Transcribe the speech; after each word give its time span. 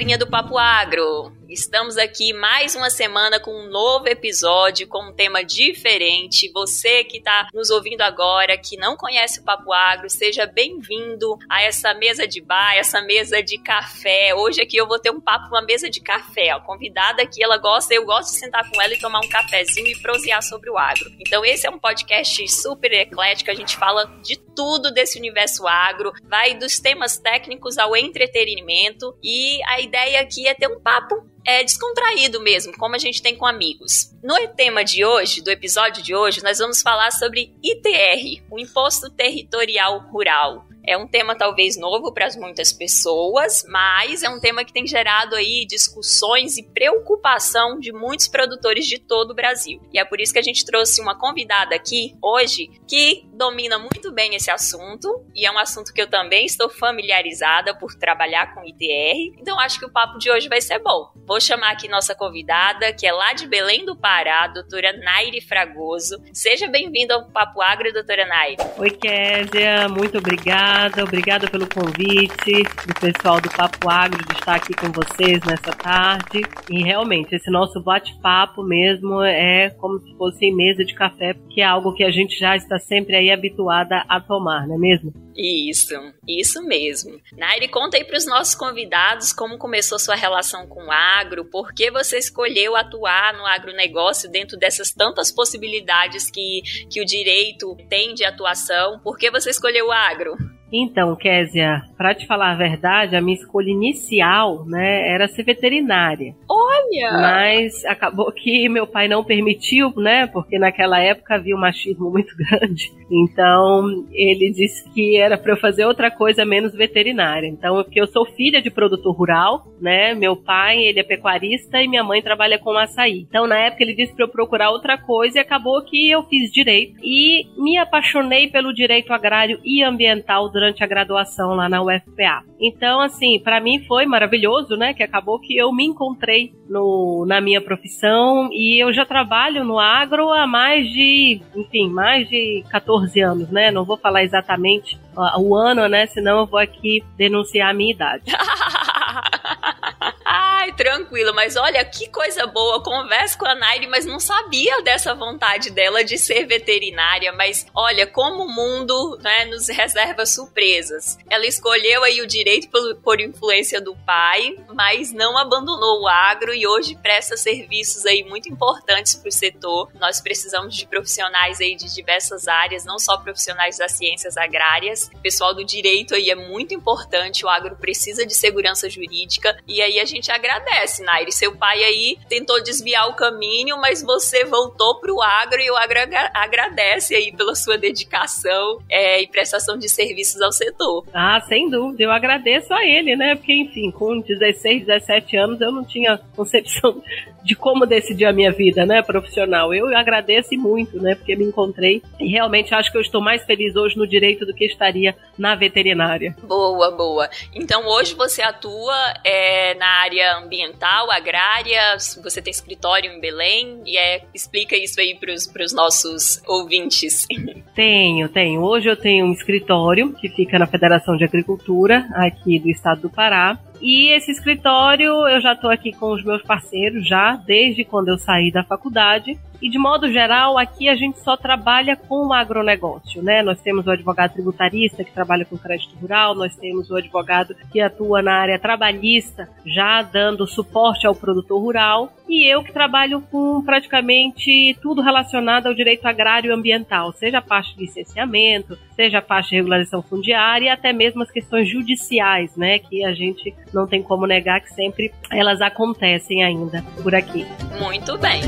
galerinha 0.00 0.16
do 0.16 0.26
Papo 0.26 0.56
Agro! 0.56 1.39
Estamos 1.50 1.98
aqui 1.98 2.32
mais 2.32 2.76
uma 2.76 2.90
semana 2.90 3.40
com 3.40 3.50
um 3.50 3.68
novo 3.68 4.06
episódio, 4.06 4.86
com 4.86 5.08
um 5.08 5.12
tema 5.12 5.42
diferente. 5.42 6.48
Você 6.52 7.02
que 7.02 7.18
está 7.18 7.48
nos 7.52 7.70
ouvindo 7.70 8.02
agora, 8.02 8.56
que 8.56 8.76
não 8.76 8.96
conhece 8.96 9.40
o 9.40 9.42
Papo 9.42 9.72
Agro, 9.72 10.08
seja 10.08 10.46
bem-vindo 10.46 11.36
a 11.50 11.60
essa 11.60 11.92
mesa 11.92 12.24
de 12.24 12.40
bar, 12.40 12.76
essa 12.76 13.00
mesa 13.00 13.42
de 13.42 13.58
café. 13.58 14.32
Hoje 14.32 14.62
aqui 14.62 14.76
eu 14.76 14.86
vou 14.86 15.00
ter 15.00 15.10
um 15.10 15.20
papo, 15.20 15.48
uma 15.48 15.60
mesa 15.60 15.90
de 15.90 16.00
café. 16.00 16.50
A 16.50 16.60
convidada 16.60 17.20
aqui, 17.20 17.42
ela 17.42 17.58
gosta, 17.58 17.92
eu 17.92 18.06
gosto 18.06 18.30
de 18.30 18.38
sentar 18.38 18.70
com 18.70 18.80
ela 18.80 18.94
e 18.94 19.00
tomar 19.00 19.18
um 19.18 19.28
cafezinho 19.28 19.88
e 19.88 20.00
prosear 20.00 20.44
sobre 20.44 20.70
o 20.70 20.78
agro. 20.78 21.10
Então 21.18 21.44
esse 21.44 21.66
é 21.66 21.70
um 21.70 21.80
podcast 21.80 22.46
super 22.46 22.92
eclético, 22.92 23.50
a 23.50 23.54
gente 23.54 23.76
fala 23.76 24.06
de 24.22 24.36
tudo 24.36 24.92
desse 24.92 25.18
universo 25.18 25.66
agro, 25.66 26.12
vai 26.22 26.54
dos 26.54 26.78
temas 26.78 27.18
técnicos 27.18 27.76
ao 27.76 27.96
entretenimento 27.96 29.16
e 29.20 29.60
a 29.66 29.80
ideia 29.80 30.20
aqui 30.20 30.46
é 30.46 30.54
ter 30.54 30.68
um 30.68 30.78
papo 30.78 31.28
é 31.44 31.64
descontraído 31.64 32.40
mesmo, 32.40 32.76
como 32.76 32.94
a 32.94 32.98
gente 32.98 33.22
tem 33.22 33.36
com 33.36 33.46
amigos. 33.46 34.14
No 34.22 34.36
tema 34.48 34.84
de 34.84 35.04
hoje, 35.04 35.42
do 35.42 35.50
episódio 35.50 36.02
de 36.02 36.14
hoje, 36.14 36.42
nós 36.42 36.58
vamos 36.58 36.82
falar 36.82 37.10
sobre 37.10 37.54
ITR, 37.62 38.42
o 38.50 38.58
Imposto 38.58 39.10
Territorial 39.10 40.00
Rural. 40.10 40.66
É 40.90 40.96
um 40.96 41.06
tema 41.06 41.36
talvez 41.36 41.76
novo 41.76 42.12
para 42.12 42.26
muitas 42.36 42.72
pessoas, 42.72 43.62
mas 43.68 44.24
é 44.24 44.28
um 44.28 44.40
tema 44.40 44.64
que 44.64 44.72
tem 44.72 44.84
gerado 44.88 45.36
aí 45.36 45.64
discussões 45.64 46.58
e 46.58 46.64
preocupação 46.64 47.78
de 47.78 47.92
muitos 47.92 48.26
produtores 48.26 48.86
de 48.86 48.98
todo 48.98 49.30
o 49.30 49.34
Brasil. 49.34 49.80
E 49.92 50.00
é 50.00 50.04
por 50.04 50.20
isso 50.20 50.32
que 50.32 50.40
a 50.40 50.42
gente 50.42 50.64
trouxe 50.64 51.00
uma 51.00 51.16
convidada 51.16 51.76
aqui 51.76 52.16
hoje 52.20 52.68
que 52.88 53.24
domina 53.32 53.78
muito 53.78 54.10
bem 54.10 54.34
esse 54.34 54.50
assunto 54.50 55.24
e 55.32 55.46
é 55.46 55.52
um 55.52 55.58
assunto 55.58 55.92
que 55.94 56.02
eu 56.02 56.10
também 56.10 56.44
estou 56.44 56.68
familiarizada 56.68 57.72
por 57.72 57.94
trabalhar 57.94 58.52
com 58.52 58.64
ITR. 58.64 59.38
Então 59.40 59.60
acho 59.60 59.78
que 59.78 59.86
o 59.86 59.92
papo 59.92 60.18
de 60.18 60.28
hoje 60.28 60.48
vai 60.48 60.60
ser 60.60 60.80
bom. 60.80 61.12
Vou 61.24 61.40
chamar 61.40 61.70
aqui 61.70 61.86
nossa 61.86 62.16
convidada, 62.16 62.92
que 62.92 63.06
é 63.06 63.12
lá 63.12 63.32
de 63.32 63.46
Belém 63.46 63.84
do 63.84 63.96
Pará, 63.96 64.48
doutora 64.48 64.92
Naire 64.94 65.40
Fragoso. 65.40 66.20
Seja 66.32 66.66
bem-vinda 66.66 67.14
ao 67.14 67.30
Papo 67.30 67.62
Agro, 67.62 67.92
doutora 67.92 68.26
Naire. 68.26 68.56
Oi, 68.76 68.90
Késia, 68.90 69.88
muito 69.88 70.18
obrigada 70.18 70.79
obrigada, 70.80 71.04
obrigada 71.04 71.50
pelo 71.50 71.68
convite 71.68 72.62
do 72.86 72.94
pessoal 72.94 73.40
do 73.40 73.50
Papo 73.50 73.90
Agro 73.90 74.24
de 74.24 74.32
estar 74.32 74.54
aqui 74.54 74.72
com 74.72 74.90
vocês 74.90 75.40
nessa 75.44 75.72
tarde. 75.72 76.42
E 76.70 76.82
realmente, 76.82 77.34
esse 77.34 77.50
nosso 77.50 77.82
bate-papo 77.82 78.62
mesmo 78.62 79.22
é 79.22 79.70
como 79.70 79.98
se 79.98 80.16
fosse 80.16 80.50
mesa 80.50 80.84
de 80.84 80.94
café, 80.94 81.34
que 81.50 81.60
é 81.60 81.64
algo 81.64 81.92
que 81.94 82.02
a 82.02 82.10
gente 82.10 82.38
já 82.38 82.56
está 82.56 82.78
sempre 82.78 83.16
aí 83.16 83.30
habituada 83.30 84.04
a 84.08 84.20
tomar, 84.20 84.66
não 84.66 84.76
é 84.76 84.78
mesmo? 84.78 85.12
Isso, 85.36 85.94
isso 86.26 86.62
mesmo. 86.62 87.20
Nairi, 87.36 87.68
conta 87.68 87.96
aí 87.96 88.04
para 88.04 88.16
os 88.16 88.26
nossos 88.26 88.54
convidados 88.54 89.32
como 89.32 89.58
começou 89.58 89.98
sua 89.98 90.14
relação 90.14 90.66
com 90.66 90.86
o 90.86 90.90
agro, 90.90 91.44
por 91.44 91.72
que 91.74 91.90
você 91.90 92.18
escolheu 92.18 92.74
atuar 92.74 93.34
no 93.34 93.46
agronegócio 93.46 94.30
dentro 94.30 94.58
dessas 94.58 94.92
tantas 94.92 95.30
possibilidades 95.30 96.30
que, 96.30 96.62
que 96.90 97.00
o 97.00 97.04
direito 97.04 97.76
tem 97.88 98.14
de 98.14 98.24
atuação, 98.24 98.98
por 99.00 99.18
que 99.18 99.30
você 99.30 99.50
escolheu 99.50 99.88
o 99.88 99.92
agro? 99.92 100.36
Então, 100.72 101.16
Késia, 101.16 101.82
para 101.96 102.14
te 102.14 102.26
falar 102.26 102.52
a 102.52 102.56
verdade, 102.56 103.16
a 103.16 103.20
minha 103.20 103.36
escolha 103.36 103.70
inicial, 103.70 104.64
né, 104.64 105.12
era 105.12 105.28
ser 105.28 105.42
veterinária. 105.42 106.34
Olha! 106.48 107.12
Mas 107.12 107.84
acabou 107.84 108.30
que 108.32 108.68
meu 108.68 108.86
pai 108.86 109.08
não 109.08 109.24
permitiu, 109.24 109.92
né, 109.96 110.26
porque 110.26 110.58
naquela 110.58 111.00
época 111.00 111.34
havia 111.34 111.56
um 111.56 111.60
machismo 111.60 112.10
muito 112.10 112.34
grande. 112.38 112.92
Então, 113.10 114.06
ele 114.12 114.52
disse 114.52 114.88
que 114.92 115.16
era 115.16 115.36
para 115.36 115.52
eu 115.52 115.56
fazer 115.56 115.84
outra 115.84 116.10
coisa 116.10 116.44
menos 116.44 116.72
veterinária. 116.74 117.48
Então, 117.48 117.82
porque 117.82 118.00
eu 118.00 118.06
sou 118.06 118.24
filha 118.24 118.62
de 118.62 118.70
produtor 118.70 119.14
rural, 119.14 119.66
né, 119.80 120.14
meu 120.14 120.36
pai, 120.36 120.78
ele 120.78 121.00
é 121.00 121.04
pecuarista 121.04 121.82
e 121.82 121.88
minha 121.88 122.04
mãe 122.04 122.22
trabalha 122.22 122.58
com 122.58 122.70
açaí. 122.70 123.26
Então, 123.28 123.46
na 123.46 123.58
época 123.58 123.82
ele 123.82 123.94
disse 123.94 124.14
para 124.14 124.24
eu 124.24 124.28
procurar 124.28 124.70
outra 124.70 124.96
coisa 124.96 125.38
e 125.38 125.40
acabou 125.40 125.82
que 125.82 126.08
eu 126.08 126.22
fiz 126.24 126.50
direito 126.52 126.94
e 127.02 127.46
me 127.58 127.76
apaixonei 127.76 128.48
pelo 128.48 128.72
direito 128.72 129.12
agrário 129.12 129.58
e 129.64 129.82
ambiental 129.82 130.48
durante 130.48 130.59
a 130.82 130.86
graduação 130.86 131.54
lá 131.54 131.68
na 131.68 131.82
UFPA. 131.82 132.44
Então, 132.60 133.00
assim, 133.00 133.38
para 133.40 133.60
mim 133.60 133.84
foi 133.86 134.06
maravilhoso, 134.06 134.76
né? 134.76 134.92
Que 134.94 135.02
acabou 135.02 135.38
que 135.38 135.56
eu 135.56 135.72
me 135.72 135.84
encontrei 135.84 136.52
no, 136.68 137.24
na 137.26 137.40
minha 137.40 137.60
profissão 137.60 138.48
e 138.52 138.82
eu 138.82 138.92
já 138.92 139.04
trabalho 139.04 139.64
no 139.64 139.78
agro 139.78 140.30
há 140.30 140.46
mais 140.46 140.88
de, 140.88 141.40
enfim, 141.56 141.88
mais 141.88 142.28
de 142.28 142.64
14 142.70 143.20
anos, 143.20 143.50
né? 143.50 143.70
Não 143.70 143.84
vou 143.84 143.96
falar 143.96 144.22
exatamente 144.22 144.98
o 145.38 145.54
ano, 145.54 145.88
né? 145.88 146.06
Senão 146.06 146.40
eu 146.40 146.46
vou 146.46 146.58
aqui 146.58 147.02
denunciar 147.16 147.70
a 147.70 147.74
minha 147.74 147.92
idade. 147.92 148.24
Ai, 150.32 150.70
tranquilo, 150.74 151.34
mas 151.34 151.56
olha 151.56 151.84
que 151.84 152.08
coisa 152.08 152.46
boa. 152.46 152.80
Converso 152.84 153.36
com 153.36 153.46
a 153.46 153.54
Nairi, 153.56 153.88
mas 153.88 154.06
não 154.06 154.20
sabia 154.20 154.80
dessa 154.80 155.12
vontade 155.12 155.70
dela 155.70 156.04
de 156.04 156.16
ser 156.16 156.46
veterinária. 156.46 157.32
Mas 157.32 157.66
olha, 157.74 158.06
como 158.06 158.44
o 158.44 158.48
mundo 158.48 159.18
né, 159.20 159.46
nos 159.46 159.66
reserva 159.66 160.24
surpresas. 160.24 161.18
Ela 161.28 161.46
escolheu 161.46 162.04
aí 162.04 162.20
o 162.20 162.28
direito 162.28 162.68
por, 162.68 162.94
por 163.02 163.20
influência 163.20 163.80
do 163.80 163.96
pai, 164.06 164.54
mas 164.72 165.12
não 165.12 165.36
abandonou 165.36 166.02
o 166.02 166.08
agro 166.08 166.54
e 166.54 166.64
hoje 166.64 166.94
presta 166.94 167.36
serviços 167.36 168.06
aí 168.06 168.22
muito 168.22 168.48
importantes 168.48 169.16
para 169.16 169.30
o 169.30 169.32
setor. 169.32 169.90
Nós 169.94 170.20
precisamos 170.20 170.76
de 170.76 170.86
profissionais 170.86 171.60
aí 171.60 171.74
de 171.74 171.92
diversas 171.92 172.46
áreas, 172.46 172.84
não 172.84 173.00
só 173.00 173.16
profissionais 173.16 173.78
das 173.78 173.92
ciências 173.92 174.36
agrárias. 174.36 175.10
O 175.12 175.18
pessoal 175.18 175.52
do 175.52 175.64
direito 175.64 176.14
aí 176.14 176.30
é 176.30 176.36
muito 176.36 176.72
importante. 176.72 177.44
O 177.44 177.48
agro 177.48 177.74
precisa 177.74 178.24
de 178.24 178.34
segurança 178.34 178.88
jurídica 178.88 179.58
e 179.66 179.82
aí 179.82 179.98
a 179.98 180.04
gente 180.04 180.19
agradece, 180.28 181.04
Nairi. 181.04 181.30
Seu 181.30 181.54
pai 181.54 181.84
aí 181.84 182.18
tentou 182.28 182.60
desviar 182.60 183.08
o 183.08 183.14
caminho, 183.14 183.78
mas 183.78 184.02
você 184.02 184.44
voltou 184.44 184.98
para 184.98 185.12
o 185.14 185.22
agro 185.22 185.60
e 185.60 185.70
o 185.70 185.76
agro 185.76 186.00
agradece 186.34 187.14
aí 187.14 187.30
pela 187.30 187.54
sua 187.54 187.78
dedicação 187.78 188.78
é, 188.90 189.22
e 189.22 189.28
prestação 189.28 189.78
de 189.78 189.88
serviços 189.88 190.42
ao 190.42 190.50
setor. 190.50 191.04
Ah, 191.14 191.40
sem 191.48 191.70
dúvida. 191.70 192.02
Eu 192.02 192.10
agradeço 192.10 192.74
a 192.74 192.84
ele, 192.84 193.14
né? 193.14 193.36
Porque, 193.36 193.52
enfim, 193.52 193.92
com 193.92 194.18
16, 194.20 194.86
17 194.86 195.36
anos 195.36 195.60
eu 195.60 195.70
não 195.70 195.84
tinha 195.84 196.18
concepção 196.34 197.00
de 197.42 197.54
como 197.54 197.86
decidir 197.86 198.24
a 198.24 198.32
minha 198.32 198.52
vida, 198.52 198.84
né, 198.84 199.02
profissional. 199.02 199.72
Eu 199.74 199.86
agradeço 199.96 200.54
muito, 200.56 201.00
né, 201.00 201.14
porque 201.14 201.36
me 201.36 201.44
encontrei 201.44 202.02
e 202.18 202.28
realmente 202.28 202.74
acho 202.74 202.90
que 202.90 202.98
eu 202.98 203.02
estou 203.02 203.20
mais 203.20 203.44
feliz 203.44 203.76
hoje 203.76 203.96
no 203.96 204.06
direito 204.06 204.44
do 204.44 204.54
que 204.54 204.64
estaria 204.64 205.14
na 205.38 205.54
veterinária. 205.54 206.36
Boa, 206.42 206.90
boa. 206.90 207.28
Então 207.54 207.86
hoje 207.86 208.14
você 208.14 208.42
atua 208.42 208.94
é, 209.24 209.74
na 209.74 209.86
área 209.86 210.38
ambiental, 210.38 211.10
agrária, 211.10 211.96
você 212.22 212.42
tem 212.42 212.50
escritório 212.50 213.10
em 213.10 213.20
Belém 213.20 213.82
e 213.86 213.96
é, 213.96 214.22
explica 214.34 214.76
isso 214.76 215.00
aí 215.00 215.16
para 215.18 215.64
os 215.64 215.72
nossos 215.72 216.42
ouvintes. 216.46 217.26
Tenho, 217.72 218.28
tenho. 218.28 218.62
Hoje 218.62 218.90
eu 218.90 218.96
tenho 218.96 219.24
um 219.24 219.32
escritório 219.32 220.12
que 220.14 220.28
fica 220.28 220.58
na 220.58 220.66
Federação 220.66 221.16
de 221.16 221.24
Agricultura 221.24 222.04
aqui 222.14 222.58
do 222.58 222.68
estado 222.68 223.02
do 223.02 223.10
Pará 223.10 223.58
e 223.80 224.08
esse 224.08 224.30
escritório 224.30 225.26
eu 225.28 225.40
já 225.40 225.52
estou 225.52 225.70
aqui 225.70 225.92
com 225.92 226.12
os 226.12 226.24
meus 226.24 226.42
parceiros 226.42 227.06
já 227.06 227.36
desde 227.36 227.84
quando 227.84 228.08
eu 228.08 228.18
saí 228.18 228.50
da 228.52 228.62
faculdade. 228.62 229.38
E 229.60 229.68
de 229.68 229.78
modo 229.78 230.10
geral, 230.10 230.58
aqui 230.58 230.88
a 230.88 230.94
gente 230.94 231.18
só 231.20 231.36
trabalha 231.36 231.96
com 231.96 232.28
o 232.28 232.32
agronegócio, 232.32 233.22
né? 233.22 233.42
Nós 233.42 233.60
temos 233.60 233.86
o 233.86 233.90
advogado 233.90 234.32
tributarista 234.32 235.04
que 235.04 235.12
trabalha 235.12 235.44
com 235.44 235.58
crédito 235.58 235.96
rural, 235.96 236.34
nós 236.34 236.56
temos 236.56 236.90
o 236.90 236.96
advogado 236.96 237.54
que 237.70 237.80
atua 237.80 238.22
na 238.22 238.34
área 238.34 238.58
trabalhista, 238.58 239.48
já 239.66 240.02
dando 240.02 240.46
suporte 240.46 241.06
ao 241.06 241.14
produtor 241.14 241.60
rural, 241.60 242.12
e 242.28 242.46
eu 242.46 242.62
que 242.62 242.72
trabalho 242.72 243.20
com 243.30 243.62
praticamente 243.62 244.76
tudo 244.80 245.02
relacionado 245.02 245.66
ao 245.66 245.74
direito 245.74 246.06
agrário 246.06 246.50
e 246.50 246.54
ambiental, 246.54 247.12
seja 247.12 247.38
a 247.38 247.42
parte 247.42 247.74
de 247.74 247.82
licenciamento, 247.82 248.78
seja 248.94 249.18
a 249.18 249.22
parte 249.22 249.50
de 249.50 249.56
regularização 249.56 250.02
fundiária 250.02 250.66
e 250.66 250.68
até 250.68 250.92
mesmo 250.92 251.22
as 251.22 251.30
questões 251.30 251.68
judiciais, 251.68 252.56
né? 252.56 252.78
Que 252.78 253.04
a 253.04 253.12
gente 253.12 253.54
não 253.74 253.86
tem 253.86 254.02
como 254.02 254.26
negar 254.26 254.60
que 254.60 254.72
sempre 254.72 255.12
elas 255.30 255.60
acontecem 255.60 256.44
ainda 256.44 256.84
por 257.02 257.14
aqui. 257.14 257.46
Muito 257.80 258.16
bem. 258.18 258.42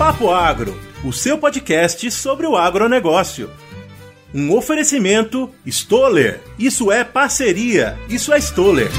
Papo 0.00 0.30
Agro, 0.30 0.74
o 1.04 1.12
seu 1.12 1.36
podcast 1.36 2.10
sobre 2.10 2.46
o 2.46 2.56
agronegócio. 2.56 3.50
Um 4.32 4.56
oferecimento 4.56 5.50
Stoller. 5.66 6.40
Isso 6.58 6.90
é 6.90 7.04
parceria. 7.04 7.98
Isso 8.08 8.32
é 8.32 8.38
Stoller. 8.38 8.90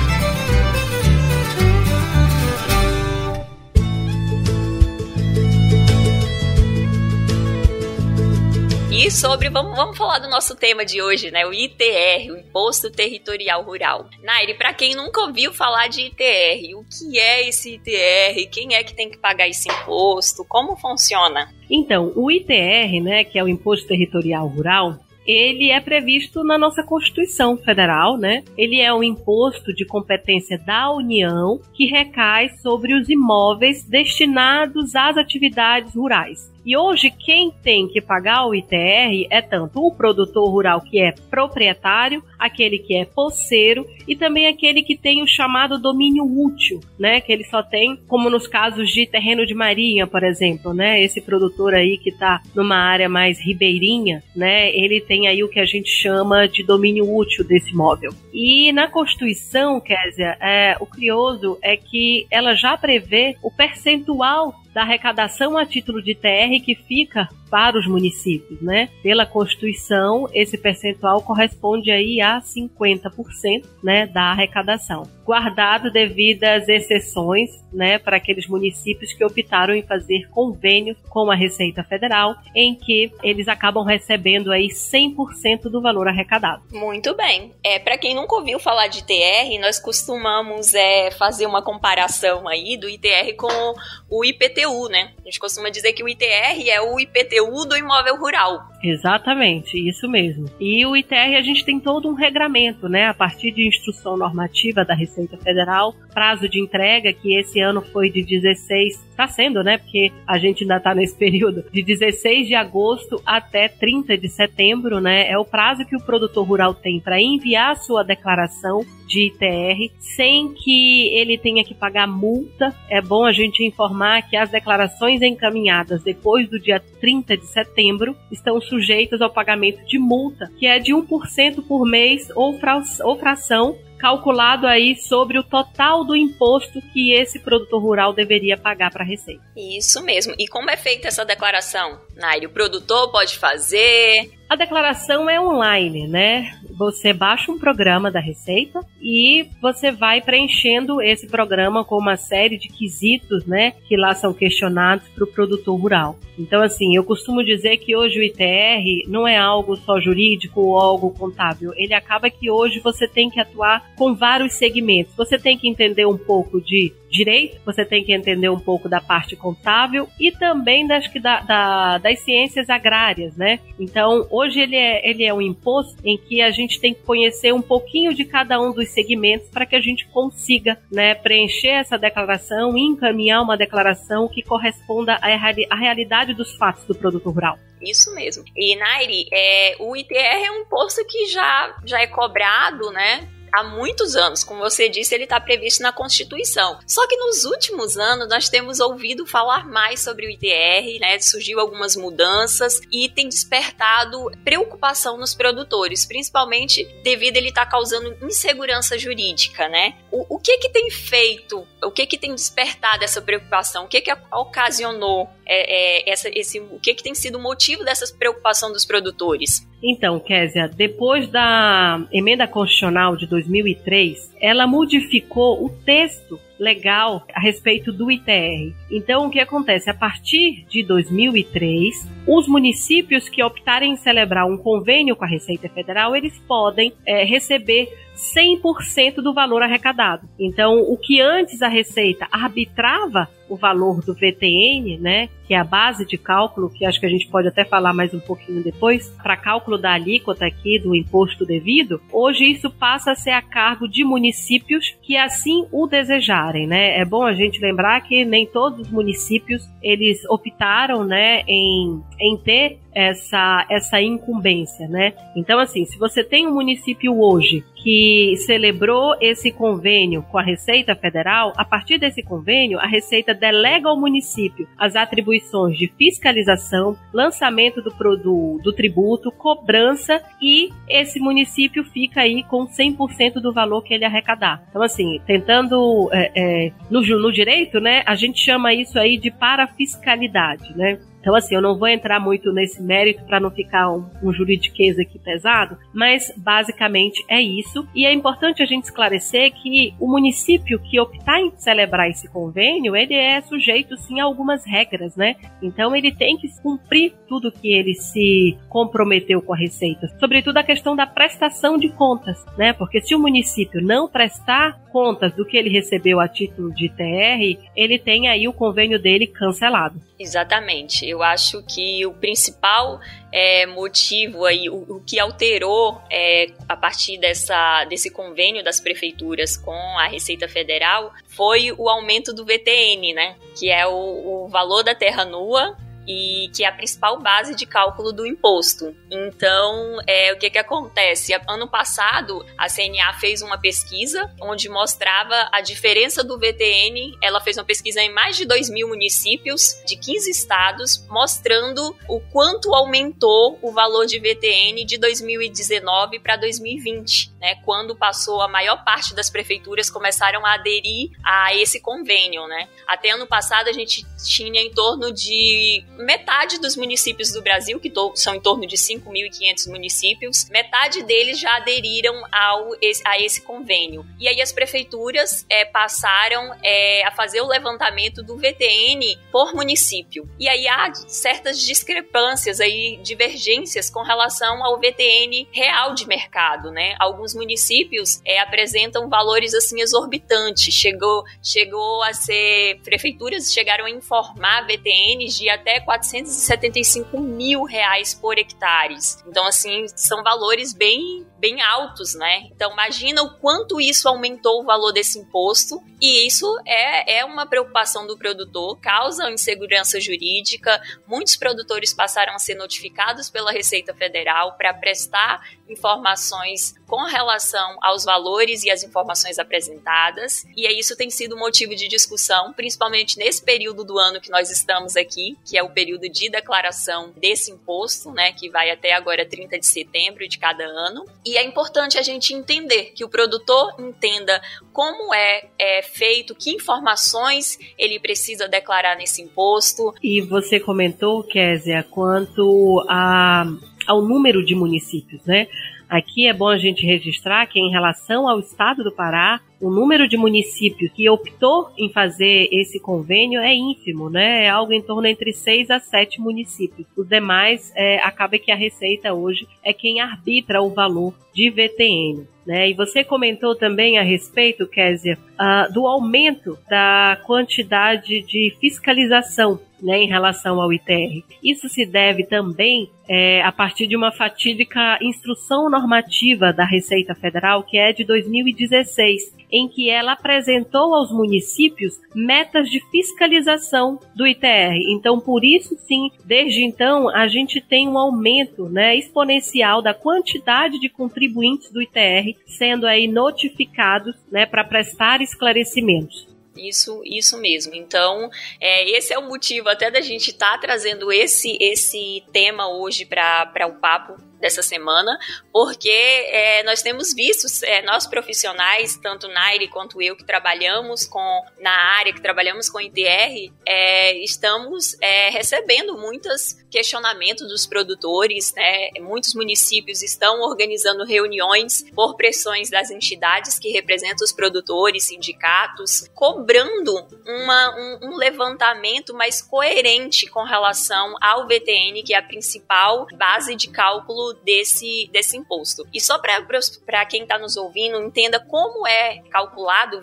Sobre. 9.10 9.50
Vamos, 9.50 9.76
vamos 9.76 9.98
falar 9.98 10.20
do 10.20 10.30
nosso 10.30 10.56
tema 10.56 10.86
de 10.86 11.02
hoje, 11.02 11.32
né? 11.32 11.46
O 11.46 11.54
ITR, 11.54 12.32
o 12.32 12.38
Imposto 12.38 12.92
Territorial 12.92 13.64
Rural. 13.64 14.10
Nairi, 14.22 14.54
para 14.56 14.74
quem 14.74 14.94
nunca 14.94 15.22
ouviu 15.22 15.54
falar 15.54 15.88
de 15.88 16.02
ITR, 16.02 16.76
o 16.78 16.84
que 16.84 17.18
é 17.18 17.48
esse 17.48 17.76
ITR? 17.76 18.50
Quem 18.52 18.76
é 18.76 18.84
que 18.84 18.94
tem 18.94 19.10
que 19.10 19.18
pagar 19.18 19.48
esse 19.48 19.70
imposto? 19.72 20.46
Como 20.48 20.76
funciona? 20.76 21.50
Então, 21.70 22.12
o 22.16 22.30
ITR, 22.30 23.02
né, 23.02 23.24
que 23.24 23.40
é 23.40 23.44
o 23.44 23.48
Imposto 23.48 23.88
Territorial 23.88 24.48
Rural, 24.48 25.00
ele 25.26 25.70
é 25.70 25.80
previsto 25.80 26.44
na 26.44 26.58
nossa 26.58 26.84
Constituição 26.84 27.56
Federal, 27.58 28.18
né? 28.18 28.44
Ele 28.58 28.82
é 28.82 28.94
um 28.94 29.04
imposto 29.04 29.74
de 29.74 29.86
competência 29.86 30.58
da 30.58 30.92
União 30.92 31.60
que 31.74 31.86
recai 31.86 32.50
sobre 32.62 32.94
os 32.94 33.08
imóveis 33.08 33.86
destinados 33.86 34.96
às 34.96 35.18
atividades 35.18 35.94
rurais. 35.96 36.51
E 36.66 36.78
hoje 36.78 37.10
quem 37.10 37.52
tem 37.64 37.88
que 37.88 38.00
pagar 38.00 38.46
o 38.46 38.54
ITR 38.54 39.28
é 39.30 39.42
tanto 39.42 39.86
o 39.86 39.94
produtor 39.94 40.50
rural 40.50 40.82
que 40.82 41.00
é 41.00 41.12
proprietário, 41.30 42.24
aquele 42.38 42.78
que 42.78 42.96
é 42.96 43.06
poceiro 43.06 43.86
e 44.08 44.16
também 44.16 44.48
aquele 44.48 44.84
que 44.84 44.96
tem 44.96 45.24
o 45.24 45.28
chamado 45.28 45.80
domínio 45.80 46.24
útil, 46.24 46.80
né? 47.00 47.20
Que 47.20 47.32
ele 47.32 47.44
só 47.46 47.64
tem, 47.64 47.98
como 48.08 48.30
nos 48.30 48.48
casos 48.48 48.90
de 48.92 49.08
terreno 49.08 49.46
de 49.46 49.54
marinha, 49.54 50.06
por 50.06 50.24
exemplo, 50.24 50.74
né? 50.74 51.02
Esse 51.02 51.22
produtor 51.22 51.74
aí 51.74 51.98
que 51.98 52.10
está 52.10 52.42
numa 52.56 52.78
área 52.78 53.10
mais 53.10 53.40
ribeirinha, 53.44 54.24
né? 54.36 54.70
Ele 54.76 55.02
tem 55.02 55.28
aí 55.28 55.44
o 55.44 55.50
que 55.50 55.60
a 55.60 55.66
gente 55.66 55.90
chama 55.90 56.48
de 56.48 56.64
domínio 56.64 57.12
útil 57.12 57.44
desse 57.44 57.72
imóvel. 57.72 58.12
E 58.34 58.72
na 58.72 58.88
Constituição, 58.88 59.80
Késia, 59.80 60.38
é, 60.40 60.78
o 60.80 60.86
curioso 60.86 61.58
é 61.62 61.76
que 61.76 62.28
ela 62.30 62.54
já 62.54 62.78
prevê 62.78 63.36
o 63.42 63.52
percentual 63.52 64.61
da 64.74 64.82
arrecadação 64.82 65.58
a 65.58 65.66
título 65.66 66.02
de 66.02 66.16
TR 66.16 66.64
que 66.64 66.76
fica 66.76 67.28
para 67.52 67.78
os 67.78 67.86
municípios, 67.86 68.62
né? 68.62 68.88
Pela 69.04 69.26
Constituição, 69.26 70.26
esse 70.34 70.58
percentual 70.58 71.22
corresponde 71.22 71.92
aí 71.92 72.22
a 72.22 72.40
50%, 72.40 73.66
né, 73.84 74.08
da 74.08 74.32
arrecadação. 74.32 75.04
Guardado 75.26 75.92
devidas 75.92 76.70
exceções, 76.70 77.50
né, 77.74 78.00
para 78.00 78.18
aqueles 78.18 78.48
municípios 78.48 79.14
que 79.14 79.24
optaram 79.24 79.74
em 79.74 79.84
fazer 79.84 80.30
convênio 80.30 80.96
com 81.10 81.30
a 81.30 81.36
Receita 81.36 81.84
Federal, 81.84 82.36
em 82.56 82.74
que 82.74 83.12
eles 83.22 83.50
acabam 83.50 83.84
recebendo 83.84 84.52
aí 84.52 84.68
100% 84.70 85.64
do 85.64 85.82
valor 85.82 86.08
arrecadado. 86.08 86.64
Muito 86.72 87.14
bem. 87.16 87.54
É, 87.64 87.80
para 87.80 87.98
quem 87.98 88.16
nunca 88.16 88.36
ouviu 88.36 88.60
falar 88.60 88.88
de 88.88 89.00
ITR, 89.00 89.60
nós 89.60 89.78
costumamos 89.78 90.74
é, 90.74 91.12
fazer 91.12 91.46
uma 91.46 91.62
comparação 91.62 92.48
aí 92.48 92.78
do 92.78 92.88
ITR 92.88 93.36
com 93.36 93.74
o 94.10 94.24
IPTU, 94.24 94.88
né? 94.90 95.12
A 95.20 95.24
gente 95.24 95.40
costuma 95.40 95.70
dizer 95.70 95.92
que 95.94 96.04
o 96.04 96.08
ITR 96.08 96.70
é 96.70 96.82
o 96.82 97.00
IPTU 97.00 97.41
Do 97.66 97.78
imóvel 97.78 98.18
rural. 98.18 98.60
Exatamente, 98.84 99.78
isso 99.78 100.10
mesmo. 100.10 100.46
E 100.60 100.86
o 100.86 100.96
ITR 100.96 101.36
a 101.38 101.42
gente 101.42 101.64
tem 101.64 101.80
todo 101.80 102.10
um 102.10 102.14
regramento, 102.14 102.90
né? 102.90 103.08
A 103.08 103.14
partir 103.14 103.52
de 103.52 103.68
instrução 103.68 104.18
normativa 104.18 104.84
da 104.84 104.94
Receita 104.94 105.38
Federal, 105.38 105.94
prazo 106.14 106.50
de 106.50 106.60
entrega 106.60 107.14
que 107.14 107.36
esse 107.36 107.60
ano 107.60 107.82
foi 107.82 108.10
de 108.10 108.24
16, 108.24 109.06
está 109.22 109.28
sendo, 109.28 109.64
né? 109.64 109.78
Porque 109.78 110.12
a 110.28 110.38
gente 110.38 110.64
ainda 110.64 110.78
está 110.78 110.96
nesse 110.96 111.16
período, 111.16 111.64
de 111.72 111.84
16 111.84 112.48
de 112.48 112.56
agosto 112.56 113.22
até 113.26 113.68
30 113.68 114.18
de 114.18 114.30
setembro, 114.30 115.00
né? 115.00 115.30
É 115.30 115.38
o 115.38 115.46
prazo 115.46 115.86
que 115.86 115.96
o 115.96 116.04
produtor 116.04 116.48
rural 116.48 116.74
tem 116.74 117.00
para 117.00 117.22
enviar 117.22 117.72
a 117.72 117.76
sua 117.76 118.04
declaração 118.04 118.84
de 119.08 119.28
ITR 119.28 119.94
sem 120.00 120.54
que 120.54 121.10
ele 121.14 121.38
tenha 121.38 121.64
que 121.64 121.74
pagar 121.74 122.08
multa. 122.08 122.74
É 122.90 123.02
bom 123.02 123.26
a 123.26 123.32
gente 123.32 123.64
informar 123.64 124.22
que 124.28 124.38
as 124.38 124.50
declarações 124.50 125.22
encaminhadas 125.22 126.02
depois 126.02 126.50
do 126.50 126.60
dia 126.60 126.82
30 127.00 127.38
de 127.38 127.46
setembro 127.48 128.16
estão 128.32 128.60
sujeitas 128.62 129.22
ao 129.22 129.30
pagamento 129.30 129.86
de 129.86 130.00
multa, 130.00 130.50
que 130.58 130.66
é 130.66 130.80
de 130.80 130.94
1% 130.94 131.68
por 131.68 131.86
mês 131.86 132.32
ou, 132.36 132.58
fra 132.58 132.82
ou 133.04 133.18
fração 133.18 133.76
calculado 134.02 134.66
aí 134.66 134.96
sobre 134.96 135.38
o 135.38 135.44
total 135.44 136.04
do 136.04 136.16
imposto 136.16 136.82
que 136.92 137.14
esse 137.14 137.40
produtor 137.40 137.80
rural 137.80 138.14
deveria 138.14 138.58
pagar 138.58 138.92
para 138.92 139.04
a 139.04 139.08
Receita. 139.08 139.44
Isso 139.56 140.04
mesmo. 140.04 140.34
E 140.40 140.48
como 140.48 140.72
é 140.72 140.76
feita 140.76 141.08
essa 141.08 141.24
declaração, 141.24 142.02
Nair? 142.16 142.48
O 142.48 142.50
produtor 142.50 143.12
pode 143.12 143.38
fazer? 143.38 144.32
A 144.52 144.56
declaração 144.58 145.30
é 145.30 145.40
online, 145.40 146.10
né? 146.10 146.60
Você 146.72 147.14
baixa 147.14 147.50
um 147.50 147.58
programa 147.58 148.12
da 148.12 148.20
Receita 148.20 148.82
e 149.02 149.48
você 149.62 149.94
vai 149.94 150.20
preenchendo 150.20 151.02
esse 151.02 151.26
programa 151.26 151.86
com 151.86 151.98
uma 151.98 152.18
série 152.18 152.58
de 152.58 152.68
quesitos, 152.68 153.46
né? 153.46 153.72
Que 153.88 153.96
lá 153.96 154.14
são 154.14 154.34
questionados 154.34 155.08
para 155.08 155.24
o 155.24 155.28
produtor 155.28 155.80
rural. 155.80 156.20
Então, 156.38 156.62
assim, 156.62 156.98
eu 156.98 157.06
costumo 157.06 157.46
dizer 157.46 157.78
que 157.78 157.96
hoje 157.96 158.20
o 158.20 158.24
ITR 158.24 159.08
não 159.08 159.26
é 159.26 159.38
algo 159.38 159.78
só 159.78 160.02
jurídico 160.02 160.60
ou 160.60 160.78
algo 160.78 161.12
contábil. 161.12 161.72
Ele 161.78 161.94
acaba 161.94 162.30
que 162.30 162.52
hoje 162.52 162.82
você 162.82 163.08
tem 163.08 163.30
que 163.30 163.40
atuar 163.40 163.94
com 163.96 164.14
vários 164.14 164.52
segmentos. 164.56 165.16
Você 165.16 165.40
tem 165.40 165.58
que 165.58 165.70
entender 165.70 166.06
um 166.06 166.18
pouco 166.18 166.60
de 166.60 166.92
direito, 167.12 167.60
você 167.66 167.84
tem 167.84 168.04
que 168.04 168.14
entender 168.14 168.50
um 168.50 168.60
pouco 168.60 168.88
da 168.88 169.02
parte 169.02 169.36
contábil 169.36 170.08
e 170.20 170.32
também 170.32 170.88
das, 170.88 171.12
da, 171.22 171.42
da, 171.42 171.98
das 171.98 172.20
ciências 172.22 172.70
agrárias, 172.70 173.36
né? 173.36 173.60
Então, 173.78 174.26
hoje 174.32 174.62
ele 174.62 174.76
é, 174.76 175.08
ele 175.08 175.24
é 175.26 175.34
um 175.34 175.42
imposto 175.42 175.96
em 176.04 176.18
que 176.18 176.42
a 176.42 176.50
gente 176.50 176.80
tem 176.80 176.94
que 176.94 177.02
conhecer 177.02 177.54
um 177.54 177.62
pouquinho 177.62 178.14
de 178.14 178.24
cada 178.24 178.60
um 178.60 178.72
dos 178.72 178.90
segmentos 178.90 179.50
para 179.50 179.66
que 179.66 179.76
a 179.76 179.82
gente 179.82 180.08
consiga 180.08 180.80
né, 180.90 181.14
preencher 181.14 181.68
essa 181.68 181.98
declaração 181.98 182.78
e 182.78 182.82
encaminhar 182.82 183.44
uma 183.44 183.58
declaração 183.58 184.28
que 184.28 184.42
corresponda 184.42 185.16
à, 185.16 185.28
à 185.70 185.76
realidade 185.76 186.34
dos 186.34 186.56
fatos 186.56 186.86
do 186.86 186.96
produto 186.96 187.30
rural. 187.30 187.60
Isso 187.82 188.14
mesmo. 188.14 188.44
E, 188.56 188.76
Nairi, 188.76 189.26
é, 189.34 189.76
o 189.80 189.96
ITR 189.96 190.16
é 190.16 190.52
um 190.52 190.62
imposto 190.62 191.04
que 191.06 191.26
já, 191.26 191.76
já 191.84 192.00
é 192.00 192.08
cobrado, 192.08 192.92
né? 192.92 193.28
Há 193.52 193.64
muitos 193.64 194.16
anos. 194.16 194.44
Como 194.44 194.62
você 194.62 194.90
disse, 194.90 195.14
ele 195.14 195.26
está 195.26 195.40
previsto 195.40 195.84
na 195.84 195.92
Constituição. 195.92 196.80
Só 196.88 197.06
que 197.08 197.16
nos 197.16 197.46
últimos 197.46 197.98
anos 197.98 198.30
nós 198.30 198.50
temos 198.50 198.80
ouvido 198.80 199.26
falar 199.26 199.68
mais 199.68 200.00
sobre 200.00 200.26
o 200.26 200.30
ITR, 200.30 201.00
né? 201.00 201.20
Surgiu 201.20 201.60
algumas 201.60 201.96
mudanças 201.96 202.80
e 202.92 203.10
tem 203.10 203.28
despertado 203.28 204.32
preocupação 204.44 205.18
nos 205.18 205.34
produtores, 205.34 206.06
principalmente 206.06 206.84
devido 207.04 207.36
a 207.36 207.40
ele 207.40 207.50
estar 207.50 207.66
tá 207.66 207.72
causando 207.72 208.18
insegurança 208.22 208.98
jurídica, 208.98 209.68
né? 209.68 209.96
O, 210.12 210.36
o 210.36 210.40
que 210.40 210.58
que 210.58 210.70
tem 210.70 210.90
feito? 210.90 211.68
O 211.84 211.92
que 211.92 212.06
que 212.06 212.18
tem 212.18 212.34
despertado 212.34 213.04
essa 213.04 213.22
preocupação? 213.22 213.86
O 213.86 213.88
que 213.88 214.02
que 214.02 214.12
ocasionou 214.32 215.30
é, 215.54 216.00
é, 216.00 216.10
essa, 216.10 216.30
esse, 216.34 216.62
o 216.62 216.80
que 216.80 216.94
que 216.94 217.04
tem 217.04 217.14
sido 217.14 217.38
o 217.38 217.42
motivo 217.42 217.84
dessa 217.84 218.06
preocupação 218.16 218.72
dos 218.72 218.86
produtores? 218.86 219.68
Então, 219.84 220.18
Késia, 220.18 220.70
depois 220.70 221.28
da 221.28 222.08
emenda 222.12 222.48
constitucional 222.48 223.18
de 223.18 223.28
2003, 223.28 224.34
ela 224.40 224.66
modificou 224.66 225.66
o 225.66 225.70
texto 225.70 226.40
legal 226.58 227.26
a 227.34 227.42
respeito 227.42 227.92
do 227.92 228.12
ITR. 228.12 228.74
Então, 228.90 229.26
o 229.26 229.30
que 229.32 229.40
acontece? 229.40 229.90
A 229.90 229.94
partir 229.94 230.64
de 230.70 230.84
2003, 230.84 232.08
os 232.28 232.48
municípios 232.48 233.28
que 233.28 233.44
optarem 233.44 233.94
em 233.94 233.98
celebrar 233.98 234.46
um 234.46 234.58
convênio 234.58 235.16
com 235.16 235.26
a 235.26 235.28
Receita 235.28 235.68
Federal, 235.68 236.16
eles 236.16 236.38
podem 236.48 236.94
é, 237.04 237.26
receber 237.26 237.90
100% 238.16 239.16
do 239.16 239.34
valor 239.34 239.64
arrecadado. 239.64 240.30
Então, 240.40 240.80
o 240.80 240.96
que 240.98 241.20
antes 241.20 241.62
a 241.64 241.68
Receita 241.68 242.28
arbitrava 242.32 243.28
o 243.50 243.56
valor 243.56 244.02
do 244.02 244.14
VTN, 244.14 244.98
né, 245.00 245.30
que 245.52 245.56
é 245.56 245.58
a 245.58 245.66
base 245.66 246.06
de 246.06 246.18
cálculo, 246.18 246.70
que 246.70 246.86
acho 246.86 246.98
que 246.98 247.06
a 247.06 247.10
gente 247.10 247.28
pode 247.28 247.46
até 247.46 247.66
falar 247.66 247.92
mais 247.94 248.14
um 248.14 248.22
pouquinho 248.22 248.64
depois, 248.64 249.10
para 249.22 249.36
cálculo 249.36 249.78
da 249.78 249.92
alíquota 249.92 250.46
aqui 250.46 250.80
do 250.80 250.96
imposto 250.96 251.46
devido, 251.46 252.02
hoje 252.10 252.46
isso 252.46 252.70
passa 252.70 253.12
a 253.12 253.16
ser 253.16 253.32
a 253.32 253.42
cargo 253.42 253.86
de 253.86 254.06
municípios 254.06 254.96
que 255.02 255.18
assim 255.18 255.68
o 255.70 255.88
desejarem, 255.88 256.66
né? 256.66 256.98
É 256.98 257.04
bom 257.04 257.26
a 257.26 257.34
gente 257.34 257.60
lembrar 257.60 258.00
que 258.00 258.24
nem 258.24 258.46
todos 258.46 258.80
os 258.80 258.90
municípios 258.90 259.62
eles 259.84 260.24
optaram, 260.30 261.04
né, 261.04 261.42
em, 261.46 262.02
em 262.18 262.38
ter 262.38 262.80
essa, 262.94 263.66
essa 263.70 264.02
incumbência, 264.02 264.88
né? 264.88 265.14
Então, 265.36 265.60
assim, 265.60 265.86
se 265.86 265.98
você 265.98 266.24
tem 266.24 266.48
um 266.48 266.54
município 266.54 267.20
hoje 267.20 267.64
que 267.76 268.36
celebrou 268.46 269.16
esse 269.20 269.52
convênio 269.52 270.24
com 270.24 270.38
a 270.38 270.44
Receita 270.44 270.96
Federal, 270.96 271.54
a 271.58 271.66
partir 271.66 271.98
desse 271.98 272.22
convênio, 272.22 272.80
a 272.80 272.86
Receita 272.86 273.34
delega 273.34 273.90
ao 273.90 274.00
município 274.00 274.68
as 274.78 274.96
atribuições 274.96 275.78
de 275.78 275.92
fiscalização, 275.98 276.96
lançamento 277.14 277.82
do, 277.82 277.92
do, 278.18 278.60
do 278.64 278.74
tributo, 278.74 279.32
cobrança 279.32 280.22
e 280.42 280.70
esse 280.88 281.20
município 281.20 281.84
fica 281.84 282.22
aí 282.22 282.44
com 282.44 282.68
100% 282.68 283.36
do 283.42 283.54
valor 283.54 283.82
que 283.82 283.94
ele 283.94 284.06
arrecadar. 284.06 284.64
Então, 284.70 284.82
assim, 284.82 285.20
tentando 285.26 286.10
é, 286.12 286.32
é, 286.36 286.72
no, 286.90 287.02
no 287.02 287.32
direito, 287.32 287.80
né, 287.80 288.04
a 288.06 288.16
gente 288.16 288.40
chama 288.40 288.74
isso 288.74 289.00
aí 289.00 289.18
de 289.18 289.32
parafiscalidade, 289.32 290.76
né? 290.76 291.00
Então, 291.22 291.36
assim, 291.36 291.54
eu 291.54 291.62
não 291.62 291.78
vou 291.78 291.88
entrar 291.88 292.20
muito 292.20 292.52
nesse 292.52 292.82
mérito 292.82 293.24
para 293.26 293.40
não 293.40 293.52
ficar 293.52 293.92
um, 293.92 294.10
um 294.24 294.34
juridiquês 294.34 294.98
aqui 294.98 295.20
pesado, 295.20 295.78
mas 295.94 296.34
basicamente 296.36 297.24
é 297.30 297.40
isso. 297.40 297.88
E 297.96 298.06
é 298.06 298.12
importante 298.12 298.64
a 298.64 298.66
gente 298.66 298.86
esclarecer 298.86 299.54
que 299.54 299.94
o 300.00 300.08
município 300.08 300.80
que 300.80 301.00
optar 301.00 301.40
em 301.40 301.52
celebrar 301.58 302.10
esse 302.10 302.28
convênio, 302.28 302.96
ele 302.96 303.14
é 303.14 303.40
sujeito 303.42 303.96
sim 303.98 304.20
a 304.20 304.24
algumas 304.24 304.66
regras, 304.66 305.16
né? 305.16 305.36
Então 305.62 305.96
ele 305.96 306.12
tem 306.12 306.38
que 306.38 306.50
cumprir 306.62 307.14
tudo 307.28 307.52
que 307.52 307.72
ele 307.72 307.94
se 307.94 308.58
comprometeu 308.68 309.42
com 309.42 309.54
a 309.54 309.58
Receita, 309.58 310.08
sobretudo 310.20 310.58
a 310.58 310.64
questão 310.64 310.96
da 310.96 311.06
prestação 311.06 311.78
de 311.78 311.90
contas, 311.90 312.44
né? 312.58 312.74
Porque 312.74 313.00
se 313.00 313.14
o 313.14 313.20
município 313.20 313.80
não 313.80 314.10
prestar 314.10 314.82
contas 314.92 315.34
do 315.34 315.46
que 315.46 315.58
ele 315.58 315.70
recebeu 315.70 316.20
a 316.20 316.28
título 316.28 316.74
de 316.74 316.90
TR, 316.90 317.62
ele 317.76 317.98
tem 317.98 318.28
aí 318.28 318.48
o 318.48 318.54
convênio 318.54 319.02
dele 319.02 319.26
cancelado. 319.28 320.00
Exatamente. 320.20 321.08
Eu 321.08 321.24
acho 321.24 321.64
que 321.64 322.06
o 322.06 322.14
principal 322.14 323.00
é, 323.32 323.66
motivo 323.66 324.46
aí, 324.46 324.70
o, 324.70 324.98
o 324.98 325.04
que 325.06 325.20
alterou 325.20 326.02
é, 326.12 326.48
a 326.68 326.76
partir 326.76 327.18
dessa, 327.18 327.86
desse 327.86 328.12
convênio 328.12 328.64
das 328.64 328.80
prefeituras 328.80 329.58
com 329.58 329.72
a 329.98 330.08
Receita 330.08 330.48
Federal 330.48 331.14
foi 331.28 331.72
o 331.72 331.90
aumento 331.90 332.34
do 332.34 332.46
VTN, 332.46 333.14
né? 333.14 333.36
Que 333.58 333.70
é 333.70 333.88
o, 333.88 334.46
o 334.46 334.48
valor 334.50 334.84
da 334.84 334.94
terra 334.94 335.26
nua 335.26 335.76
e 336.08 336.50
que 336.56 336.64
é 336.64 336.68
a 336.68 336.72
principal 336.72 337.20
base 337.20 337.56
de 337.56 337.66
cálculo 337.66 338.12
do 338.12 338.26
imposto. 338.26 338.96
Então, 339.10 340.00
é, 340.08 340.34
o 340.34 340.38
que, 340.38 340.50
que 340.50 340.58
acontece? 340.58 341.34
Ano 341.48 341.68
passado, 341.68 342.46
a 342.58 342.68
CNA 342.68 343.14
fez 343.20 343.42
uma 343.42 343.58
pesquisa 343.58 344.32
onde 344.42 344.70
mostrava 344.70 345.50
a 345.52 345.62
diferença 345.62 346.24
do 346.24 346.38
VTN. 346.38 347.18
Ela 347.22 347.42
fez 347.42 347.58
uma 347.58 347.64
pesquisa 347.64 348.02
em 348.02 348.12
mais 348.12 348.38
de 348.38 348.46
2 348.46 348.70
mil 348.70 348.88
municípios 348.88 349.82
de 349.86 349.96
15 349.96 350.30
estados, 350.30 351.06
mostrando 351.10 351.96
o 352.08 352.20
quanto 352.32 352.74
aumentou 352.74 353.60
o 353.62 353.72
valor 353.72 354.06
de 354.06 354.20
VTN 354.20 354.84
de 354.86 354.98
2019 354.98 356.20
para 356.20 356.36
2020, 356.38 357.34
né? 357.40 357.56
Quando 357.64 357.96
passou 357.96 358.42
a 358.42 358.48
maior 358.48 358.84
parte 358.84 359.14
das 359.14 359.30
prefeituras 359.30 359.90
começaram 359.90 360.46
a 360.46 360.54
aderir 360.54 361.12
a 361.24 361.56
esse 361.56 361.80
convênio, 361.80 362.48
né? 362.48 362.68
Até 362.88 363.12
ano 363.12 363.28
passado 363.28 363.68
a 363.68 363.74
gente 363.74 364.06
tinha 364.26 364.62
em 364.62 364.72
torno 364.72 365.12
de 365.12 365.86
metade 366.02 366.60
dos 366.60 366.76
municípios 366.76 367.32
do 367.32 367.42
Brasil, 367.42 367.80
que 367.80 367.92
são 368.16 368.36
em 368.36 368.40
torno 368.42 368.66
de 368.66 368.76
5.500 368.76 369.70
municípios, 369.70 370.50
metade 370.50 371.04
deles 371.04 371.40
já 371.40 371.56
aderiram 371.58 372.16
ao, 372.32 372.72
a 373.06 373.20
esse 373.20 373.42
convênio. 373.42 374.06
E 374.20 374.28
aí 374.28 374.42
as 374.42 374.52
prefeituras 374.52 375.46
é, 375.50 375.66
passaram 375.66 376.56
é, 376.64 377.06
a 377.06 377.12
fazer 377.12 377.42
o 377.42 377.48
levantamento 377.48 378.24
do 378.24 378.38
VTN 378.38 379.18
por 379.32 379.54
município. 379.54 380.28
E 380.40 380.48
aí 380.48 380.68
há 380.68 380.94
certas 380.94 381.60
discrepâncias 381.60 382.60
aí, 382.60 383.00
divergências 383.04 383.90
com 383.90 384.02
relação 384.02 384.64
ao 384.64 384.80
VTN 384.80 385.48
real 385.52 385.94
de 385.94 386.08
mercado, 386.08 386.72
né? 386.72 386.96
Alguns 387.00 387.36
municípios 387.36 388.22
é, 388.26 388.40
apresentam 388.40 389.10
valores 389.10 389.54
assim 389.54 389.82
exorbitantes. 389.82 390.74
Chegou, 390.74 391.24
chegou 391.42 392.04
a 392.04 392.14
ser 392.14 392.80
prefeituras 392.84 393.52
chegaram 393.52 393.86
a 393.86 393.90
informar 393.90 394.66
VTNs 394.66 395.38
de 395.38 395.50
até 395.50 395.80
475 395.92 397.20
mil 397.20 397.64
reais 397.64 398.14
por 398.14 398.38
hectares. 398.38 399.22
Então, 399.28 399.46
assim, 399.46 399.88
são 399.94 400.24
valores 400.24 400.74
bem, 400.74 401.28
bem 401.38 401.62
altos, 401.62 402.16
né? 402.16 402.48
Então, 402.56 402.72
imagina 402.72 403.22
o 403.22 403.38
quanto 403.40 403.82
isso 403.82 404.08
aumentou 404.08 404.62
o 404.62 404.66
valor 404.66 404.94
desse 404.94 405.20
imposto. 405.20 405.84
E 406.00 406.26
isso 406.26 406.48
é, 406.66 407.20
é 407.20 407.26
uma 407.26 407.46
preocupação 407.46 408.08
do 408.08 408.18
produtor, 408.18 408.80
causa 408.80 409.30
insegurança 409.30 410.00
jurídica. 410.00 410.82
Muitos 411.06 411.36
produtores 411.36 411.94
passaram 411.94 412.34
a 412.34 412.40
ser 412.40 412.56
notificados 412.56 413.30
pela 413.30 413.52
Receita 413.52 413.94
Federal 413.94 414.54
para 414.58 414.74
prestar 414.74 415.42
informações 415.68 416.74
com 416.88 417.06
relação 417.06 417.78
aos 417.82 418.04
valores 418.04 418.64
e 418.64 418.70
as 418.70 418.84
informações 418.84 419.40
apresentadas. 419.40 420.46
E 420.56 420.68
isso 420.78 420.96
tem 420.96 421.10
sido 421.10 421.38
motivo 421.38 421.76
de 421.76 421.88
discussão, 421.88 422.54
principalmente 422.54 423.18
nesse 423.18 423.44
período 423.44 423.84
do 423.84 423.98
ano 423.98 424.20
que 424.20 424.30
nós 424.30 424.50
estamos 424.50 424.98
aqui, 424.98 425.38
que 425.46 425.58
é 425.58 425.64
o 425.64 425.70
período 425.72 426.10
de 426.10 426.30
declaração 426.30 427.12
desse 427.18 427.52
imposto, 427.52 428.12
né, 428.12 428.32
que 428.34 428.50
vai 428.50 428.70
até 428.70 428.94
agora 428.94 429.26
30 429.26 429.60
de 429.60 429.66
setembro 429.66 430.28
de 430.28 430.38
cada 430.38 430.64
ano. 430.64 431.06
E 431.26 431.38
é 431.38 431.44
importante 431.44 431.98
a 431.98 432.02
gente 432.02 432.34
entender 432.34 432.92
que 432.96 433.04
o 433.04 433.10
produtor 433.10 433.74
entenda 433.80 434.42
como 434.74 435.14
é, 435.14 435.48
é 435.58 435.82
feito, 435.82 436.36
que 436.36 436.52
informações 436.52 437.58
ele 437.78 438.00
precisa 438.00 438.48
declarar 438.48 438.96
nesse 438.96 439.22
imposto. 439.22 439.94
E 440.02 440.22
você 440.22 440.60
comentou, 440.60 441.24
Késia, 441.24 441.84
quanto 441.90 442.84
a, 442.90 443.46
ao 443.88 444.02
número 444.02 444.44
de 444.46 444.56
municípios, 444.56 445.26
né? 445.26 445.48
Aqui 445.92 446.26
é 446.26 446.32
bom 446.32 446.48
a 446.48 446.58
gente 446.58 446.86
registrar 446.86 447.46
que, 447.48 447.60
em 447.60 447.70
relação 447.70 448.26
ao 448.26 448.40
estado 448.40 448.82
do 448.82 448.94
Pará, 448.94 449.42
o 449.60 449.70
número 449.70 450.08
de 450.08 450.16
municípios 450.16 450.90
que 450.94 451.10
optou 451.10 451.68
em 451.78 451.92
fazer 451.92 452.48
esse 452.50 452.80
convênio 452.80 453.42
é 453.42 453.54
ínfimo, 453.54 454.10
né? 454.10 454.46
É 454.46 454.50
algo 454.50 454.72
em 454.72 454.82
torno 454.82 455.06
entre 455.06 455.34
seis 455.34 455.70
a 455.70 455.82
sete 455.82 456.22
municípios. 456.22 456.88
Os 456.96 457.06
demais, 457.10 457.74
é, 457.76 457.98
acaba 457.98 458.38
que 458.38 458.54
a 458.54 458.56
Receita 458.56 459.14
hoje 459.14 459.46
é 459.62 459.74
quem 459.74 460.00
arbitra 460.00 460.62
o 460.62 460.70
valor 460.70 461.14
de 461.36 461.50
VTN. 461.50 462.26
Né? 462.46 462.70
E 462.70 462.74
você 462.74 463.04
comentou 463.04 463.54
também 463.54 463.98
a 463.98 464.02
respeito, 464.02 464.66
Késia, 464.66 465.18
uh, 465.34 465.72
do 465.74 465.86
aumento 465.86 466.58
da 466.70 467.20
quantidade 467.26 468.22
de 468.22 468.56
fiscalização 468.62 469.60
né, 469.82 470.04
em 470.04 470.08
relação 470.08 470.62
ao 470.62 470.72
ITR. 470.72 471.24
Isso 471.44 471.68
se 471.68 471.86
deve 471.86 472.26
também 472.26 472.90
é, 473.14 473.42
a 473.42 473.52
partir 473.52 473.88
de 473.88 473.96
uma 473.98 474.10
fatídica 474.12 474.98
instrução 475.02 475.70
normativa 475.70 476.54
da 476.54 476.64
Receita 476.64 477.14
Federal, 477.14 477.62
que 477.62 477.78
é 477.78 477.92
de 477.92 478.06
2016, 478.06 479.36
em 479.52 479.68
que 479.68 479.90
ela 479.90 480.14
apresentou 480.14 480.96
aos 480.96 481.12
municípios 481.12 482.00
metas 482.16 482.70
de 482.70 482.80
fiscalização 482.90 484.00
do 484.16 484.26
ITR. 484.26 484.78
Então, 484.90 485.20
por 485.20 485.44
isso, 485.44 485.76
sim, 485.80 486.10
desde 486.24 486.64
então, 486.64 487.10
a 487.10 487.28
gente 487.28 487.60
tem 487.60 487.90
um 487.90 487.98
aumento 487.98 488.70
né, 488.70 488.96
exponencial 488.96 489.82
da 489.82 489.94
quantidade 489.94 490.80
de 490.80 490.88
contribuintes 490.88 491.70
do 491.70 491.82
ITR 491.82 492.40
sendo 492.46 492.88
aí 492.88 493.10
notificados 493.10 494.16
né, 494.32 494.46
para 494.46 494.64
prestar 494.64 495.22
esclarecimentos. 495.22 496.31
Isso, 496.68 497.02
isso 497.06 497.38
mesmo. 497.38 497.74
Então, 497.74 498.30
é, 498.60 498.90
esse 498.92 499.14
é 499.14 499.20
o 499.20 499.28
motivo 499.28 499.70
até 499.70 499.90
da 499.90 500.02
gente 500.02 500.32
estar 500.32 500.52
tá 500.52 500.58
trazendo 500.58 501.12
esse, 501.12 501.58
esse 501.60 502.24
tema 502.32 502.68
hoje 502.68 503.06
para 503.06 503.68
o 503.68 503.74
papo 503.80 504.31
dessa 504.42 504.64
semana, 504.64 505.18
porque 505.54 505.90
é, 505.90 506.64
nós 506.64 506.82
temos 506.82 507.14
visto, 507.14 507.48
é, 507.64 507.82
nós 507.84 508.08
profissionais, 508.08 508.98
tanto 508.98 509.28
Naire 509.28 509.68
quanto 509.70 510.02
eu 510.02 510.16
que 510.16 510.26
trabalhamos 510.26 511.06
com 511.06 511.46
na 511.60 511.72
área, 511.72 512.12
que 512.12 512.22
trabalhamos 512.22 512.68
com 512.68 512.82
ITR, 512.82 513.54
é, 513.66 514.18
estamos 514.24 514.98
é, 515.00 515.30
recebendo 515.30 515.98
muitos 515.98 516.54
questionamentos 516.72 517.48
dos 517.48 517.68
produtores, 517.68 518.54
né? 518.56 518.90
Muitos 519.02 519.36
municípios 519.36 520.02
estão 520.02 520.42
organizando 520.42 521.06
reuniões 521.06 521.84
por 521.94 522.16
pressões 522.16 522.70
das 522.70 522.90
entidades 522.90 523.60
que 523.60 523.70
representam 523.72 524.26
os 524.26 524.32
produtores, 524.32 525.04
sindicatos, 525.04 526.10
cobrando 526.16 526.94
uma, 527.26 527.76
um, 527.78 528.00
um 528.10 528.18
levantamento 528.18 529.14
mais 529.14 529.42
coerente 529.42 530.28
com 530.28 530.44
relação 530.44 531.16
ao 531.22 531.48
VTN, 531.48 532.02
que 532.04 532.14
é 532.14 532.18
a 532.18 532.24
principal 532.24 533.06
base 533.14 533.56
de 533.56 533.70
cálculo 533.70 534.31
desse, 534.34 535.10
desse 535.12 535.38
imposto. 535.38 535.88
E 535.94 536.00
só 536.00 536.20
para 536.20 537.06
quem 537.06 537.24
está 537.24 537.38
nos 537.38 537.58
ouvindo, 537.58 538.02
entenda 538.02 538.40
como 538.40 538.88
é 538.88 539.22
calculado, 539.30 540.00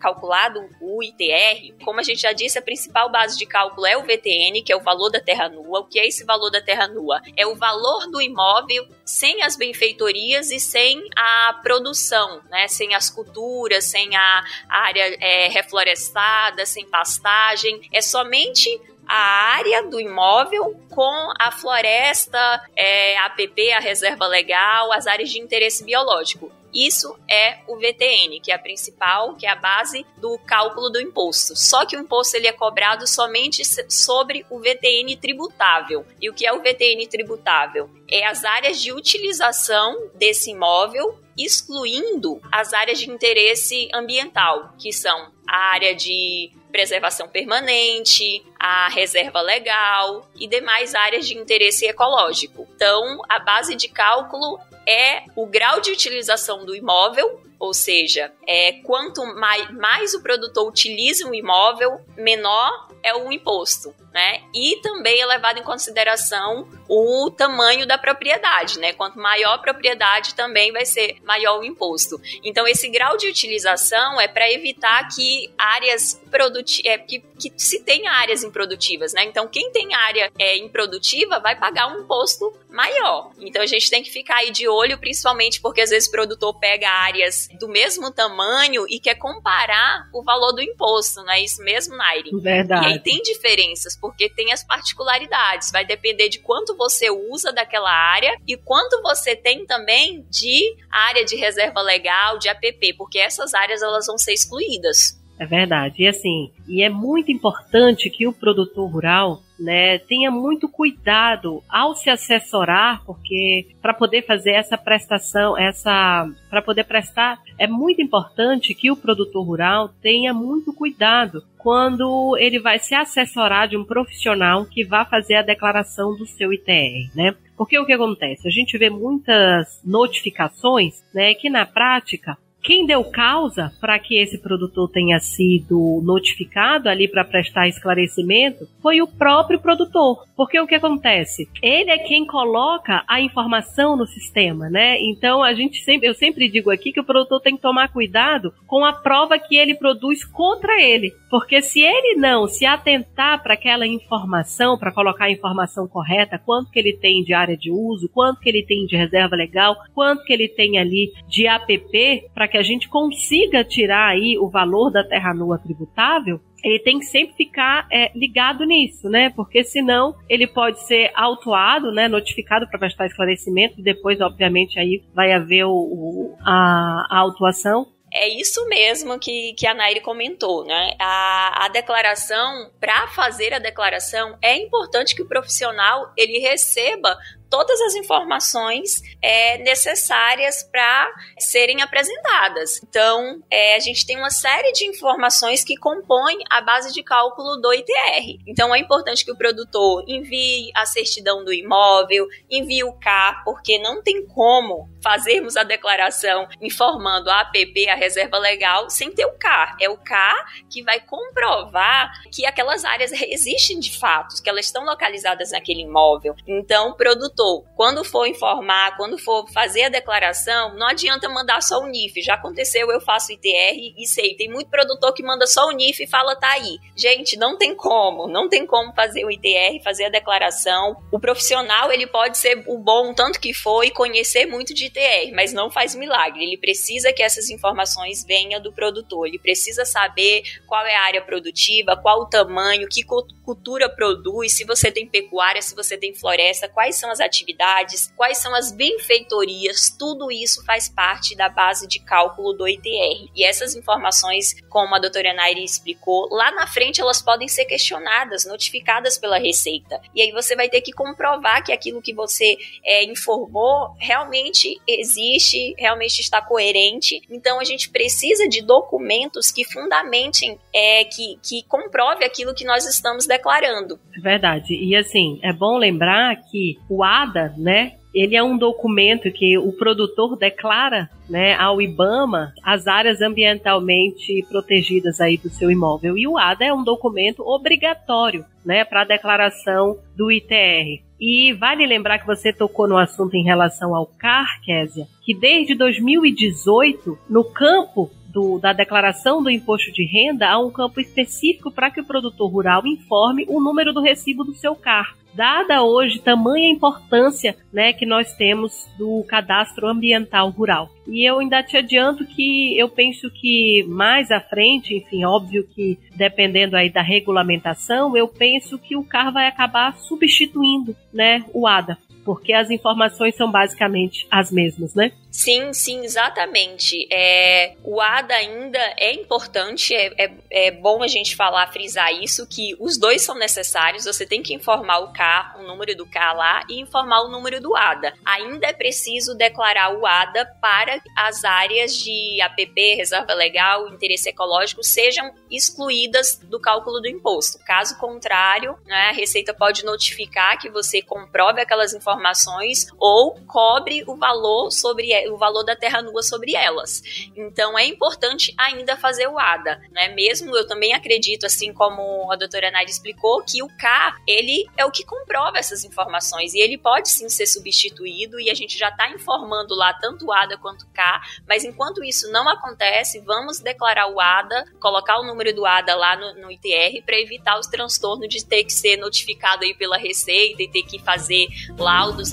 calculado 0.00 0.68
o 0.80 1.02
ITR. 1.02 1.74
Como 1.84 2.00
a 2.00 2.02
gente 2.02 2.22
já 2.22 2.32
disse, 2.32 2.58
a 2.58 2.62
principal 2.62 3.10
base 3.10 3.38
de 3.38 3.46
cálculo 3.46 3.86
é 3.86 3.96
o 3.96 4.02
VTN, 4.02 4.62
que 4.62 4.72
é 4.72 4.76
o 4.76 4.82
valor 4.82 5.10
da 5.10 5.20
terra 5.20 5.48
nua. 5.48 5.80
O 5.80 5.84
que 5.84 5.98
é 5.98 6.06
esse 6.06 6.24
valor 6.24 6.50
da 6.50 6.60
terra 6.60 6.88
nua? 6.88 7.20
É 7.36 7.46
o 7.46 7.54
valor 7.54 8.10
do 8.10 8.20
imóvel 8.20 8.86
sem 9.04 9.42
as 9.42 9.56
benfeitorias 9.56 10.50
e 10.50 10.58
sem 10.58 11.02
a 11.16 11.60
produção, 11.62 12.42
né? 12.50 12.68
sem 12.68 12.94
as 12.94 13.10
culturas, 13.10 13.84
sem 13.84 14.16
a 14.16 14.44
área 14.68 15.16
é, 15.20 15.48
reflorestada, 15.48 16.64
sem 16.66 16.86
pastagem. 16.86 17.80
É 17.92 18.00
somente 18.00 18.80
a 19.06 19.54
área 19.56 19.82
do 19.84 20.00
imóvel 20.00 20.80
com 20.90 21.32
a 21.38 21.50
floresta, 21.50 22.38
é, 22.76 23.16
a 23.18 23.26
APP, 23.26 23.72
a 23.72 23.80
reserva 23.80 24.26
legal, 24.26 24.92
as 24.92 25.06
áreas 25.06 25.30
de 25.30 25.38
interesse 25.38 25.84
biológico. 25.84 26.50
Isso 26.74 27.16
é 27.30 27.60
o 27.68 27.76
VTN, 27.76 28.40
que 28.40 28.50
é 28.50 28.54
a 28.54 28.58
principal, 28.58 29.36
que 29.36 29.46
é 29.46 29.50
a 29.50 29.54
base 29.54 30.04
do 30.16 30.36
cálculo 30.40 30.90
do 30.90 31.00
imposto. 31.00 31.54
Só 31.54 31.86
que 31.86 31.96
o 31.96 32.00
imposto 32.00 32.36
ele 32.36 32.48
é 32.48 32.52
cobrado 32.52 33.06
somente 33.06 33.62
sobre 33.88 34.44
o 34.50 34.58
VTN 34.58 35.16
tributável. 35.16 36.04
E 36.20 36.28
o 36.28 36.34
que 36.34 36.44
é 36.44 36.52
o 36.52 36.60
VTN 36.60 37.06
tributável? 37.06 37.88
É 38.10 38.26
as 38.26 38.44
áreas 38.44 38.82
de 38.82 38.92
utilização 38.92 40.10
desse 40.14 40.50
imóvel 40.50 41.16
excluindo 41.36 42.40
as 42.50 42.72
áreas 42.72 42.98
de 42.98 43.10
interesse 43.10 43.88
ambiental, 43.92 44.74
que 44.78 44.92
são 44.92 45.32
a 45.46 45.72
área 45.72 45.94
de 45.94 46.52
preservação 46.74 47.28
permanente, 47.28 48.44
a 48.58 48.88
reserva 48.88 49.40
legal 49.40 50.28
e 50.34 50.48
demais 50.48 50.92
áreas 50.92 51.24
de 51.24 51.38
interesse 51.38 51.86
ecológico. 51.86 52.66
Então, 52.74 53.20
a 53.28 53.38
base 53.38 53.76
de 53.76 53.86
cálculo 53.86 54.58
é 54.84 55.22
o 55.36 55.46
grau 55.46 55.80
de 55.80 55.92
utilização 55.92 56.66
do 56.66 56.74
imóvel, 56.74 57.40
ou 57.60 57.72
seja, 57.72 58.32
é 58.44 58.72
quanto 58.82 59.24
mais, 59.36 59.70
mais 59.70 60.14
o 60.14 60.22
produtor 60.24 60.66
utiliza 60.66 61.28
um 61.28 61.32
imóvel, 61.32 62.00
menor 62.16 62.88
é 63.04 63.14
o 63.14 63.30
imposto 63.30 63.94
né? 64.14 64.42
E 64.54 64.76
também 64.76 65.20
é 65.20 65.26
levado 65.26 65.58
em 65.58 65.64
consideração 65.64 66.68
o 66.88 67.32
tamanho 67.36 67.84
da 67.84 67.98
propriedade, 67.98 68.78
né? 68.78 68.92
Quanto 68.92 69.18
maior 69.18 69.54
a 69.54 69.58
propriedade, 69.58 70.36
também 70.36 70.70
vai 70.70 70.86
ser 70.86 71.16
maior 71.24 71.58
o 71.58 71.64
imposto. 71.64 72.20
Então, 72.44 72.66
esse 72.68 72.88
grau 72.88 73.16
de 73.16 73.26
utilização 73.26 74.20
é 74.20 74.28
para 74.28 74.48
evitar 74.52 75.08
que 75.08 75.52
áreas 75.58 76.22
produtivas, 76.30 76.92
é, 76.92 76.98
que, 76.98 77.24
que 77.36 77.52
se 77.56 77.82
tenha 77.82 78.12
áreas 78.12 78.44
improdutivas, 78.44 79.12
né? 79.12 79.24
Então, 79.24 79.48
quem 79.48 79.72
tem 79.72 79.92
área 79.94 80.30
é, 80.38 80.56
improdutiva 80.58 81.40
vai 81.40 81.58
pagar 81.58 81.88
um 81.88 82.02
imposto 82.02 82.56
maior. 82.70 83.32
Então, 83.40 83.62
a 83.62 83.66
gente 83.66 83.90
tem 83.90 84.02
que 84.02 84.12
ficar 84.12 84.36
aí 84.36 84.52
de 84.52 84.68
olho, 84.68 84.96
principalmente 84.96 85.60
porque 85.60 85.80
às 85.80 85.90
vezes 85.90 86.08
o 86.08 86.12
produtor 86.12 86.56
pega 86.60 86.88
áreas 86.88 87.48
do 87.58 87.66
mesmo 87.66 88.12
tamanho 88.12 88.84
e 88.88 89.00
quer 89.00 89.16
comparar 89.16 90.08
o 90.12 90.22
valor 90.22 90.52
do 90.52 90.62
imposto, 90.62 91.20
não 91.22 91.32
é 91.32 91.40
isso 91.40 91.62
mesmo, 91.64 91.96
Nairi? 91.96 92.30
Verdade. 92.32 92.93
E 92.94 92.98
aí 92.98 93.02
tem 93.02 93.22
diferenças 93.22 93.96
porque 93.98 94.28
tem 94.28 94.52
as 94.52 94.64
particularidades. 94.64 95.70
Vai 95.70 95.84
depender 95.84 96.28
de 96.28 96.38
quanto 96.38 96.76
você 96.76 97.10
usa 97.10 97.52
daquela 97.52 97.90
área 97.90 98.36
e 98.46 98.56
quanto 98.56 99.00
você 99.02 99.34
tem 99.36 99.66
também 99.66 100.24
de 100.30 100.76
área 100.90 101.24
de 101.24 101.36
reserva 101.36 101.80
legal, 101.82 102.38
de 102.38 102.48
APP, 102.48 102.94
porque 102.96 103.18
essas 103.18 103.54
áreas 103.54 103.82
elas 103.82 104.06
vão 104.06 104.18
ser 104.18 104.32
excluídas. 104.32 105.18
É 105.38 105.46
verdade. 105.46 106.02
E 106.02 106.06
assim, 106.06 106.52
e 106.68 106.82
é 106.82 106.88
muito 106.88 107.30
importante 107.32 108.08
que 108.08 108.26
o 108.26 108.32
produtor 108.32 108.90
rural 108.90 109.42
né, 109.58 109.98
tenha 109.98 110.30
muito 110.30 110.68
cuidado 110.68 111.62
ao 111.68 111.94
se 111.94 112.10
assessorar, 112.10 113.04
porque 113.04 113.68
para 113.80 113.94
poder 113.94 114.22
fazer 114.22 114.52
essa 114.52 114.76
prestação, 114.76 115.56
essa 115.56 116.28
para 116.50 116.62
poder 116.62 116.84
prestar, 116.84 117.40
é 117.58 117.66
muito 117.66 118.02
importante 118.02 118.74
que 118.74 118.90
o 118.90 118.96
produtor 118.96 119.44
rural 119.44 119.88
tenha 120.00 120.32
muito 120.32 120.72
cuidado 120.72 121.42
quando 121.58 122.36
ele 122.38 122.60
vai 122.60 122.78
se 122.78 122.94
assessorar 122.94 123.68
de 123.68 123.76
um 123.76 123.84
profissional 123.84 124.66
que 124.66 124.84
vá 124.84 125.04
fazer 125.04 125.36
a 125.36 125.42
declaração 125.42 126.14
do 126.16 126.26
seu 126.26 126.52
ITR, 126.52 127.10
né? 127.14 127.34
Porque 127.56 127.78
o 127.78 127.86
que 127.86 127.92
acontece? 127.92 128.46
A 128.46 128.50
gente 128.50 128.76
vê 128.76 128.90
muitas 128.90 129.80
notificações, 129.84 131.02
né, 131.14 131.34
que 131.34 131.48
na 131.48 131.64
prática 131.64 132.36
quem 132.64 132.86
deu 132.86 133.04
causa 133.04 133.70
para 133.78 133.98
que 133.98 134.16
esse 134.16 134.38
produtor 134.38 134.90
tenha 134.90 135.20
sido 135.20 136.00
notificado 136.02 136.88
ali 136.88 137.06
para 137.06 137.22
prestar 137.22 137.68
esclarecimento 137.68 138.66
foi 138.80 139.02
o 139.02 139.06
próprio 139.06 139.60
produtor. 139.60 140.24
Porque 140.34 140.58
o 140.58 140.66
que 140.66 140.74
acontece? 140.74 141.46
Ele 141.62 141.90
é 141.90 141.98
quem 141.98 142.26
coloca 142.26 143.04
a 143.06 143.20
informação 143.20 143.96
no 143.96 144.06
sistema, 144.06 144.70
né? 144.70 144.98
Então 144.98 145.42
a 145.42 145.52
gente 145.52 145.84
sempre, 145.84 146.08
eu 146.08 146.14
sempre 146.14 146.48
digo 146.48 146.70
aqui 146.70 146.90
que 146.90 147.00
o 147.00 147.04
produtor 147.04 147.40
tem 147.42 147.54
que 147.54 147.62
tomar 147.62 147.92
cuidado 147.92 148.52
com 148.66 148.82
a 148.82 148.94
prova 148.94 149.38
que 149.38 149.56
ele 149.56 149.74
produz 149.74 150.24
contra 150.24 150.80
ele. 150.80 151.12
Porque 151.30 151.60
se 151.60 151.80
ele 151.80 152.18
não 152.18 152.48
se 152.48 152.64
atentar 152.64 153.42
para 153.42 153.54
aquela 153.54 153.86
informação, 153.86 154.78
para 154.78 154.92
colocar 154.92 155.26
a 155.26 155.30
informação 155.30 155.86
correta, 155.86 156.38
quanto 156.38 156.70
que 156.70 156.78
ele 156.78 156.94
tem 156.94 157.22
de 157.22 157.34
área 157.34 157.56
de 157.56 157.70
uso, 157.70 158.08
quanto 158.08 158.40
que 158.40 158.48
ele 158.48 158.64
tem 158.64 158.86
de 158.86 158.96
reserva 158.96 159.36
legal, 159.36 159.76
quanto 159.94 160.24
que 160.24 160.32
ele 160.32 160.48
tem 160.48 160.78
ali 160.78 161.12
de 161.28 161.46
APP, 161.46 162.30
para 162.34 162.48
que 162.54 162.58
a 162.58 162.62
gente 162.62 162.88
consiga 162.88 163.64
tirar 163.64 164.10
aí 164.10 164.38
o 164.38 164.48
valor 164.48 164.88
da 164.88 165.02
terra 165.02 165.34
nua 165.34 165.58
tributável, 165.58 166.40
ele 166.62 166.78
tem 166.78 167.00
que 167.00 167.04
sempre 167.06 167.34
ficar 167.34 167.84
é, 167.90 168.12
ligado 168.16 168.64
nisso, 168.64 169.08
né? 169.10 169.28
Porque 169.30 169.64
senão 169.64 170.14
ele 170.28 170.46
pode 170.46 170.80
ser 170.86 171.10
autuado, 171.16 171.90
né? 171.90 172.06
Notificado 172.06 172.68
para 172.68 172.78
prestar 172.78 173.06
esclarecimento 173.06 173.80
e 173.80 173.82
depois, 173.82 174.20
obviamente, 174.20 174.78
aí 174.78 175.02
vai 175.12 175.32
haver 175.32 175.64
o, 175.64 175.72
o 175.72 176.36
a, 176.46 177.08
a 177.10 177.18
autuação 177.18 177.88
é 178.16 178.28
isso 178.28 178.64
mesmo 178.68 179.18
que, 179.18 179.54
que 179.54 179.66
a 179.66 179.74
Nairi 179.74 180.00
comentou, 180.00 180.64
né? 180.64 180.92
A, 181.00 181.64
a 181.64 181.68
declaração, 181.68 182.70
para 182.78 183.08
fazer 183.08 183.52
a 183.52 183.58
declaração, 183.58 184.38
é 184.40 184.56
importante 184.56 185.16
que 185.16 185.22
o 185.22 185.26
profissional 185.26 186.12
ele 186.16 186.38
receba 186.38 187.18
todas 187.54 187.80
as 187.82 187.94
informações 187.94 189.00
é, 189.22 189.58
necessárias 189.58 190.64
para 190.64 191.08
serem 191.38 191.82
apresentadas. 191.82 192.82
Então, 192.82 193.40
é, 193.48 193.76
a 193.76 193.78
gente 193.78 194.04
tem 194.04 194.16
uma 194.16 194.30
série 194.30 194.72
de 194.72 194.86
informações 194.86 195.62
que 195.62 195.76
compõem 195.76 196.38
a 196.50 196.60
base 196.60 196.92
de 196.92 197.00
cálculo 197.04 197.56
do 197.58 197.72
ITR. 197.72 198.42
Então, 198.44 198.74
é 198.74 198.80
importante 198.80 199.24
que 199.24 199.30
o 199.30 199.38
produtor 199.38 200.02
envie 200.08 200.72
a 200.74 200.84
certidão 200.84 201.44
do 201.44 201.52
imóvel, 201.52 202.26
envie 202.50 202.82
o 202.82 202.92
CAR, 202.94 203.44
porque 203.44 203.78
não 203.78 204.02
tem 204.02 204.26
como 204.26 204.90
fazermos 205.00 205.56
a 205.56 205.62
declaração 205.62 206.48
informando 206.60 207.30
a 207.30 207.42
APP, 207.42 207.88
a 207.88 207.94
reserva 207.94 208.36
legal, 208.38 208.90
sem 208.90 209.12
ter 209.12 209.26
o 209.26 209.38
CAR. 209.38 209.76
É 209.80 209.88
o 209.88 209.96
CAR 209.96 210.34
que 210.68 210.82
vai 210.82 210.98
comprovar 210.98 212.10
que 212.32 212.44
aquelas 212.46 212.84
áreas 212.84 213.12
existem 213.12 213.78
de 213.78 213.96
fato, 213.96 214.42
que 214.42 214.50
elas 214.50 214.66
estão 214.66 214.84
localizadas 214.84 215.52
naquele 215.52 215.82
imóvel. 215.82 216.34
Então, 216.48 216.88
o 216.88 216.96
produtor 216.96 217.43
quando 217.76 218.04
for 218.04 218.26
informar, 218.26 218.96
quando 218.96 219.18
for 219.18 219.46
fazer 219.52 219.84
a 219.84 219.88
declaração, 219.88 220.74
não 220.76 220.86
adianta 220.88 221.28
mandar 221.28 221.62
só 221.62 221.80
o 221.80 221.86
NIF. 221.86 222.22
Já 222.22 222.34
aconteceu, 222.34 222.90
eu 222.90 223.00
faço 223.00 223.32
ITR 223.32 223.94
e 223.96 224.06
sei, 224.06 224.34
tem 224.34 224.48
muito 224.48 224.70
produtor 224.70 225.12
que 225.12 225.22
manda 225.22 225.46
só 225.46 225.66
o 225.66 225.72
NIF 225.72 226.02
e 226.02 226.06
fala 226.06 226.34
tá 226.36 226.50
aí. 226.50 226.78
Gente, 226.96 227.36
não 227.36 227.56
tem 227.56 227.74
como, 227.74 228.26
não 228.26 228.48
tem 228.48 228.66
como 228.66 228.92
fazer 228.94 229.24
o 229.24 229.30
ITR, 229.30 229.82
fazer 229.82 230.06
a 230.06 230.08
declaração. 230.08 230.96
O 231.12 231.20
profissional, 231.20 231.92
ele 231.92 232.06
pode 232.06 232.38
ser 232.38 232.64
o 232.66 232.78
bom 232.78 233.12
tanto 233.14 233.40
que 233.40 233.52
for 233.52 233.84
e 233.84 233.90
conhecer 233.90 234.46
muito 234.46 234.72
de 234.74 234.86
ITR, 234.86 235.32
mas 235.34 235.52
não 235.52 235.70
faz 235.70 235.94
milagre. 235.94 236.42
Ele 236.42 236.56
precisa 236.56 237.12
que 237.12 237.22
essas 237.22 237.50
informações 237.50 238.24
venham 238.24 238.60
do 238.60 238.72
produtor. 238.72 239.26
Ele 239.26 239.38
precisa 239.38 239.84
saber 239.84 240.42
qual 240.66 240.84
é 240.86 240.94
a 240.94 241.02
área 241.02 241.22
produtiva, 241.22 241.96
qual 241.96 242.22
o 242.22 242.26
tamanho, 242.26 242.88
que 242.88 243.04
cultura 243.04 243.88
produz, 243.88 244.52
se 244.56 244.64
você 244.64 244.90
tem 244.90 245.06
pecuária, 245.06 245.62
se 245.62 245.74
você 245.74 245.96
tem 245.96 246.14
floresta, 246.14 246.68
quais 246.68 246.96
são 246.96 247.10
as 247.10 247.20
atividades 247.20 247.33
atividades, 247.34 248.12
quais 248.16 248.38
são 248.38 248.54
as 248.54 248.72
benfeitorias, 248.72 249.94
tudo 249.98 250.30
isso 250.30 250.64
faz 250.64 250.88
parte 250.88 251.36
da 251.36 251.48
base 251.48 251.86
de 251.88 251.98
cálculo 251.98 252.52
do 252.52 252.68
ITR. 252.68 253.30
E 253.34 253.44
essas 253.44 253.74
informações, 253.74 254.54
como 254.68 254.94
a 254.94 254.98
doutora 254.98 255.34
Nairi 255.34 255.64
explicou, 255.64 256.28
lá 256.30 256.50
na 256.52 256.66
frente 256.66 257.00
elas 257.00 257.20
podem 257.20 257.48
ser 257.48 257.64
questionadas, 257.64 258.44
notificadas 258.44 259.18
pela 259.18 259.38
Receita. 259.38 260.00
E 260.14 260.22
aí 260.22 260.30
você 260.32 260.54
vai 260.54 260.68
ter 260.68 260.80
que 260.80 260.92
comprovar 260.92 261.64
que 261.64 261.72
aquilo 261.72 262.00
que 262.00 262.14
você 262.14 262.56
é, 262.84 263.04
informou 263.04 263.94
realmente 263.98 264.80
existe, 264.86 265.74
realmente 265.78 266.20
está 266.20 266.40
coerente. 266.40 267.20
Então 267.30 267.58
a 267.58 267.64
gente 267.64 267.90
precisa 267.90 268.48
de 268.48 268.62
documentos 268.62 269.50
que 269.50 269.64
fundamentem, 269.64 270.58
é, 270.72 271.04
que, 271.04 271.38
que 271.42 271.62
comprove 271.64 272.24
aquilo 272.24 272.54
que 272.54 272.64
nós 272.64 272.86
estamos 272.86 273.26
declarando. 273.26 273.98
Verdade. 274.22 274.74
E 274.74 274.94
assim, 274.96 275.40
é 275.42 275.52
bom 275.52 275.76
lembrar 275.76 276.36
que 276.50 276.78
o 276.88 277.02
ato 277.14 277.24
ADA, 277.24 277.54
né? 277.56 277.92
Ele 278.12 278.36
é 278.36 278.42
um 278.42 278.56
documento 278.56 279.30
que 279.32 279.58
o 279.58 279.72
produtor 279.72 280.36
declara 280.36 281.10
né, 281.28 281.54
ao 281.54 281.82
IBAMA 281.82 282.52
as 282.62 282.86
áreas 282.86 283.20
ambientalmente 283.20 284.44
protegidas 284.48 285.20
aí 285.20 285.36
do 285.36 285.48
seu 285.48 285.68
imóvel. 285.68 286.16
E 286.16 286.26
o 286.26 286.38
ADA 286.38 286.66
é 286.66 286.72
um 286.72 286.84
documento 286.84 287.42
obrigatório 287.42 288.44
né, 288.64 288.84
para 288.84 289.02
a 289.02 289.04
declaração 289.04 289.98
do 290.16 290.30
ITR. 290.30 291.02
E 291.20 291.52
vale 291.54 291.86
lembrar 291.86 292.20
que 292.20 292.26
você 292.26 292.52
tocou 292.52 292.86
no 292.86 292.96
assunto 292.96 293.34
em 293.34 293.42
relação 293.42 293.94
ao 293.96 294.06
CAR, 294.06 294.60
Késia, 294.62 295.06
que 295.24 295.34
desde 295.34 295.74
2018, 295.74 297.18
no 297.28 297.44
campo 297.44 298.10
do, 298.28 298.60
da 298.60 298.72
declaração 298.72 299.42
do 299.42 299.50
imposto 299.50 299.92
de 299.92 300.04
renda, 300.04 300.48
há 300.48 300.58
um 300.58 300.70
campo 300.70 301.00
específico 301.00 301.72
para 301.72 301.90
que 301.90 302.00
o 302.00 302.06
produtor 302.06 302.48
rural 302.48 302.86
informe 302.86 303.44
o 303.48 303.60
número 303.60 303.92
do 303.92 304.00
recibo 304.00 304.44
do 304.44 304.54
seu 304.54 304.76
CAR 304.76 305.16
dada 305.34 305.82
hoje 305.82 306.20
tamanha 306.20 306.70
importância 306.70 307.56
né, 307.72 307.92
que 307.92 308.06
nós 308.06 308.32
temos 308.34 308.88
do 308.96 309.24
cadastro 309.28 309.88
ambiental 309.88 310.50
rural. 310.50 310.88
E 311.06 311.28
eu 311.28 311.38
ainda 311.38 311.62
te 311.62 311.76
adianto 311.76 312.24
que 312.24 312.78
eu 312.78 312.88
penso 312.88 313.30
que 313.30 313.84
mais 313.88 314.30
à 314.30 314.40
frente, 314.40 314.94
enfim, 314.94 315.24
óbvio 315.24 315.66
que 315.74 315.98
dependendo 316.16 316.76
aí 316.76 316.90
da 316.90 317.02
regulamentação, 317.02 318.16
eu 318.16 318.28
penso 318.28 318.78
que 318.78 318.96
o 318.96 319.04
CAR 319.04 319.32
vai 319.32 319.46
acabar 319.46 319.96
substituindo 319.96 320.96
né, 321.12 321.44
o 321.52 321.66
ADA 321.66 321.98
porque 322.24 322.52
as 322.54 322.70
informações 322.70 323.36
são 323.36 323.50
basicamente 323.50 324.26
as 324.30 324.50
mesmas, 324.50 324.94
né? 324.94 325.12
Sim, 325.34 325.72
sim, 325.72 326.04
exatamente. 326.04 327.08
É, 327.12 327.74
o 327.82 328.00
ADA 328.00 328.34
ainda 328.36 328.78
é 328.96 329.12
importante, 329.12 329.92
é, 329.92 330.14
é, 330.16 330.32
é, 330.48 330.70
bom 330.70 331.02
a 331.02 331.08
gente 331.08 331.34
falar, 331.34 331.66
frisar 331.72 332.14
isso, 332.14 332.46
que 332.46 332.76
os 332.78 332.96
dois 332.96 333.22
são 333.22 333.34
necessários, 333.34 334.04
você 334.04 334.24
tem 334.24 334.44
que 334.44 334.54
informar 334.54 335.00
o 335.00 335.12
K, 335.12 335.56
o 335.58 335.64
número 335.64 335.96
do 335.96 336.06
K 336.06 336.32
lá, 336.34 336.62
e 336.70 336.80
informar 336.80 337.22
o 337.22 337.28
número 337.28 337.60
do 337.60 337.74
ADA. 337.74 338.14
Ainda 338.24 338.68
é 338.68 338.72
preciso 338.72 339.34
declarar 339.34 339.92
o 339.98 340.06
ADA 340.06 340.46
para 340.60 341.02
as 341.16 341.42
áreas 341.42 341.96
de 341.96 342.40
APP, 342.40 342.94
reserva 342.94 343.34
legal, 343.34 343.88
interesse 343.88 344.28
ecológico, 344.28 344.84
sejam 344.84 345.34
excluídas 345.50 346.38
do 346.44 346.60
cálculo 346.60 347.00
do 347.00 347.08
imposto. 347.08 347.58
Caso 347.64 347.98
contrário, 347.98 348.78
né, 348.86 349.08
a 349.08 349.12
Receita 349.12 349.52
pode 349.52 349.84
notificar 349.84 350.60
que 350.60 350.70
você 350.70 351.02
comprove 351.02 351.60
aquelas 351.60 351.92
informações 351.92 352.86
ou 353.00 353.34
cobre 353.48 354.04
o 354.06 354.14
valor 354.14 354.70
sobre 354.70 355.23
o 355.30 355.36
valor 355.36 355.64
da 355.64 355.76
terra 355.76 356.02
nua 356.02 356.22
sobre 356.22 356.54
elas. 356.54 357.02
Então 357.36 357.78
é 357.78 357.86
importante 357.86 358.54
ainda 358.58 358.96
fazer 358.96 359.26
o 359.26 359.38
ADA, 359.38 359.80
né? 359.90 360.08
Mesmo 360.08 360.56
eu 360.56 360.66
também 360.66 360.94
acredito, 360.94 361.46
assim 361.46 361.72
como 361.72 362.30
a 362.32 362.36
doutora 362.36 362.70
Naide 362.70 362.90
explicou, 362.90 363.42
que 363.42 363.62
o 363.62 363.68
K 363.68 364.16
ele 364.26 364.68
é 364.76 364.84
o 364.84 364.90
que 364.90 365.04
comprova 365.04 365.58
essas 365.58 365.84
informações 365.84 366.54
e 366.54 366.60
ele 366.60 366.78
pode 366.78 367.08
sim 367.08 367.28
ser 367.28 367.46
substituído 367.46 368.38
e 368.40 368.50
a 368.50 368.54
gente 368.54 368.78
já 368.78 368.88
está 368.88 369.10
informando 369.10 369.74
lá 369.74 369.92
tanto 369.94 370.26
o 370.26 370.32
ADA 370.32 370.56
quanto 370.58 370.82
o 370.82 370.88
K, 370.88 371.22
mas 371.48 371.64
enquanto 371.64 372.04
isso 372.04 372.30
não 372.30 372.48
acontece, 372.48 373.20
vamos 373.20 373.60
declarar 373.60 374.08
o 374.08 374.20
ADA, 374.20 374.64
colocar 374.80 375.18
o 375.18 375.26
número 375.26 375.54
do 375.54 375.64
ADA 375.64 375.94
lá 375.94 376.16
no, 376.16 376.42
no 376.42 376.50
ITR 376.50 377.02
para 377.04 377.18
evitar 377.18 377.58
os 377.58 377.66
transtornos 377.66 378.28
de 378.28 378.44
ter 378.44 378.64
que 378.64 378.72
ser 378.72 378.96
notificado 378.96 379.64
aí 379.64 379.74
pela 379.74 379.96
Receita 379.96 380.62
e 380.62 380.68
ter 380.68 380.82
que 380.82 380.98
fazer 380.98 381.48
laudos. 381.78 382.32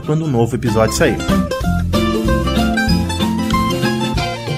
quando 0.05 0.25
um 0.25 0.29
novo 0.29 0.55
episódio 0.55 0.93
sair. 0.93 1.17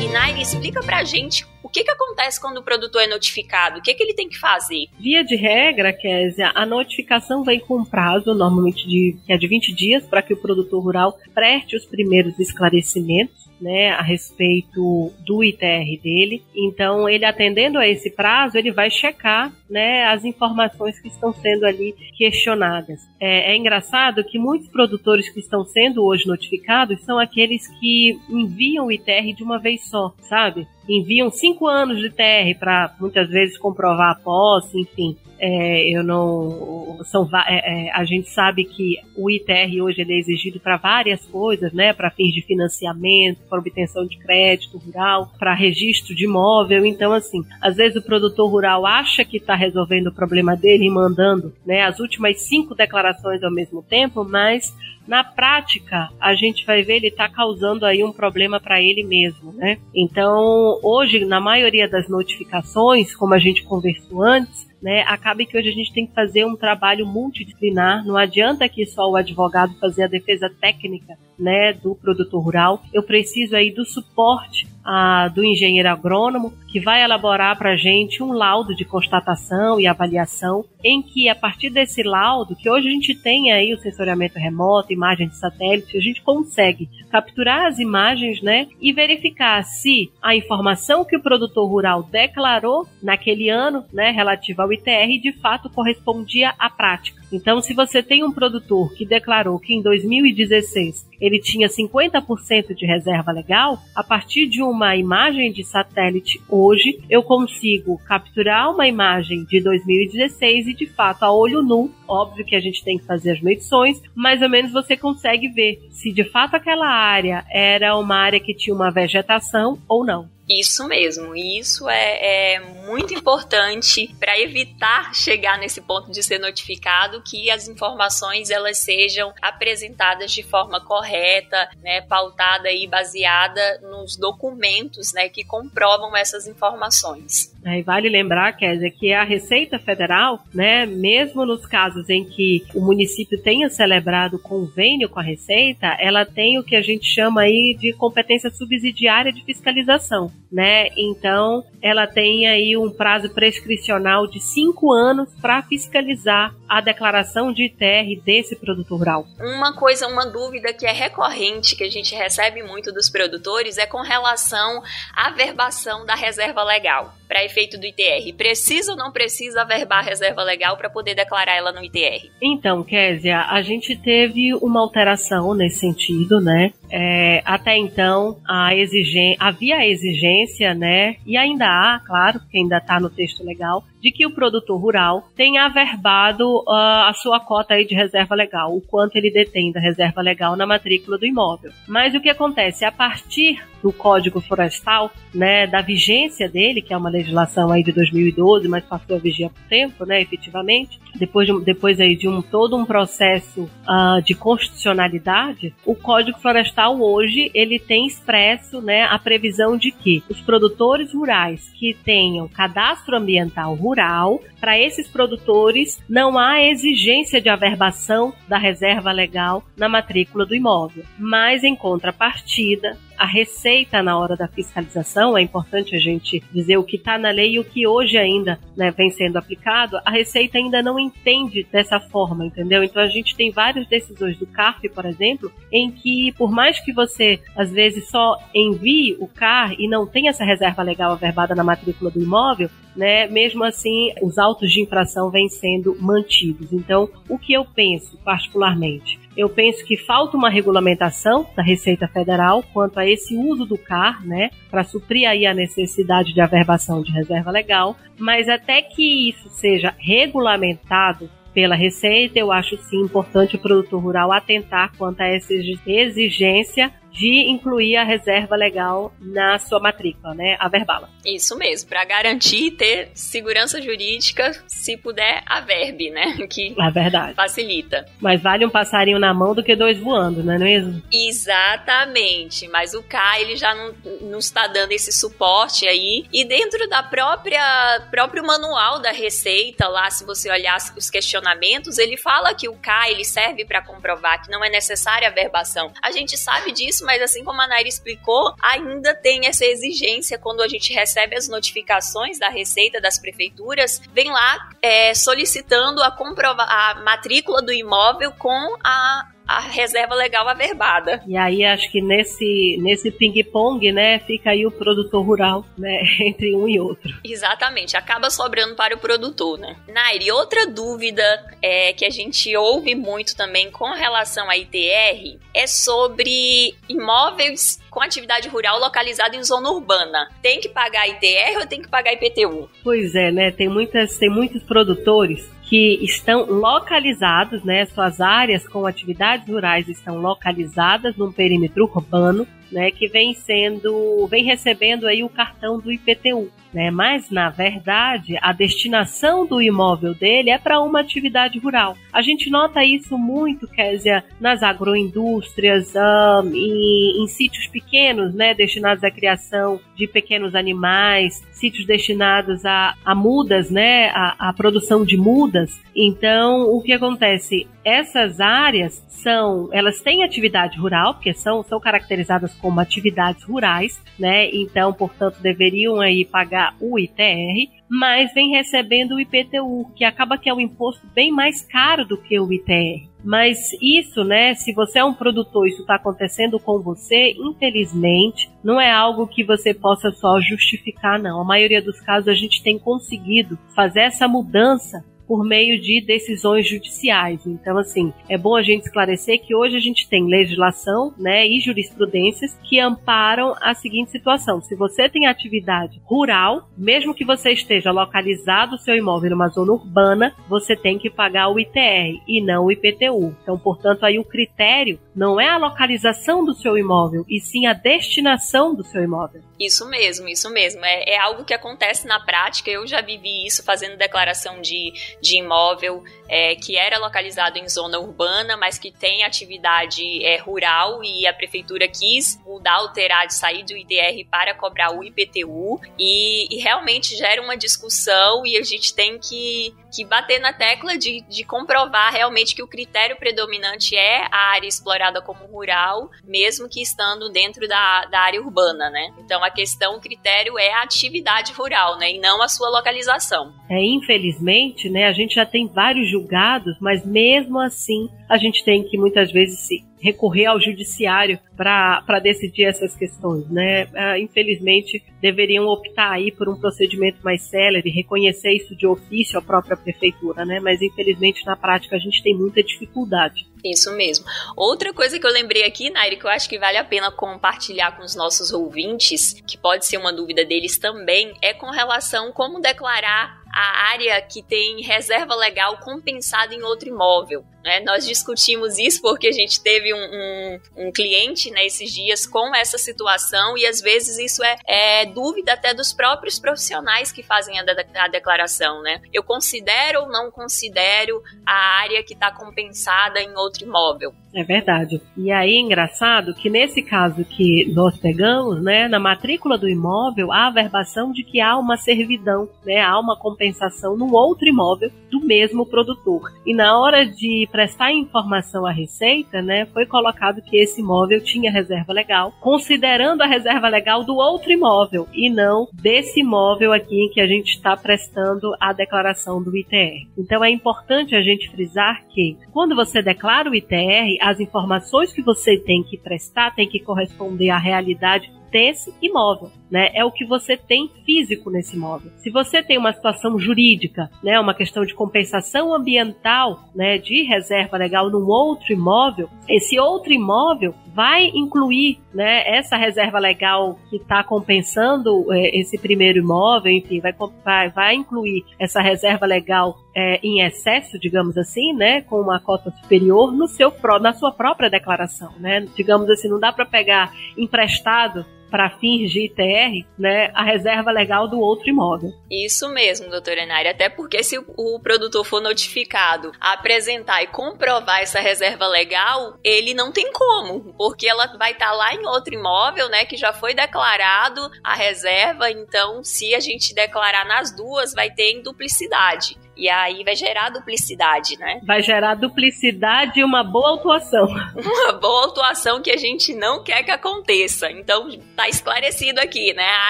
E 0.02 0.42
explica 0.44 0.82
pra 0.82 1.04
gente 1.04 1.46
o 1.64 1.70
que, 1.70 1.84
que 1.84 1.90
acontece 1.90 2.40
quando 2.40 2.58
o 2.58 2.64
produtor 2.64 3.02
é 3.02 3.08
notificado, 3.08 3.80
o 3.80 3.82
que, 3.82 3.94
que 3.94 4.04
ele 4.04 4.14
tem 4.14 4.28
que 4.28 4.38
fazer? 4.38 4.86
Via 5.00 5.24
de 5.24 5.36
regra, 5.36 5.94
Kézia, 5.94 6.52
a 6.54 6.66
notificação 6.66 7.44
vem 7.44 7.60
com 7.60 7.78
um 7.78 7.86
prazo, 7.86 8.34
normalmente 8.34 8.88
de, 8.88 9.18
que 9.26 9.34
é 9.34 9.38
de 9.38 9.48
20 9.48 9.74
dias, 9.74 10.06
para 10.06 10.22
que 10.22 10.34
o 10.34 10.38
produtor 10.38 10.84
rural 10.84 11.18
preste 11.34 11.76
os 11.76 11.86
primeiros 11.86 12.38
esclarecimentos 12.38 13.43
né, 13.64 13.92
a 13.92 14.02
respeito 14.02 15.14
do 15.26 15.42
ITR 15.42 16.02
dele. 16.04 16.44
Então, 16.54 17.08
ele 17.08 17.24
atendendo 17.24 17.80
a 17.80 17.88
esse 17.88 18.12
prazo, 18.12 18.58
ele 18.58 18.72
vai 18.72 18.92
checar, 18.92 19.54
né, 19.70 20.06
as 20.08 20.26
informações 20.26 21.00
que 21.00 21.08
estão 21.08 21.32
sendo 21.32 21.66
ali 21.66 21.96
questionadas. 22.18 23.00
É, 23.20 23.54
é 23.54 23.58
engraçado 23.58 24.24
que 24.26 24.38
muitos 24.38 24.68
produtores 24.68 25.30
que 25.30 25.40
estão 25.40 25.64
sendo 25.64 26.04
hoje 26.04 26.28
notificados 26.28 27.02
são 27.06 27.18
aqueles 27.18 27.66
que 27.80 28.20
enviam 28.30 28.88
o 28.88 28.92
ITR 28.92 29.34
de 29.34 29.44
uma 29.44 29.58
vez 29.58 29.90
só, 29.90 30.14
sabe? 30.20 30.68
Enviam 30.88 31.32
cinco 31.32 31.66
anos 31.66 32.00
de 32.00 32.08
ITR 32.08 32.60
para 32.60 32.94
muitas 33.00 33.30
vezes 33.30 33.58
comprovar 33.58 34.12
a 34.12 34.16
posse, 34.16 34.78
enfim. 34.78 35.16
É, 35.46 35.90
eu 35.90 36.06
não 36.06 37.00
são 37.04 37.30
é, 37.48 37.88
é, 37.88 37.92
a 37.92 38.06
gente 38.06 38.30
sabe 38.30 38.64
que 38.64 38.96
o 39.14 39.30
ITR 39.30 39.84
hoje 39.84 40.00
ele 40.00 40.14
é 40.14 40.18
exigido 40.18 40.58
para 40.58 40.78
várias 40.78 41.26
coisas, 41.26 41.74
né? 41.74 41.92
Para 41.92 42.10
fins 42.10 42.34
de 42.34 42.42
financiamento, 42.42 43.42
para 43.50 43.60
obtenção 43.60 44.08
de 44.08 44.18
crédito 44.20 44.78
rural, 44.78 45.30
para 45.38 45.54
registro 45.54 46.16
de 46.16 46.24
imóvel. 46.24 46.86
Então, 46.86 47.12
assim, 47.12 47.44
às 47.60 47.76
vezes 47.76 47.98
o 47.98 48.06
produtor 48.06 48.50
rural 48.50 48.86
acha 48.86 49.26
que 49.26 49.36
está 49.36 49.54
resolvendo 49.54 50.08
o 50.08 50.16
problema 50.16 50.56
dele 50.56 50.86
e 50.86 50.90
mandando, 50.90 51.54
né? 51.66 51.82
As 51.82 52.00
últimas 52.00 52.42
cinco 52.44 52.74
declarações 52.74 53.44
ao 53.44 53.52
mesmo 53.52 53.84
tempo, 53.84 54.24
mas 54.24 54.74
na 55.06 55.26
prática, 55.26 56.10
a 56.22 56.34
gente 56.34 56.66
vai 56.66 56.82
ver 56.84 56.96
ele 56.96 57.08
está 57.08 57.28
causando 57.28 57.86
aí 57.86 58.02
um 58.02 58.14
problema 58.14 58.62
para 58.62 58.82
ele 58.82 59.04
mesmo, 59.04 59.52
né? 59.52 59.78
Então, 59.94 60.80
hoje, 60.82 61.26
na 61.26 61.42
maioria 61.42 61.90
das 61.90 62.08
notificações, 62.08 63.14
como 63.14 63.34
a 63.34 63.40
gente 63.40 63.64
conversou 63.64 64.24
antes, 64.24 64.72
né, 64.84 65.02
acaba 65.08 65.46
que 65.46 65.58
hoje 65.58 65.70
a 65.70 65.74
gente 65.74 65.94
tem 65.94 66.06
que 66.06 66.14
fazer 66.14 66.46
um 66.46 66.58
trabalho 66.58 67.08
multidisciplinar. 67.08 68.06
Não 68.06 68.18
adianta 68.18 68.68
que 68.68 68.86
só 68.86 69.10
o 69.10 69.16
advogado 69.16 69.80
fazer 69.80 70.04
a 70.04 70.08
defesa 70.08 70.50
técnica, 70.60 71.18
né, 71.44 71.74
do 71.74 71.94
produtor 71.94 72.42
rural. 72.42 72.82
Eu 72.94 73.04
preciso 73.04 73.56
aí 73.56 73.70
do 73.72 73.86
suporte 73.86 74.66
a, 74.84 75.28
do 75.30 75.44
engenheiro 75.44 75.90
agrônomo, 75.90 76.54
que 76.68 76.80
vai 76.80 77.04
elaborar 77.04 77.58
para 77.58 77.74
a 77.74 77.76
gente 77.76 78.22
um 78.22 78.32
laudo 78.32 78.76
de 78.76 78.84
constatação 78.84 79.80
e 79.80 79.88
avaliação, 79.88 80.66
em 80.84 81.02
que 81.02 81.30
a 81.30 81.36
partir 81.36 81.70
desse 81.70 82.04
laudo, 82.04 82.56
que 82.56 82.70
hoje 82.70 82.88
a 82.88 82.92
gente 82.92 83.16
tem 83.16 83.52
aí 83.52 83.74
o 83.74 83.78
sensoriamento 83.78 84.40
remoto, 84.40 84.92
imagem 84.92 85.28
de 85.28 85.38
satélite, 85.38 85.98
a 85.98 86.02
gente 86.02 86.22
consegue 86.22 86.90
capturar 87.10 87.68
as 87.68 87.80
imagens, 87.80 88.42
né, 88.42 88.68
e 88.82 88.92
verificar 88.92 89.64
se 89.64 90.12
a 90.22 90.36
informação 90.36 91.06
que 91.06 91.16
o 91.16 91.22
produtor 91.22 91.70
rural 91.70 92.04
declarou 92.04 92.88
naquele 93.02 93.50
ano, 93.50 93.86
né, 93.94 94.12
relativa 94.12 94.64
ao 94.64 94.74
ITR, 94.74 95.22
de 95.22 95.32
fato 95.34 95.70
correspondia 95.70 96.54
à 96.58 96.70
prática. 96.70 97.23
Então, 97.34 97.60
se 97.62 97.74
você 97.74 98.04
tem 98.04 98.24
um 98.24 98.32
produtor 98.32 98.94
que 98.94 99.06
declarou 99.06 99.60
que 99.60 99.74
em 99.74 99.82
2016 99.82 101.10
ele 101.20 101.40
tinha 101.40 101.68
50% 101.68 102.76
de 102.76 102.86
reserva 102.86 103.32
legal, 103.32 103.80
a 103.96 104.04
partir 104.04 104.48
de 104.48 104.62
uma 104.62 104.96
imagem 104.96 105.52
de 105.52 105.64
satélite 105.64 106.40
hoje, 106.48 107.00
eu 107.10 107.24
consigo 107.24 108.00
capturar 108.06 108.72
uma 108.72 108.88
imagem 108.88 109.44
de 109.46 109.60
2016 109.62 110.68
e 110.68 110.74
de 110.74 110.86
fato 110.86 111.24
a 111.24 111.34
olho 111.34 111.64
nu, 111.64 111.90
óbvio 112.14 112.46
que 112.46 112.56
a 112.56 112.60
gente 112.60 112.84
tem 112.84 112.98
que 112.98 113.06
fazer 113.06 113.32
as 113.32 113.42
medições, 113.42 114.02
mais 114.16 114.42
ou 114.42 114.50
menos 114.50 114.72
você 114.72 114.96
consegue 114.96 115.50
ver 115.50 115.88
se 115.92 116.12
de 116.12 116.24
fato 116.24 116.56
aquela 116.56 116.88
área 116.88 117.46
era 117.50 117.98
uma 117.98 118.16
área 118.16 118.40
que 118.40 118.54
tinha 118.54 118.76
uma 118.76 118.92
vegetação 118.92 119.80
ou 119.88 120.06
não. 120.06 120.30
Isso 120.50 120.86
mesmo, 120.88 121.34
isso 121.36 121.90
é, 121.90 122.56
é 122.56 122.60
muito 122.86 123.14
importante 123.14 124.14
para 124.20 124.38
evitar 124.40 125.16
chegar 125.16 125.58
nesse 125.58 125.82
ponto 125.82 126.12
de 126.12 126.22
ser 126.22 126.38
notificado 126.38 127.22
que 127.22 127.50
as 127.50 127.70
informações 127.70 128.50
elas 128.50 128.78
sejam 128.78 129.34
apresentadas 129.42 130.34
de 130.34 130.44
forma 130.44 130.82
correta, 130.82 131.70
né, 131.82 132.02
pautada 132.02 132.70
e 132.72 132.86
baseada 132.88 133.80
nos 133.84 134.18
documentos, 134.18 135.14
né, 135.14 135.30
que 135.30 135.46
comprovam 135.46 136.16
essas 136.16 136.46
informações. 136.46 137.54
Aí 137.66 137.82
vale 137.82 138.10
lembrar, 138.10 138.52
Kézia, 138.58 138.92
que 138.92 139.14
a 139.14 139.24
Receita 139.24 139.80
Federal, 139.80 140.44
né, 140.54 140.86
mesmo 140.86 141.46
nos 141.46 141.66
casos 141.66 142.03
em 142.10 142.24
que 142.24 142.64
o 142.74 142.82
município 142.82 143.42
tenha 143.42 143.70
celebrado 143.70 144.40
convênio 144.40 145.10
com 145.10 145.20
a 145.20 145.24
Receita, 145.24 145.96
ela 146.00 146.26
tem 146.26 146.60
o 146.60 146.64
que 146.64 146.76
a 146.76 146.82
gente 146.82 147.06
chama 147.06 147.42
aí 147.42 147.76
de 147.80 147.94
competência 147.94 148.50
subsidiária 148.50 149.32
de 149.32 149.44
fiscalização 149.44 150.32
né? 150.54 150.90
Então, 150.96 151.66
ela 151.82 152.06
tem 152.06 152.48
aí 152.48 152.78
um 152.78 152.92
prazo 152.92 153.34
prescricional 153.34 154.28
de 154.28 154.40
cinco 154.40 154.94
anos 154.94 155.28
para 155.42 155.64
fiscalizar 155.64 156.54
a 156.70 156.80
declaração 156.80 157.52
de 157.52 157.66
ITR 157.66 158.24
desse 158.24 158.56
produtor 158.56 159.00
rural. 159.00 159.28
Uma 159.40 159.74
coisa, 159.74 160.08
uma 160.08 160.26
dúvida 160.26 160.72
que 160.72 160.86
é 160.86 160.92
recorrente, 160.92 161.76
que 161.76 161.84
a 161.84 161.90
gente 161.90 162.14
recebe 162.14 162.62
muito 162.62 162.92
dos 162.92 163.10
produtores, 163.10 163.80
é 163.80 163.88
com 163.88 164.02
relação 164.02 164.84
à 165.16 165.32
verbação 165.32 166.06
da 166.06 166.14
reserva 166.14 166.64
legal 166.64 167.14
para 167.28 167.44
efeito 167.44 167.80
do 167.80 167.88
ITR. 167.88 168.32
Precisa 168.38 168.92
ou 168.92 168.98
não 168.98 169.12
precisa 169.12 169.62
averbar 169.62 170.00
a 170.00 170.08
reserva 170.08 170.44
legal 170.44 170.78
para 170.78 170.90
poder 170.90 171.16
declarar 171.16 171.56
ela 171.56 171.72
no 171.72 171.84
ITR? 171.84 172.30
Então, 172.40 172.84
Késia, 172.84 173.48
a 173.50 173.62
gente 173.64 173.96
teve 173.96 174.54
uma 174.56 174.80
alteração 174.80 175.56
nesse 175.56 175.80
sentido, 175.80 176.40
né? 176.40 176.72
é, 176.96 177.42
até 177.44 177.76
então 177.76 178.38
a 178.48 178.76
exigen 178.76 179.36
havia 179.40 179.78
a 179.78 179.88
exigência, 179.88 180.43
né, 180.74 181.18
e 181.26 181.38
ainda 181.38 181.66
há, 181.66 182.00
claro, 182.00 182.40
que 182.50 182.58
ainda 182.58 182.78
está 182.78 183.00
no 183.00 183.10
texto 183.10 183.44
legal, 183.44 183.84
de 184.04 184.12
que 184.12 184.26
o 184.26 184.32
produtor 184.32 184.78
rural 184.78 185.30
tenha 185.34 185.64
averbado 185.66 186.58
uh, 186.58 187.08
a 187.08 187.14
sua 187.14 187.40
cota 187.40 187.76
aí 187.76 187.86
de 187.86 187.96
reserva 187.96 188.36
legal, 188.36 188.76
o 188.76 188.82
quanto 188.82 189.16
ele 189.16 189.32
detém 189.32 189.72
da 189.72 189.80
reserva 189.80 190.22
legal 190.22 190.58
na 190.58 190.68
matrícula 190.68 191.18
do 191.18 191.26
imóvel. 191.26 191.72
Mas 191.88 192.14
o 192.14 192.20
que 192.20 192.30
acontece? 192.30 192.84
A 192.84 192.92
partir 192.92 193.64
do 193.82 193.94
Código 193.94 194.42
Florestal, 194.42 195.12
né, 195.34 195.68
da 195.68 195.82
vigência 195.82 196.50
dele, 196.50 196.82
que 196.82 196.94
é 196.94 196.98
uma 196.98 197.10
legislação 197.10 197.72
aí 197.72 197.84
de 197.84 197.92
2012, 197.92 198.68
mas 198.68 198.84
passou 198.84 199.16
a 199.16 199.20
vigiar 199.20 199.52
por 199.52 199.62
tempo, 199.70 200.06
né, 200.06 200.22
efetivamente, 200.22 201.00
depois, 201.16 201.48
de, 201.48 201.62
depois 201.64 202.00
aí 202.00 202.16
de 202.16 202.28
um 202.28 202.42
todo 202.42 202.78
um 202.78 202.86
processo 202.86 203.64
uh, 203.64 204.22
de 204.22 204.34
constitucionalidade, 204.34 205.74
o 205.86 205.96
Código 205.96 206.40
Florestal 206.40 207.00
hoje 207.02 207.52
ele 207.54 207.80
tem 207.80 208.06
expresso, 208.06 208.82
né, 208.82 209.04
a 209.04 209.18
previsão 209.20 209.78
de 209.78 209.92
que 209.92 210.24
os 210.30 210.42
produtores 210.42 211.14
rurais 211.14 211.70
que 211.78 211.94
tenham 211.94 212.48
cadastro 212.48 213.18
ambiental 213.18 213.76
rural 213.76 213.93
rural, 213.94 214.42
para 214.60 214.78
esses 214.80 215.08
produtores 215.08 216.02
não 216.10 216.38
há 216.38 216.64
exigência 216.64 217.40
de 217.40 217.48
averbação 217.48 218.34
da 218.48 218.58
reserva 218.58 219.12
legal 219.12 219.64
na 219.78 219.88
matrícula 219.88 220.46
do 220.46 220.56
imóvel, 220.56 221.04
mas 221.20 221.64
em 221.64 221.76
contrapartida, 221.76 222.98
a 223.24 223.26
receita 223.26 224.04
na 224.04 224.20
hora 224.20 224.36
da 224.36 224.50
fiscalização, 224.50 225.38
é 225.38 225.42
importante 225.42 225.96
a 225.96 225.98
gente 225.98 226.44
dizer 226.52 226.76
o 226.76 226.84
que 226.84 226.98
está 226.98 227.18
na 227.18 227.32
lei 227.32 227.54
e 227.54 227.60
o 227.60 227.64
que 227.64 227.88
hoje 227.88 228.18
ainda 228.18 228.60
né, 228.76 228.92
vem 228.92 229.10
sendo 229.12 229.38
aplicado, 229.38 229.98
a 230.04 230.12
receita 230.12 230.58
ainda 230.58 230.84
não 230.84 231.00
entende 231.00 231.66
dessa 231.72 232.02
forma, 232.02 232.46
entendeu? 232.46 232.84
Então 232.84 233.02
a 233.02 233.08
gente 233.08 233.34
tem 233.34 233.50
várias 233.50 233.88
decisões 233.88 234.38
do 234.38 234.46
CARF, 234.46 234.90
por 234.90 235.06
exemplo, 235.06 235.50
em 235.72 235.90
que 235.90 236.34
por 236.38 236.52
mais 236.52 236.82
que 236.82 236.92
você 236.92 237.40
às 237.56 237.72
vezes 237.72 238.10
só 238.10 238.38
envie 238.54 239.16
o 239.18 239.28
CAR 239.30 239.74
e 239.80 239.88
não 239.88 240.06
tenha 240.06 240.32
essa 240.32 240.44
reserva 240.44 240.84
legal 240.84 241.14
averbada 241.14 241.56
na 241.56 241.64
matrícula 241.64 242.12
do 242.12 242.22
imóvel, 242.22 242.70
né, 242.94 243.26
mesmo 243.28 243.64
assim 243.64 244.14
os 244.22 244.38
autos 244.38 244.70
de 244.70 244.82
infração 244.82 245.32
vêm 245.32 245.48
sendo 245.48 245.96
mantidos. 245.98 246.74
Então, 246.74 247.10
o 247.30 247.40
que 247.40 247.54
eu 247.54 247.64
penso 247.64 248.18
particularmente? 248.18 249.18
Eu 249.36 249.50
penso 249.50 249.84
que 249.86 249.98
falta 249.98 250.38
uma 250.38 250.50
regulamentação 250.50 251.48
da 251.56 251.64
Receita 251.64 252.08
Federal 252.08 252.64
quanto 252.74 253.00
a 253.00 253.08
esse 253.08 253.36
uso 253.36 253.66
do 253.66 253.78
CAR, 253.78 254.26
né, 254.26 254.50
para 254.70 254.84
suprir 254.84 255.28
aí 255.28 255.46
a 255.46 255.54
necessidade 255.54 256.34
de 256.34 256.42
averbação 256.42 257.02
de 257.02 257.12
reserva 257.12 257.50
legal, 257.50 257.96
mas 258.18 258.48
até 258.48 258.82
que 258.82 259.30
isso 259.30 259.50
seja 259.50 259.94
regulamentado 259.98 261.30
pela 261.54 261.76
Receita, 261.76 262.40
eu 262.40 262.52
acho 262.52 262.78
sim 262.78 263.02
importante 263.02 263.56
o 263.56 263.60
produtor 263.60 264.02
rural 264.02 264.32
atentar 264.32 264.92
quanto 264.98 265.22
a 265.22 265.28
essa 265.28 265.54
exigência 265.54 266.92
de 267.14 267.50
incluir 267.50 267.96
a 267.96 268.04
reserva 268.04 268.56
legal 268.56 269.14
na 269.22 269.60
sua 269.60 269.80
matrícula, 269.80 270.34
né? 270.34 270.58
A 270.60 270.68
verbala. 270.68 271.10
Isso 271.24 271.56
mesmo, 271.58 271.90
para 271.90 272.04
garantir 272.04 272.72
ter 272.72 273.12
segurança 273.14 273.82
jurídica, 273.82 274.52
se 274.68 274.98
puder, 274.98 275.44
a 275.46 275.62
verbe, 275.62 276.10
né? 276.10 276.36
Que 276.50 276.76
é 276.78 276.92
verdade. 276.92 277.36
facilita. 277.36 278.06
Mas 278.20 278.42
vale 278.42 278.66
um 278.66 278.70
passarinho 278.70 279.20
na 279.20 279.34
mão 279.34 279.54
do 279.54 279.64
que 279.64 279.76
dois 279.76 279.98
voando, 280.00 280.44
não 280.44 280.54
é 280.54 280.58
mesmo? 280.58 281.02
Exatamente, 281.12 282.68
mas 282.68 282.94
o 282.94 283.04
K 283.04 283.40
ele 283.40 283.56
já 283.56 283.74
não, 283.76 283.94
não 284.22 284.40
está 284.40 284.68
dando 284.68 284.92
esse 284.92 285.12
suporte 285.12 285.88
aí. 285.88 286.26
E 286.34 286.44
dentro 286.44 286.88
da 286.90 287.04
própria 287.04 288.02
próprio 288.10 288.46
manual 288.46 289.00
da 289.00 289.12
Receita, 289.12 289.88
lá, 289.88 290.10
se 290.10 290.26
você 290.26 290.50
olhar 290.52 290.78
os 290.98 291.10
questionamentos, 291.10 291.98
ele 291.98 292.18
fala 292.18 292.54
que 292.54 292.68
o 292.68 292.76
K 292.76 293.10
ele 293.10 293.24
serve 293.24 293.66
para 293.66 293.84
comprovar 293.84 294.44
que 294.44 294.52
não 294.52 294.64
é 294.64 294.70
necessária 294.70 295.28
a 295.28 295.32
verbação. 295.32 295.92
A 296.02 296.12
gente 296.12 296.38
sabe 296.38 296.72
disso 296.72 297.03
mas 297.04 297.22
assim 297.22 297.44
como 297.44 297.62
a 297.62 297.68
Naira 297.68 297.88
explicou, 297.88 298.54
ainda 298.62 299.14
tem 299.14 299.48
essa 299.48 299.66
exigência 299.66 300.38
quando 300.38 300.62
a 300.62 300.68
gente 300.68 300.94
recebe 300.94 301.36
as 301.36 301.48
notificações 301.48 302.40
da 302.40 302.50
Receita 302.50 303.00
das 303.02 303.20
prefeituras, 303.20 304.02
vem 304.14 304.32
lá 304.32 304.70
é, 304.82 305.14
solicitando 305.14 306.02
a, 306.02 306.12
comprova 306.12 306.64
a 306.64 306.96
matrícula 307.04 307.62
do 307.62 307.72
imóvel 307.72 308.32
com 308.32 308.78
a 308.84 309.33
a 309.48 309.62
reserva 309.62 310.16
legal 310.16 310.48
averbada. 310.48 311.22
E 311.28 311.38
aí 311.38 311.64
acho 311.64 311.92
que 311.92 312.02
nesse, 312.02 312.78
nesse 312.82 313.12
ping-pong, 313.12 313.92
né, 313.92 314.20
fica 314.20 314.52
aí 314.52 314.66
o 314.66 314.72
produtor 314.72 315.26
rural, 315.26 315.66
né, 315.78 316.02
entre 316.22 316.56
um 316.56 316.68
e 316.68 316.80
outro. 316.80 317.14
Exatamente, 317.24 317.98
acaba 317.98 318.30
sobrando 318.30 318.76
para 318.76 318.96
o 318.96 319.00
produtor, 319.00 319.60
né. 319.60 319.76
Nairi, 319.88 320.32
outra 320.32 320.66
dúvida 320.66 321.24
é, 321.62 321.94
que 321.94 322.06
a 322.06 322.10
gente 322.10 322.56
ouve 322.56 322.96
muito 322.96 323.36
também 323.36 323.70
com 323.72 323.92
relação 323.92 324.50
à 324.50 324.58
ITR 324.58 325.38
é 325.54 325.68
sobre 325.68 326.76
imóveis 326.90 327.80
com 327.90 328.02
atividade 328.02 328.48
rural 328.50 328.80
localizada 328.80 329.36
em 329.36 329.44
zona 329.44 329.70
urbana. 329.70 330.28
Tem 330.42 330.60
que 330.60 330.70
pagar 330.70 331.08
ITR 331.08 331.60
ou 331.60 331.68
tem 331.68 331.82
que 331.82 331.88
pagar 331.88 332.14
IPTU? 332.14 332.70
Pois 332.84 333.14
é, 333.14 333.32
né, 333.32 333.52
tem, 333.52 333.70
muitas, 333.70 334.18
tem 334.18 334.30
muitos 334.30 334.64
produtores 334.64 335.53
que 335.64 336.00
estão 336.04 336.46
localizados, 336.46 337.64
né, 337.64 337.86
suas 337.86 338.20
áreas 338.20 338.68
com 338.68 338.86
atividades 338.86 339.48
rurais 339.48 339.88
estão 339.88 340.18
localizadas 340.18 341.16
num 341.16 341.32
perímetro 341.32 341.86
urbano, 341.86 342.48
né, 342.72 342.92
que 342.92 343.08
vem 343.08 343.34
sendo, 343.34 344.28
vem 344.28 344.44
recebendo 344.44 345.08
aí 345.08 345.24
o 345.24 345.30
cartão 345.30 345.80
do 345.80 345.92
IPTU 345.92 346.52
né? 346.74 346.90
Mas 346.90 347.30
na 347.30 347.50
verdade, 347.50 348.38
a 348.42 348.52
destinação 348.52 349.46
do 349.46 349.62
imóvel 349.62 350.14
dele 350.14 350.50
é 350.50 350.58
para 350.58 350.82
uma 350.82 351.00
atividade 351.00 351.60
rural. 351.60 351.96
A 352.12 352.22
gente 352.22 352.50
nota 352.50 352.84
isso 352.84 353.18
muito, 353.18 353.68
Késia, 353.68 354.24
nas 354.40 354.64
agroindústrias, 354.64 355.94
um, 355.96 356.52
em, 356.54 357.24
em 357.24 357.28
sítios 357.28 357.68
pequenos, 357.68 358.34
né, 358.34 358.54
destinados 358.54 359.04
à 359.04 359.12
criação 359.12 359.80
de 359.96 360.08
pequenos 360.08 360.56
animais, 360.56 361.44
sítios 361.64 361.88
destinados 361.88 362.66
a, 362.66 362.94
a 363.06 363.16
mudas, 363.16 363.72
né, 363.72 364.10
a, 364.10 364.50
a 364.50 364.54
produção 364.54 365.06
de 365.06 365.16
mudas. 365.16 365.72
Então, 365.96 366.64
o 366.64 366.82
que 366.82 366.92
acontece? 366.92 367.66
Essas 367.86 368.42
áreas 368.42 369.02
são, 369.08 369.70
elas 369.72 370.02
têm 370.02 370.24
atividade 370.24 370.78
rural, 370.78 371.14
porque 371.14 371.34
são, 371.34 371.64
são 371.64 371.80
caracterizadas 371.80 372.54
como 372.56 372.82
atividades 372.82 373.44
rurais, 373.44 374.02
né? 374.20 374.50
Então, 374.52 374.92
portanto, 374.92 375.42
deveriam 375.42 376.02
aí 376.02 376.26
pagar 376.26 376.76
o 376.82 377.00
ITR, 377.00 377.70
mas 377.90 378.34
vem 378.34 378.50
recebendo 378.52 379.16
o 379.16 379.20
IPTU, 379.20 379.92
que 379.96 380.04
acaba 380.04 380.38
que 380.38 380.50
é 380.50 380.54
um 380.54 380.60
imposto 380.60 381.06
bem 381.14 381.32
mais 381.32 381.62
caro 381.62 382.06
do 382.06 382.18
que 382.18 382.40
o 382.40 382.52
ITR. 382.52 383.08
Mas 383.24 383.72
isso, 383.82 384.24
né, 384.24 384.54
se 384.54 384.74
você 384.74 385.00
é 385.00 385.06
um 385.06 385.14
produtor, 385.14 385.68
isso 385.68 385.82
está 385.82 385.96
acontecendo 385.96 386.60
com 386.60 386.82
você, 386.82 387.34
infelizmente, 387.38 388.52
não 388.64 388.82
é 388.82 388.92
algo 388.92 389.28
que 389.28 389.44
você 389.44 389.74
possa 389.74 390.12
só 390.12 390.42
justificar, 390.42 391.18
não. 391.18 391.40
A 391.40 391.46
maioria 391.46 391.82
dos 391.82 392.02
casos 392.02 392.28
a 392.28 392.34
gente 392.34 392.62
tem 392.62 392.78
conseguido 392.78 393.58
fazer 393.74 394.02
essa 394.02 394.28
mudança 394.28 395.06
por 395.34 395.44
meio 395.44 395.82
de 395.82 396.00
decisões 396.00 396.70
judiciais. 396.70 397.44
Então, 397.48 397.76
assim, 397.80 398.14
é 398.30 398.38
bom 398.38 398.56
a 398.56 398.62
gente 398.62 398.84
esclarecer 398.84 399.42
que 399.42 399.56
hoje 399.56 399.76
a 399.76 399.80
gente 399.80 400.08
tem 400.08 400.28
legislação, 400.28 401.12
né, 401.18 401.48
e 401.48 401.60
jurisprudências 401.60 402.56
que 402.62 402.80
amparam 402.80 403.56
a 403.60 403.74
seguinte 403.74 404.12
situação: 404.12 404.62
se 404.62 404.76
você 404.76 405.10
tem 405.10 405.26
atividade 405.26 406.00
rural, 406.04 406.70
mesmo 406.78 407.16
que 407.16 407.26
você 407.26 407.52
esteja 407.52 407.90
localizado 407.90 408.76
o 408.76 408.78
seu 408.78 408.96
imóvel 408.96 409.32
numa 409.32 409.48
zona 409.48 409.72
urbana, 409.72 410.36
você 410.48 410.76
tem 410.76 411.00
que 411.00 411.10
pagar 411.10 411.50
o 411.50 411.60
ITR 411.60 412.22
e 412.28 412.40
não 412.40 412.66
o 412.66 412.72
IPTU. 412.72 413.36
Então, 413.42 413.58
portanto, 413.58 414.06
aí 414.06 414.20
o 414.20 414.24
critério 414.24 415.00
não 415.16 415.42
é 415.42 415.50
a 415.50 415.58
localização 415.58 416.46
do 416.46 416.54
seu 416.54 416.78
imóvel, 416.78 417.26
e 417.28 417.40
sim 417.40 417.66
a 417.66 417.74
destinação 417.74 418.76
do 418.76 418.84
seu 418.84 419.04
imóvel. 419.04 419.42
Isso 419.60 419.90
mesmo, 419.90 420.28
isso 420.28 420.50
mesmo. 420.52 420.84
É, 420.84 421.14
é 421.14 421.18
algo 421.18 421.46
que 421.46 421.54
acontece 421.54 422.06
na 422.06 422.20
prática. 422.20 422.70
Eu 422.70 422.86
já 422.86 423.02
vivi 423.02 423.48
isso 423.48 423.64
fazendo 423.64 423.98
declaração 423.98 424.62
de 424.62 424.92
de 425.24 425.38
imóvel 425.38 426.04
é, 426.34 426.56
que 426.56 426.76
era 426.76 426.98
localizado 426.98 427.60
em 427.60 427.70
zona 427.70 428.00
urbana, 428.00 428.58
mas 428.58 428.80
que 428.80 428.92
tem 428.92 429.24
atividade 429.24 430.26
é, 430.26 430.38
rural 430.38 431.04
e 431.04 431.28
a 431.28 431.34
prefeitura 431.34 431.88
quis 431.88 432.42
mudar, 432.44 432.78
alterar, 432.78 433.28
de 433.28 433.36
sair 433.36 433.64
do 433.64 433.78
IDR 433.78 434.28
para 434.32 434.56
cobrar 434.56 434.98
o 434.98 435.04
IPTU 435.04 435.80
e, 436.00 436.48
e 436.50 436.60
realmente 436.60 437.16
gera 437.16 437.40
uma 437.40 437.56
discussão 437.56 438.44
e 438.48 438.58
a 438.58 438.64
gente 438.64 438.96
tem 438.96 439.20
que, 439.20 439.76
que 439.96 440.04
bater 440.06 440.40
na 440.40 440.52
tecla 440.52 440.98
de, 440.98 441.22
de 441.30 441.44
comprovar 441.44 442.12
realmente 442.12 442.56
que 442.56 442.64
o 442.64 442.68
critério 442.68 443.16
predominante 443.18 443.96
é 443.96 444.26
a 444.32 444.54
área 444.54 444.68
explorada 444.68 445.22
como 445.22 445.46
rural, 445.46 446.10
mesmo 446.24 446.68
que 446.68 446.82
estando 446.82 447.30
dentro 447.30 447.68
da, 447.68 448.06
da 448.06 448.22
área 448.22 448.42
urbana, 448.42 448.90
né? 448.90 449.14
Então 449.20 449.44
a 449.44 449.52
questão, 449.52 449.98
o 449.98 450.02
critério 450.02 450.58
é 450.58 450.74
a 450.74 450.82
atividade 450.82 451.54
rural, 451.54 452.00
né? 452.00 452.14
E 452.14 452.18
não 452.18 452.42
a 452.42 452.48
sua 452.48 452.72
localização. 452.72 453.54
É, 453.70 453.80
infelizmente, 453.80 454.90
né, 454.90 455.06
a 455.06 455.14
gente 455.14 455.36
já 455.36 455.46
tem 455.46 455.68
vários 455.68 456.10
julgados, 456.24 456.78
mas 456.80 457.06
mesmo 457.06 457.60
assim 457.60 458.10
a 458.30 458.38
gente 458.38 458.64
tem 458.64 458.84
que 458.84 458.98
muitas 458.98 459.32
vezes 459.32 459.60
se 459.60 459.84
recorrer 460.02 460.48
ao 460.48 460.60
judiciário 460.60 461.40
para 461.56 462.20
decidir 462.22 462.66
essas 462.66 462.94
questões, 462.94 463.50
né? 463.50 463.86
Uh, 463.86 464.18
infelizmente, 464.20 465.02
deveriam 465.22 465.66
optar 465.66 466.12
aí 466.12 466.30
por 466.30 466.50
um 466.50 466.60
procedimento 466.60 467.20
mais 467.24 467.44
célere, 467.44 467.90
reconhecer 467.90 468.52
isso 468.52 468.76
de 468.76 468.86
ofício 468.86 469.40
à 469.40 469.42
própria 469.42 469.78
prefeitura, 469.78 470.44
né? 470.44 470.60
Mas 470.60 470.82
infelizmente 470.82 471.46
na 471.46 471.56
prática 471.56 471.96
a 471.96 472.00
gente 472.00 472.22
tem 472.22 472.36
muita 472.36 472.62
dificuldade. 472.62 473.48
Isso 473.64 473.96
mesmo. 473.96 474.26
Outra 474.58 474.94
coisa 474.94 475.18
que 475.18 475.26
eu 475.26 475.32
lembrei 475.32 475.64
aqui, 475.64 475.90
Nairi, 475.90 476.18
que 476.18 476.26
eu 476.26 476.30
acho 476.30 476.50
que 476.50 476.60
vale 476.60 476.78
a 476.78 476.84
pena 476.84 477.10
compartilhar 477.10 477.96
com 477.96 478.04
os 478.04 478.14
nossos 478.14 478.52
ouvintes, 478.52 479.42
que 479.48 479.58
pode 479.58 479.86
ser 479.86 479.96
uma 479.96 480.12
dúvida 480.12 480.44
deles 480.44 480.78
também, 480.78 481.34
é 481.42 481.54
com 481.54 481.72
relação 481.72 482.34
como 482.34 482.60
declarar 482.60 483.43
a 483.54 483.92
área 483.92 484.20
que 484.22 484.42
tem 484.42 484.82
reserva 484.82 485.36
legal 485.36 485.78
compensada 485.78 486.56
em 486.56 486.64
outro 486.64 486.90
imóvel. 486.90 487.46
Né? 487.64 487.80
Nós 487.80 488.06
discutimos 488.06 488.78
isso 488.78 489.02
porque 489.02 489.28
a 489.28 489.32
gente 489.32 489.62
teve 489.62 489.94
um, 489.94 489.98
um, 489.98 490.60
um, 490.88 490.92
cliente 490.92 491.50
né, 491.50 491.66
esses 491.66 491.94
dias 491.94 492.28
com 492.28 492.54
essa 492.54 492.78
situação 492.78 493.58
e 493.58 493.66
às 493.66 493.80
vezes 493.80 494.18
isso 494.18 494.44
é, 494.44 494.58
é 494.68 495.06
dúvida 495.06 495.54
até 495.54 495.74
dos 495.74 495.94
próprios 495.94 496.38
profissionais 496.38 497.12
que 497.12 497.24
fazem 497.24 497.58
a, 497.60 497.64
de, 497.64 497.72
a 497.96 498.08
declaração. 498.10 498.82
Né? 498.82 499.02
Eu 499.14 499.24
considero 499.24 500.02
ou 500.02 500.10
não 500.10 500.30
considero 500.30 501.24
a 501.46 501.82
área 501.82 502.04
que 502.04 502.14
está 502.14 502.32
compensada 502.32 503.22
em 503.22 503.34
outro 503.36 503.64
imóvel? 503.64 504.14
É 504.36 504.44
verdade. 504.44 505.00
E 505.16 505.32
aí, 505.32 505.58
engraçado 505.58 506.34
que 506.34 506.50
nesse 506.50 506.82
caso 506.82 507.24
que 507.24 507.72
nós 507.72 507.96
pegamos, 507.98 508.62
né, 508.64 508.88
na 508.88 509.00
matrícula 509.00 509.60
do 509.60 509.70
imóvel, 509.70 510.32
há 510.32 510.46
a 510.46 510.48
averbação 510.48 511.12
de 511.12 511.24
que 511.24 511.40
há 511.40 511.56
uma 511.56 511.78
servidão, 511.78 512.50
né, 512.66 512.82
há 512.82 513.00
uma 513.00 513.16
compensação 513.16 513.96
no 513.96 514.12
outro 514.12 514.48
imóvel 514.48 514.92
do 515.12 515.20
mesmo 515.22 515.68
produtor. 515.68 516.34
E 516.46 516.56
na 516.56 516.80
hora 516.80 517.06
de 517.06 517.48
prestar 517.54 517.94
informação 517.94 518.66
à 518.66 518.72
Receita, 518.72 519.40
né, 519.40 519.68
foi 519.68 519.86
colocado 519.86 520.42
que 520.42 520.58
esse 520.58 520.82
imóvel 520.82 521.24
tinha 521.24 521.52
reserva 521.52 521.94
legal, 521.94 522.34
considerando 522.42 523.22
a 523.22 523.28
reserva 523.28 523.70
legal 523.70 524.04
do 524.04 524.16
outro 524.16 524.52
imóvel 524.52 525.08
e 525.14 525.30
não 525.30 525.68
desse 525.72 526.22
imóvel 526.22 526.74
aqui 526.74 526.96
em 526.96 527.12
que 527.12 527.22
a 527.22 527.28
gente 527.28 527.54
está 527.54 527.78
prestando 527.78 528.56
a 528.60 528.74
declaração 528.74 529.42
do 529.42 529.56
ITR. 529.56 530.10
Então 530.18 530.44
é 530.44 530.50
importante 530.50 531.16
a 531.16 531.22
gente 531.22 531.52
frisar 531.52 532.04
que 532.08 532.36
quando 532.52 532.76
você 532.76 533.04
declara 533.04 533.52
o 533.52 533.54
ITR, 533.54 534.18
as 534.20 534.40
informações 534.40 535.14
que 535.14 535.22
você 535.22 535.56
tem 535.60 535.84
que 535.84 536.00
prestar 536.00 536.56
tem 536.56 536.68
que 536.68 536.80
corresponder 536.80 537.52
à 537.52 537.60
realidade 537.60 538.32
desse 538.50 538.94
imóvel, 539.00 539.52
né? 539.74 539.90
É 539.96 540.06
o 540.06 540.12
que 540.12 540.24
você 540.24 540.56
tem 540.56 540.88
físico 541.04 541.50
nesse 541.50 541.76
imóvel. 541.76 542.12
Se 542.18 542.30
você 542.30 542.62
tem 542.62 542.78
uma 542.78 542.94
situação 542.94 543.40
jurídica, 543.40 544.08
né, 544.24 544.40
uma 544.40 544.54
questão 544.54 544.86
de 544.86 544.94
compensação 544.94 545.74
ambiental, 545.74 546.60
né, 546.76 547.00
de 547.00 547.24
reserva 547.24 547.76
legal 547.76 548.08
num 548.08 548.28
outro 548.28 548.72
imóvel, 548.72 549.28
esse 549.50 549.80
outro 549.80 550.14
imóvel 550.14 550.76
vai 550.94 551.26
incluir, 551.34 551.98
né, 552.14 552.48
essa 552.48 552.78
reserva 552.78 553.18
legal 553.18 553.80
que 553.90 553.96
está 553.96 554.24
compensando 554.24 555.34
é, 555.34 555.58
esse 555.58 555.76
primeiro 555.80 556.20
imóvel, 556.20 556.72
enfim, 556.72 557.00
vai, 557.00 557.16
vai, 557.44 557.70
vai 557.70 557.96
incluir 557.96 558.46
essa 558.60 558.80
reserva 558.80 559.26
legal 559.26 559.76
é, 559.96 560.20
em 560.22 560.42
excesso, 560.42 561.00
digamos 561.00 561.36
assim, 561.36 561.74
né, 561.74 562.02
com 562.02 562.22
uma 562.22 562.40
cota 562.40 562.70
superior 562.70 563.32
no 563.32 563.48
seu 563.48 563.74
na 564.00 564.14
sua 564.14 564.32
própria 564.32 564.70
declaração, 564.70 565.32
né? 565.40 565.66
Digamos 565.76 566.10
assim, 566.10 566.30
não 566.30 566.40
dá 566.40 566.54
para 566.54 566.66
pegar 566.66 567.12
emprestado 567.36 568.24
para 568.54 568.70
fins 568.70 569.10
de 569.10 569.26
ITR, 569.26 569.84
né, 569.98 570.30
a 570.36 570.44
reserva 570.44 570.92
legal 570.92 571.28
do 571.28 571.40
outro 571.40 571.68
imóvel. 571.68 572.14
Isso 572.30 572.70
mesmo, 572.70 573.10
doutora 573.10 573.42
Enari, 573.42 573.68
até 573.68 573.90
porque 573.90 574.22
se 574.22 574.38
o 574.38 574.80
produtor 574.80 575.26
for 575.26 575.42
notificado 575.42 576.32
apresentar 576.40 577.24
e 577.24 577.28
comprovar 577.28 578.02
essa 578.02 578.20
reserva 578.20 578.68
legal, 578.68 579.40
ele 579.44 579.74
não 579.74 579.92
tem 579.92 580.12
como, 580.14 580.72
porque 580.78 581.08
ela 581.08 581.36
vai 581.36 581.54
estar 581.54 581.72
tá 581.72 581.74
lá 581.74 581.96
em 581.96 582.06
outro 582.06 582.36
imóvel, 582.36 582.90
né, 582.90 583.06
que 583.06 583.18
já 583.18 583.34
foi 583.34 583.56
declarado 583.56 584.52
a 584.64 584.76
reserva, 584.76 585.50
então 585.50 586.04
se 586.04 586.36
a 586.36 586.40
gente 586.40 586.76
declarar 586.76 587.26
nas 587.26 587.56
duas, 587.56 587.92
vai 587.92 588.12
ter 588.12 588.34
em 588.34 588.44
duplicidade. 588.44 589.36
E 589.56 589.70
aí 589.70 590.04
vai 590.04 590.16
gerar 590.16 590.50
duplicidade, 590.50 591.38
né? 591.38 591.60
Vai 591.64 591.82
gerar 591.82 592.16
duplicidade 592.16 593.20
e 593.20 593.24
uma 593.24 593.44
boa 593.44 593.70
autuação. 593.70 594.26
Uma 594.56 594.94
boa 594.94 595.26
autuação 595.26 595.82
que 595.82 595.92
a 595.92 595.98
gente 595.98 596.34
não 596.34 596.64
quer 596.64 596.84
que 596.84 596.92
aconteça. 596.92 597.70
Então, 597.72 598.10
tá 598.36 598.48
esclarecido 598.48 599.20
aqui, 599.20 599.54
né? 599.54 599.64
A 599.64 599.90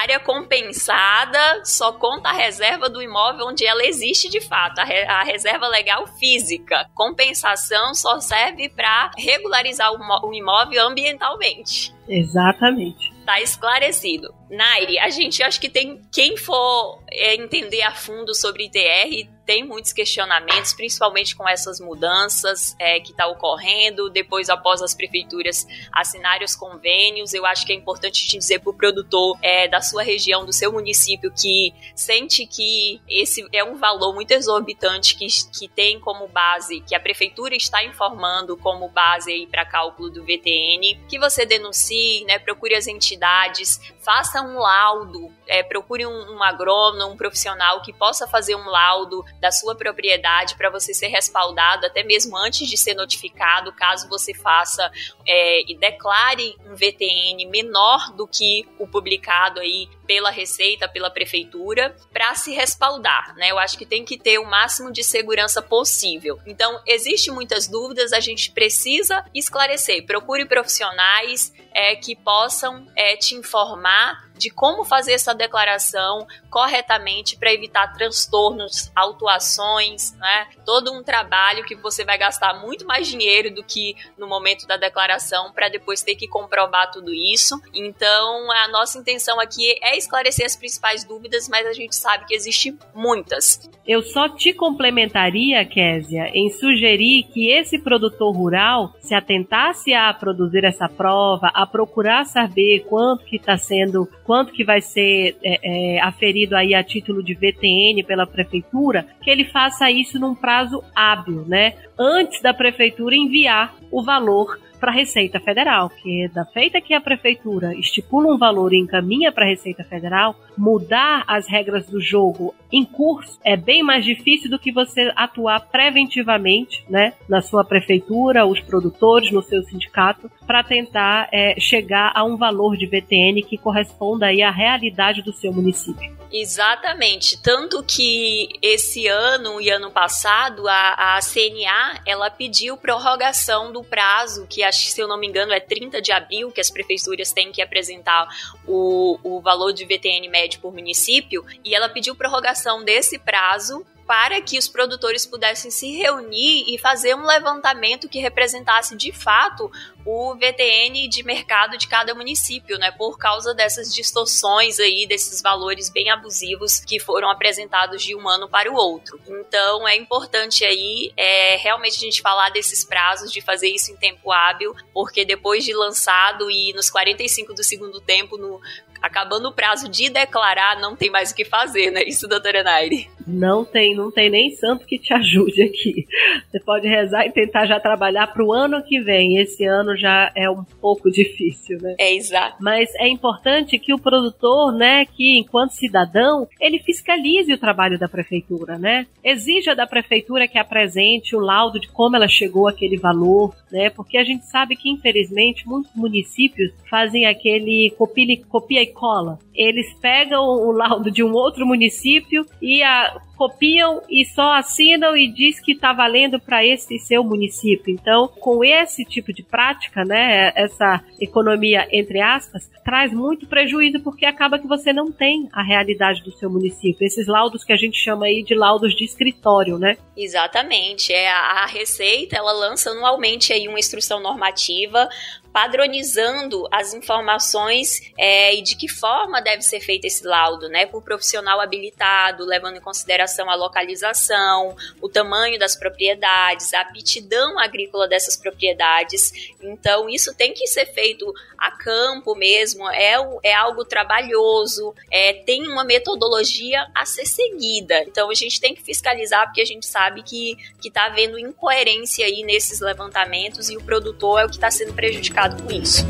área 0.00 0.20
compensada 0.20 1.64
só 1.64 1.92
conta 1.92 2.28
a 2.28 2.32
reserva 2.32 2.88
do 2.88 3.02
imóvel 3.02 3.46
onde 3.46 3.64
ela 3.64 3.84
existe 3.84 4.28
de 4.28 4.40
fato, 4.40 4.80
a, 4.80 4.84
re 4.84 5.02
a 5.04 5.22
reserva 5.22 5.68
legal 5.68 6.06
física. 6.06 6.88
Compensação 6.94 7.94
só 7.94 8.20
serve 8.20 8.68
para 8.68 9.10
regularizar 9.16 9.92
o, 9.92 10.28
o 10.28 10.34
imóvel 10.34 10.86
ambientalmente. 10.86 11.94
Exatamente. 12.08 13.12
Tá 13.24 13.40
esclarecido. 13.40 14.34
Nairi, 14.50 14.98
a 14.98 15.08
gente 15.08 15.42
acho 15.42 15.60
que 15.60 15.70
tem 15.70 16.02
quem 16.12 16.36
for 16.36 17.02
é, 17.14 17.34
entender 17.34 17.82
a 17.82 17.94
fundo 17.94 18.34
sobre 18.34 18.64
ITR 18.66 19.28
tem 19.44 19.62
muitos 19.62 19.92
questionamentos, 19.92 20.72
principalmente 20.72 21.36
com 21.36 21.46
essas 21.48 21.78
mudanças 21.78 22.74
é, 22.78 22.98
que 23.00 23.10
está 23.10 23.26
ocorrendo, 23.26 24.08
depois 24.10 24.48
após 24.48 24.80
as 24.80 24.94
prefeituras 24.94 25.66
assinarem 25.92 26.44
os 26.44 26.56
convênios. 26.56 27.34
Eu 27.34 27.44
acho 27.44 27.66
que 27.66 27.72
é 27.72 27.76
importante 27.76 28.26
dizer 28.26 28.60
para 28.60 28.70
o 28.70 28.74
produtor 28.74 29.38
é, 29.42 29.68
da 29.68 29.80
sua 29.80 30.02
região, 30.02 30.44
do 30.44 30.52
seu 30.52 30.72
município, 30.72 31.30
que 31.30 31.74
sente 31.94 32.46
que 32.46 33.00
esse 33.08 33.46
é 33.52 33.62
um 33.62 33.76
valor 33.76 34.14
muito 34.14 34.32
exorbitante 34.32 35.16
que, 35.16 35.26
que 35.52 35.68
tem 35.68 36.00
como 36.00 36.26
base, 36.26 36.80
que 36.80 36.94
a 36.94 37.00
prefeitura 37.00 37.54
está 37.54 37.84
informando 37.84 38.56
como 38.56 38.88
base 38.88 39.46
para 39.50 39.66
cálculo 39.66 40.10
do 40.10 40.24
VTN, 40.24 40.98
que 41.08 41.18
você 41.18 41.44
denuncie, 41.44 42.24
né, 42.24 42.38
procure 42.38 42.74
as 42.74 42.86
entidades, 42.86 43.80
faça 44.00 44.40
um 44.40 44.58
laudo, 44.58 45.30
é, 45.46 45.62
procure 45.62 46.06
um, 46.06 46.36
um 46.36 46.42
agrônomo, 46.42 47.12
um 47.12 47.16
profissional 47.16 47.82
que 47.82 47.92
possa 47.92 48.26
fazer 48.26 48.54
um 48.54 48.68
laudo 48.68 49.24
da 49.40 49.50
sua 49.50 49.74
propriedade 49.74 50.56
para 50.56 50.70
você 50.70 50.92
ser 50.94 51.08
respaldado 51.08 51.86
até 51.86 52.02
mesmo 52.02 52.36
antes 52.36 52.68
de 52.68 52.76
ser 52.76 52.94
notificado, 52.94 53.72
caso 53.72 54.08
você 54.08 54.34
faça 54.34 54.90
é, 55.26 55.70
e 55.70 55.76
declare 55.76 56.56
um 56.66 56.74
VTN 56.74 57.46
menor 57.46 58.12
do 58.12 58.26
que 58.26 58.66
o 58.78 58.86
publicado 58.86 59.60
aí 59.60 59.88
pela 60.06 60.30
Receita, 60.30 60.88
pela 60.88 61.10
Prefeitura, 61.10 61.96
para 62.12 62.34
se 62.34 62.52
respaldar, 62.52 63.34
né? 63.36 63.50
Eu 63.50 63.58
acho 63.58 63.78
que 63.78 63.86
tem 63.86 64.04
que 64.04 64.18
ter 64.18 64.38
o 64.38 64.44
máximo 64.44 64.92
de 64.92 65.02
segurança 65.02 65.62
possível. 65.62 66.38
Então, 66.46 66.80
existe 66.86 67.30
muitas 67.30 67.66
dúvidas, 67.66 68.12
a 68.12 68.20
gente 68.20 68.50
precisa 68.50 69.24
esclarecer. 69.34 70.04
Procure 70.06 70.44
profissionais 70.44 71.52
é, 71.74 71.96
que 71.96 72.14
possam 72.14 72.86
é, 72.96 73.16
te 73.16 73.34
informar 73.34 74.24
de 74.36 74.50
como 74.50 74.84
fazer 74.84 75.12
essa 75.12 75.34
declaração 75.34 76.26
corretamente 76.50 77.36
para 77.36 77.52
evitar 77.52 77.92
transtornos, 77.92 78.90
autuações, 78.94 80.12
né? 80.16 80.48
Todo 80.66 80.92
um 80.92 81.02
trabalho 81.02 81.64
que 81.64 81.74
você 81.74 82.04
vai 82.04 82.18
gastar 82.18 82.60
muito 82.60 82.86
mais 82.86 83.06
dinheiro 83.06 83.54
do 83.54 83.62
que 83.62 83.94
no 84.18 84.26
momento 84.26 84.66
da 84.66 84.76
declaração 84.76 85.52
para 85.52 85.68
depois 85.68 86.02
ter 86.02 86.16
que 86.16 86.28
comprovar 86.28 86.90
tudo 86.90 87.12
isso. 87.12 87.60
Então, 87.72 88.50
a 88.50 88.68
nossa 88.68 88.98
intenção 88.98 89.38
aqui 89.40 89.78
é 89.82 89.96
esclarecer 89.96 90.44
as 90.44 90.56
principais 90.56 91.04
dúvidas, 91.04 91.48
mas 91.48 91.66
a 91.66 91.72
gente 91.72 91.94
sabe 91.94 92.26
que 92.26 92.34
existem 92.34 92.78
muitas. 92.94 93.70
Eu 93.86 94.02
só 94.02 94.28
te 94.28 94.52
complementaria, 94.52 95.64
Késia, 95.64 96.30
em 96.34 96.50
sugerir 96.50 97.24
que 97.32 97.50
esse 97.50 97.78
produtor 97.78 98.34
rural 98.34 98.94
se 98.98 99.14
atentasse 99.14 99.92
a 99.92 100.12
produzir 100.12 100.64
essa 100.64 100.88
prova, 100.88 101.50
a 101.54 101.63
procurar 101.66 102.24
saber 102.24 102.84
quanto 102.88 103.24
que 103.24 103.36
está 103.36 103.56
sendo 103.56 104.08
quanto 104.24 104.52
que 104.52 104.64
vai 104.64 104.80
ser 104.80 105.36
é, 105.42 105.96
é, 105.96 106.00
aferido 106.00 106.56
aí 106.56 106.74
a 106.74 106.82
título 106.82 107.22
de 107.22 107.34
VTN 107.34 108.02
pela 108.06 108.26
prefeitura, 108.26 109.06
que 109.22 109.30
ele 109.30 109.44
faça 109.44 109.90
isso 109.90 110.18
num 110.18 110.34
prazo 110.34 110.82
hábil, 110.94 111.44
né? 111.46 111.74
Antes 111.98 112.40
da 112.40 112.52
prefeitura 112.52 113.14
enviar 113.14 113.74
o 113.90 114.02
valor 114.02 114.58
para 114.78 114.90
a 114.90 114.94
Receita 114.94 115.40
Federal, 115.40 115.90
que 115.90 116.28
da 116.28 116.44
feita 116.44 116.80
que 116.80 116.94
a 116.94 117.00
prefeitura 117.00 117.74
estipula 117.74 118.34
um 118.34 118.38
valor 118.38 118.72
e 118.72 118.78
encaminha 118.78 119.32
para 119.32 119.44
a 119.44 119.48
Receita 119.48 119.84
Federal, 119.84 120.34
mudar 120.56 121.24
as 121.26 121.48
regras 121.48 121.86
do 121.86 122.00
jogo 122.00 122.54
em 122.74 122.84
curso 122.84 123.38
é 123.44 123.56
bem 123.56 123.84
mais 123.84 124.04
difícil 124.04 124.50
do 124.50 124.58
que 124.58 124.72
você 124.72 125.12
atuar 125.14 125.60
preventivamente, 125.60 126.84
né, 126.88 127.12
na 127.28 127.40
sua 127.40 127.64
prefeitura, 127.64 128.44
os 128.44 128.58
produtores, 128.58 129.30
no 129.30 129.42
seu 129.42 129.62
sindicato, 129.62 130.28
para 130.44 130.64
tentar 130.64 131.28
é, 131.32 131.54
chegar 131.60 132.10
a 132.14 132.24
um 132.24 132.36
valor 132.36 132.76
de 132.76 132.86
VTN 132.86 133.42
que 133.42 133.56
corresponda 133.56 134.26
aí 134.26 134.42
à 134.42 134.50
realidade 134.50 135.22
do 135.22 135.32
seu 135.32 135.52
município. 135.52 136.14
Exatamente, 136.32 137.40
tanto 137.40 137.80
que 137.84 138.48
esse 138.60 139.06
ano 139.06 139.60
e 139.60 139.70
ano 139.70 139.92
passado 139.92 140.66
a, 140.66 141.16
a 141.16 141.20
CNA 141.20 142.00
ela 142.04 142.28
pediu 142.28 142.76
prorrogação 142.76 143.72
do 143.72 143.84
prazo 143.84 144.44
que 144.50 144.63
acho 144.64 144.88
se 144.88 145.00
eu 145.00 145.08
não 145.08 145.18
me 145.18 145.26
engano 145.26 145.52
é 145.52 145.60
30 145.60 146.00
de 146.00 146.12
abril 146.12 146.50
que 146.50 146.60
as 146.60 146.70
prefeituras 146.70 147.32
têm 147.32 147.52
que 147.52 147.62
apresentar 147.62 148.28
o, 148.66 149.18
o 149.22 149.40
valor 149.40 149.72
de 149.72 149.84
VTN 149.84 150.28
médio 150.28 150.60
por 150.60 150.72
município 150.72 151.44
e 151.64 151.74
ela 151.74 151.88
pediu 151.88 152.14
prorrogação 152.14 152.84
desse 152.84 153.18
prazo 153.18 153.84
para 154.06 154.40
que 154.40 154.58
os 154.58 154.68
produtores 154.68 155.24
pudessem 155.24 155.70
se 155.70 155.90
reunir 155.96 156.64
e 156.68 156.78
fazer 156.78 157.14
um 157.14 157.26
levantamento 157.26 158.08
que 158.08 158.18
representasse 158.18 158.96
de 158.96 159.12
fato 159.12 159.70
o 160.04 160.34
VTN 160.34 161.08
de 161.08 161.22
mercado 161.22 161.78
de 161.78 161.88
cada 161.88 162.14
município, 162.14 162.78
né? 162.78 162.90
Por 162.90 163.18
causa 163.18 163.54
dessas 163.54 163.94
distorções 163.94 164.78
aí, 164.78 165.06
desses 165.06 165.40
valores 165.40 165.90
bem 165.90 166.10
abusivos 166.10 166.78
que 166.80 166.98
foram 166.98 167.30
apresentados 167.30 168.02
de 168.02 168.14
um 168.14 168.28
ano 168.28 168.48
para 168.48 168.70
o 168.70 168.74
outro. 168.74 169.18
Então 169.26 169.88
é 169.88 169.96
importante 169.96 170.64
aí 170.64 171.12
é, 171.16 171.56
realmente 171.56 171.96
a 171.96 172.00
gente 172.00 172.20
falar 172.20 172.50
desses 172.50 172.84
prazos, 172.84 173.32
de 173.32 173.40
fazer 173.40 173.68
isso 173.68 173.92
em 173.92 173.96
tempo 173.96 174.30
hábil, 174.30 174.74
porque 174.92 175.24
depois 175.24 175.64
de 175.64 175.72
lançado 175.72 176.50
e 176.50 176.72
nos 176.74 176.90
45 176.90 177.54
do 177.54 177.64
segundo 177.64 178.00
tempo, 178.00 178.36
no, 178.36 178.60
acabando 179.04 179.48
o 179.48 179.52
prazo 179.52 179.86
de 179.88 180.08
declarar, 180.08 180.80
não 180.80 180.96
tem 180.96 181.10
mais 181.10 181.30
o 181.30 181.34
que 181.34 181.44
fazer, 181.44 181.90
né? 181.90 182.02
Isso, 182.04 182.26
doutora 182.26 182.62
Naire? 182.62 183.08
Não 183.26 183.64
tem, 183.64 183.94
não 183.94 184.10
tem 184.10 184.30
nem 184.30 184.50
santo 184.50 184.86
que 184.86 184.98
te 184.98 185.12
ajude 185.12 185.62
aqui. 185.62 186.06
Você 186.50 186.60
pode 186.60 186.88
rezar 186.88 187.26
e 187.26 187.32
tentar 187.32 187.66
já 187.66 187.78
trabalhar 187.78 188.28
para 188.28 188.42
o 188.42 188.52
ano 188.52 188.82
que 188.82 189.00
vem. 189.00 189.38
Esse 189.38 189.64
ano 189.66 189.93
já 189.96 190.30
é 190.34 190.48
um 190.48 190.64
pouco 190.80 191.10
difícil, 191.12 191.78
né? 191.80 191.94
É 191.98 192.14
exato. 192.14 192.56
Mas 192.60 192.88
é 192.96 193.08
importante 193.08 193.78
que 193.78 193.92
o 193.92 193.98
produtor, 193.98 194.72
né, 194.72 195.04
que 195.04 195.38
enquanto 195.38 195.72
cidadão, 195.72 196.46
ele 196.60 196.78
fiscalize 196.78 197.52
o 197.52 197.58
trabalho 197.58 197.98
da 197.98 198.08
prefeitura, 198.08 198.78
né? 198.78 199.06
Exija 199.22 199.74
da 199.74 199.86
prefeitura 199.86 200.48
que 200.48 200.58
apresente 200.58 201.36
o 201.36 201.40
laudo 201.40 201.80
de 201.80 201.88
como 201.88 202.16
ela 202.16 202.28
chegou 202.28 202.68
àquele 202.68 202.96
valor, 202.96 203.54
né? 203.70 203.90
Porque 203.90 204.18
a 204.18 204.24
gente 204.24 204.46
sabe 204.46 204.76
que 204.76 204.90
infelizmente 204.90 205.66
muitos 205.66 205.94
municípios 205.94 206.72
fazem 206.88 207.26
aquele 207.26 207.92
copia, 207.96 208.42
copia 208.48 208.82
e 208.82 208.86
cola. 208.86 209.38
Eles 209.54 209.92
pegam 210.00 210.44
o 210.44 210.72
laudo 210.72 211.10
de 211.10 211.22
um 211.22 211.32
outro 211.32 211.66
município 211.66 212.46
e 212.60 212.82
a 212.82 213.20
copiam 213.36 214.02
e 214.08 214.24
só 214.24 214.52
assinam 214.54 215.16
e 215.16 215.28
diz 215.28 215.60
que 215.60 215.72
está 215.72 215.92
valendo 215.92 216.40
para 216.40 216.64
esse 216.64 216.98
seu 216.98 217.22
município. 217.22 217.92
Então, 217.92 218.28
com 218.28 218.64
esse 218.64 219.04
tipo 219.04 219.32
de 219.32 219.42
prática, 219.42 220.04
né, 220.04 220.52
essa 220.54 221.02
economia 221.20 221.86
entre 221.92 222.20
aspas, 222.20 222.70
traz 222.84 223.12
muito 223.12 223.46
prejuízo 223.46 224.00
porque 224.00 224.26
acaba 224.26 224.58
que 224.58 224.66
você 224.66 224.92
não 224.92 225.10
tem 225.10 225.48
a 225.52 225.62
realidade 225.62 226.22
do 226.22 226.32
seu 226.32 226.50
município. 226.50 227.06
Esses 227.06 227.26
laudos 227.26 227.64
que 227.64 227.72
a 227.72 227.76
gente 227.76 227.96
chama 227.96 228.26
aí 228.26 228.42
de 228.42 228.54
laudos 228.54 228.94
de 228.94 229.04
escritório, 229.04 229.78
né? 229.78 229.96
Exatamente. 230.16 231.12
É 231.12 231.30
a 231.30 231.66
Receita, 231.66 232.36
ela 232.36 232.52
lança 232.52 232.90
anualmente 232.90 233.52
aí 233.52 233.68
uma 233.68 233.78
instrução 233.78 234.20
normativa 234.20 235.08
padronizando 235.54 236.66
as 236.68 236.92
informações 236.94 238.12
é, 238.18 238.56
e 238.56 238.60
de 238.60 238.74
que 238.74 238.88
forma 238.88 239.40
deve 239.40 239.62
ser 239.62 239.78
feito 239.78 240.04
esse 240.04 240.26
laudo, 240.26 240.68
né? 240.68 240.84
Por 240.84 241.00
profissional 241.00 241.60
habilitado, 241.60 242.44
levando 242.44 242.78
em 242.78 242.80
consideração 242.80 243.48
a 243.48 243.54
localização, 243.54 244.76
o 245.00 245.08
tamanho 245.08 245.56
das 245.56 245.76
propriedades, 245.76 246.74
a 246.74 246.80
aptidão 246.80 247.56
agrícola 247.56 248.08
dessas 248.08 248.36
propriedades. 248.36 249.54
Então, 249.62 250.08
isso 250.08 250.34
tem 250.34 250.52
que 250.52 250.66
ser 250.66 250.86
feito 250.86 251.32
a 251.56 251.70
campo 251.70 252.34
mesmo, 252.34 252.90
é, 252.90 253.14
é 253.44 253.54
algo 253.54 253.84
trabalhoso, 253.84 254.92
é, 255.08 255.34
tem 255.34 255.68
uma 255.68 255.84
metodologia 255.84 256.84
a 256.92 257.06
ser 257.06 257.26
seguida. 257.26 258.02
Então, 258.02 258.28
a 258.28 258.34
gente 258.34 258.60
tem 258.60 258.74
que 258.74 258.82
fiscalizar, 258.82 259.46
porque 259.46 259.60
a 259.60 259.64
gente 259.64 259.86
sabe 259.86 260.24
que 260.24 260.56
está 260.84 261.06
havendo 261.06 261.38
incoerência 261.38 262.26
aí 262.26 262.42
nesses 262.42 262.80
levantamentos 262.80 263.70
e 263.70 263.76
o 263.76 263.82
produtor 263.82 264.40
é 264.40 264.44
o 264.44 264.48
que 264.48 264.56
está 264.56 264.68
sendo 264.68 264.92
prejudicado 264.92 265.43
com 265.50 265.70
isso. 265.72 266.06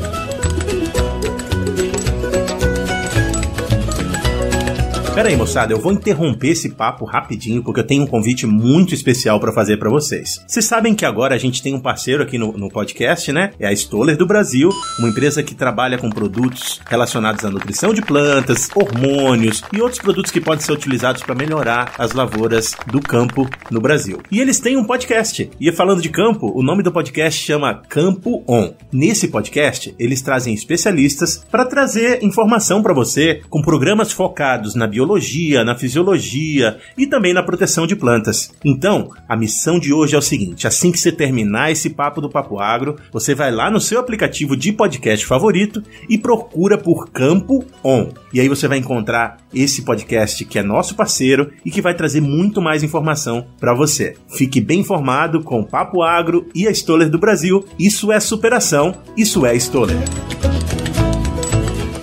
Pera 5.15 5.29
aí, 5.29 5.37
moçada, 5.37 5.71
eu 5.71 5.79
vou 5.79 5.93
interromper 5.93 6.49
esse 6.49 6.71
papo 6.71 7.05
rapidinho 7.05 7.63
porque 7.63 7.79
eu 7.79 7.87
tenho 7.87 8.03
um 8.03 8.05
convite 8.05 8.45
muito 8.45 8.93
especial 8.93 9.39
para 9.39 9.53
fazer 9.53 9.77
para 9.77 9.89
vocês. 9.89 10.43
Vocês 10.45 10.65
sabem 10.65 10.93
que 10.93 11.05
agora 11.05 11.33
a 11.33 11.37
gente 11.37 11.63
tem 11.63 11.73
um 11.73 11.79
parceiro 11.79 12.21
aqui 12.21 12.37
no, 12.37 12.51
no, 12.51 12.69
podcast, 12.69 13.31
né? 13.31 13.51
É 13.57 13.65
a 13.65 13.71
Stoller 13.71 14.17
do 14.17 14.27
Brasil, 14.27 14.69
uma 14.99 15.07
empresa 15.07 15.41
que 15.41 15.55
trabalha 15.55 15.97
com 15.97 16.09
produtos 16.09 16.81
relacionados 16.85 17.45
à 17.45 17.49
nutrição 17.49 17.93
de 17.93 18.01
plantas, 18.01 18.69
hormônios 18.75 19.63
e 19.71 19.79
outros 19.79 20.01
produtos 20.01 20.33
que 20.33 20.41
podem 20.41 20.59
ser 20.59 20.73
utilizados 20.73 21.23
para 21.23 21.33
melhorar 21.33 21.93
as 21.97 22.11
lavouras 22.11 22.75
do 22.87 22.99
campo 22.99 23.49
no 23.71 23.79
Brasil. 23.79 24.19
E 24.29 24.41
eles 24.41 24.59
têm 24.59 24.75
um 24.75 24.83
podcast. 24.83 25.49
E 25.57 25.71
falando 25.71 26.01
de 26.01 26.09
campo, 26.09 26.51
o 26.53 26.61
nome 26.61 26.83
do 26.83 26.91
podcast 26.91 27.41
chama 27.41 27.81
Campo 27.87 28.43
On. 28.45 28.73
Nesse 28.91 29.29
podcast, 29.29 29.95
eles 29.97 30.21
trazem 30.21 30.53
especialistas 30.53 31.45
para 31.49 31.63
trazer 31.63 32.21
informação 32.21 32.83
para 32.83 32.93
você 32.93 33.41
com 33.49 33.61
programas 33.61 34.11
focados 34.11 34.75
na 34.75 34.85
biologia 34.85 35.04
biologia, 35.05 35.63
na 35.63 35.75
fisiologia 35.75 36.79
e 36.97 37.05
também 37.05 37.33
na 37.33 37.43
proteção 37.43 37.85
de 37.85 37.95
plantas. 37.95 38.51
Então, 38.65 39.11
a 39.29 39.37
missão 39.37 39.79
de 39.79 39.93
hoje 39.93 40.15
é 40.15 40.17
o 40.17 40.21
seguinte: 40.21 40.67
assim 40.67 40.91
que 40.91 40.99
você 40.99 41.11
terminar 41.11 41.71
esse 41.71 41.91
papo 41.91 42.19
do 42.19 42.29
Papo 42.29 42.59
Agro, 42.59 42.95
você 43.13 43.35
vai 43.35 43.51
lá 43.51 43.69
no 43.69 43.79
seu 43.79 43.99
aplicativo 43.99 44.57
de 44.57 44.73
podcast 44.73 45.25
favorito 45.25 45.81
e 46.09 46.17
procura 46.17 46.77
por 46.77 47.09
Campo 47.11 47.63
On. 47.83 48.09
E 48.33 48.39
aí 48.39 48.49
você 48.49 48.67
vai 48.67 48.79
encontrar 48.79 49.37
esse 49.53 49.83
podcast 49.83 50.43
que 50.43 50.57
é 50.57 50.63
nosso 50.63 50.95
parceiro 50.95 51.51
e 51.63 51.69
que 51.69 51.81
vai 51.81 51.93
trazer 51.93 52.21
muito 52.21 52.61
mais 52.61 52.83
informação 52.83 53.45
para 53.59 53.73
você. 53.73 54.15
Fique 54.27 54.59
bem 54.59 54.79
informado 54.79 55.41
com 55.43 55.61
o 55.61 55.65
Papo 55.65 56.01
Agro 56.01 56.47
e 56.53 56.67
a 56.67 56.71
Stoller 56.71 57.09
do 57.09 57.19
Brasil. 57.19 57.63
Isso 57.77 58.11
é 58.11 58.19
superação, 58.19 58.95
isso 59.15 59.45
é 59.45 59.55
Stoller. 59.55 59.97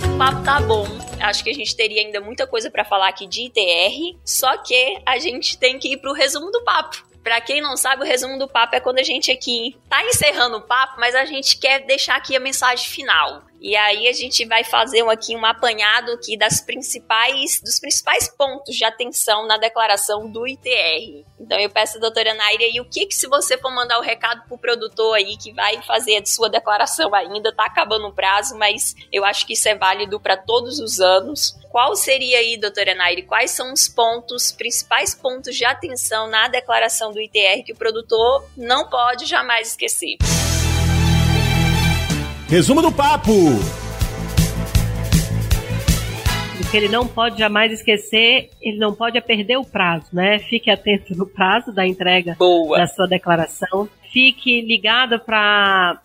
O 0.04 0.18
papo 0.18 0.42
tá 0.42 0.60
bom 0.60 0.91
acho 1.22 1.42
que 1.44 1.50
a 1.50 1.54
gente 1.54 1.74
teria 1.74 2.02
ainda 2.02 2.20
muita 2.20 2.46
coisa 2.46 2.70
para 2.70 2.84
falar 2.84 3.08
aqui 3.08 3.26
de 3.26 3.42
ITR, 3.42 4.18
só 4.24 4.56
que 4.58 5.00
a 5.06 5.18
gente 5.18 5.58
tem 5.58 5.78
que 5.78 5.92
ir 5.92 5.96
pro 5.98 6.12
resumo 6.12 6.50
do 6.50 6.62
papo. 6.62 7.04
Para 7.22 7.40
quem 7.40 7.60
não 7.60 7.76
sabe, 7.76 8.02
o 8.02 8.06
resumo 8.06 8.36
do 8.38 8.48
papo 8.48 8.74
é 8.74 8.80
quando 8.80 8.98
a 8.98 9.02
gente 9.02 9.30
aqui 9.30 9.76
tá 9.88 10.04
encerrando 10.04 10.56
o 10.56 10.62
papo, 10.62 10.98
mas 10.98 11.14
a 11.14 11.24
gente 11.24 11.56
quer 11.56 11.86
deixar 11.86 12.16
aqui 12.16 12.34
a 12.34 12.40
mensagem 12.40 12.88
final. 12.88 13.42
E 13.62 13.76
aí 13.76 14.08
a 14.08 14.12
gente 14.12 14.44
vai 14.44 14.64
fazer 14.64 15.08
aqui 15.08 15.36
um 15.36 15.46
apanhado 15.46 16.10
aqui 16.10 16.36
das 16.36 16.60
principais, 16.60 17.60
dos 17.62 17.78
principais 17.78 18.28
pontos 18.28 18.74
de 18.74 18.84
atenção 18.84 19.46
na 19.46 19.56
declaração 19.56 20.28
do 20.28 20.44
ITR. 20.44 21.24
Então 21.38 21.60
eu 21.60 21.70
peço 21.70 22.00
doutora 22.00 22.34
Naira 22.34 22.64
aí 22.64 22.80
o 22.80 22.84
que, 22.84 23.06
que 23.06 23.14
se 23.14 23.28
você 23.28 23.56
for 23.56 23.70
mandar 23.72 24.00
o 24.00 24.02
recado 24.02 24.42
pro 24.48 24.58
produtor 24.58 25.14
aí 25.14 25.36
que 25.36 25.52
vai 25.52 25.80
fazer 25.82 26.16
a 26.16 26.26
sua 26.26 26.50
declaração 26.50 27.14
ainda, 27.14 27.54
tá 27.54 27.66
acabando 27.66 28.08
o 28.08 28.12
prazo, 28.12 28.58
mas 28.58 28.96
eu 29.12 29.24
acho 29.24 29.46
que 29.46 29.52
isso 29.52 29.68
é 29.68 29.76
válido 29.76 30.18
para 30.18 30.36
todos 30.36 30.80
os 30.80 30.98
anos. 30.98 31.56
Qual 31.70 31.94
seria 31.94 32.38
aí, 32.38 32.56
doutora 32.56 32.96
Naire, 32.96 33.22
quais 33.22 33.52
são 33.52 33.72
os 33.72 33.88
pontos, 33.88 34.50
principais 34.50 35.14
pontos 35.14 35.54
de 35.54 35.64
atenção 35.64 36.26
na 36.26 36.48
declaração 36.48 37.12
do 37.12 37.20
ITR 37.20 37.62
que 37.64 37.72
o 37.72 37.76
produtor 37.76 38.44
não 38.56 38.90
pode 38.90 39.24
jamais 39.26 39.68
esquecer? 39.68 40.16
Resumo 42.52 42.82
do 42.82 42.92
papo! 42.92 43.32
O 46.60 46.70
que 46.70 46.76
ele 46.76 46.88
não 46.88 47.08
pode 47.08 47.38
jamais 47.38 47.72
esquecer, 47.72 48.50
ele 48.60 48.76
não 48.76 48.94
pode 48.94 49.18
perder 49.22 49.56
o 49.56 49.64
prazo, 49.64 50.08
né? 50.12 50.38
Fique 50.38 50.70
atento 50.70 51.16
no 51.16 51.24
prazo 51.24 51.72
da 51.72 51.86
entrega 51.86 52.36
Boa. 52.38 52.76
da 52.76 52.86
sua 52.86 53.08
declaração 53.08 53.88
fique 54.12 54.60
ligado 54.60 55.18
para 55.18 55.98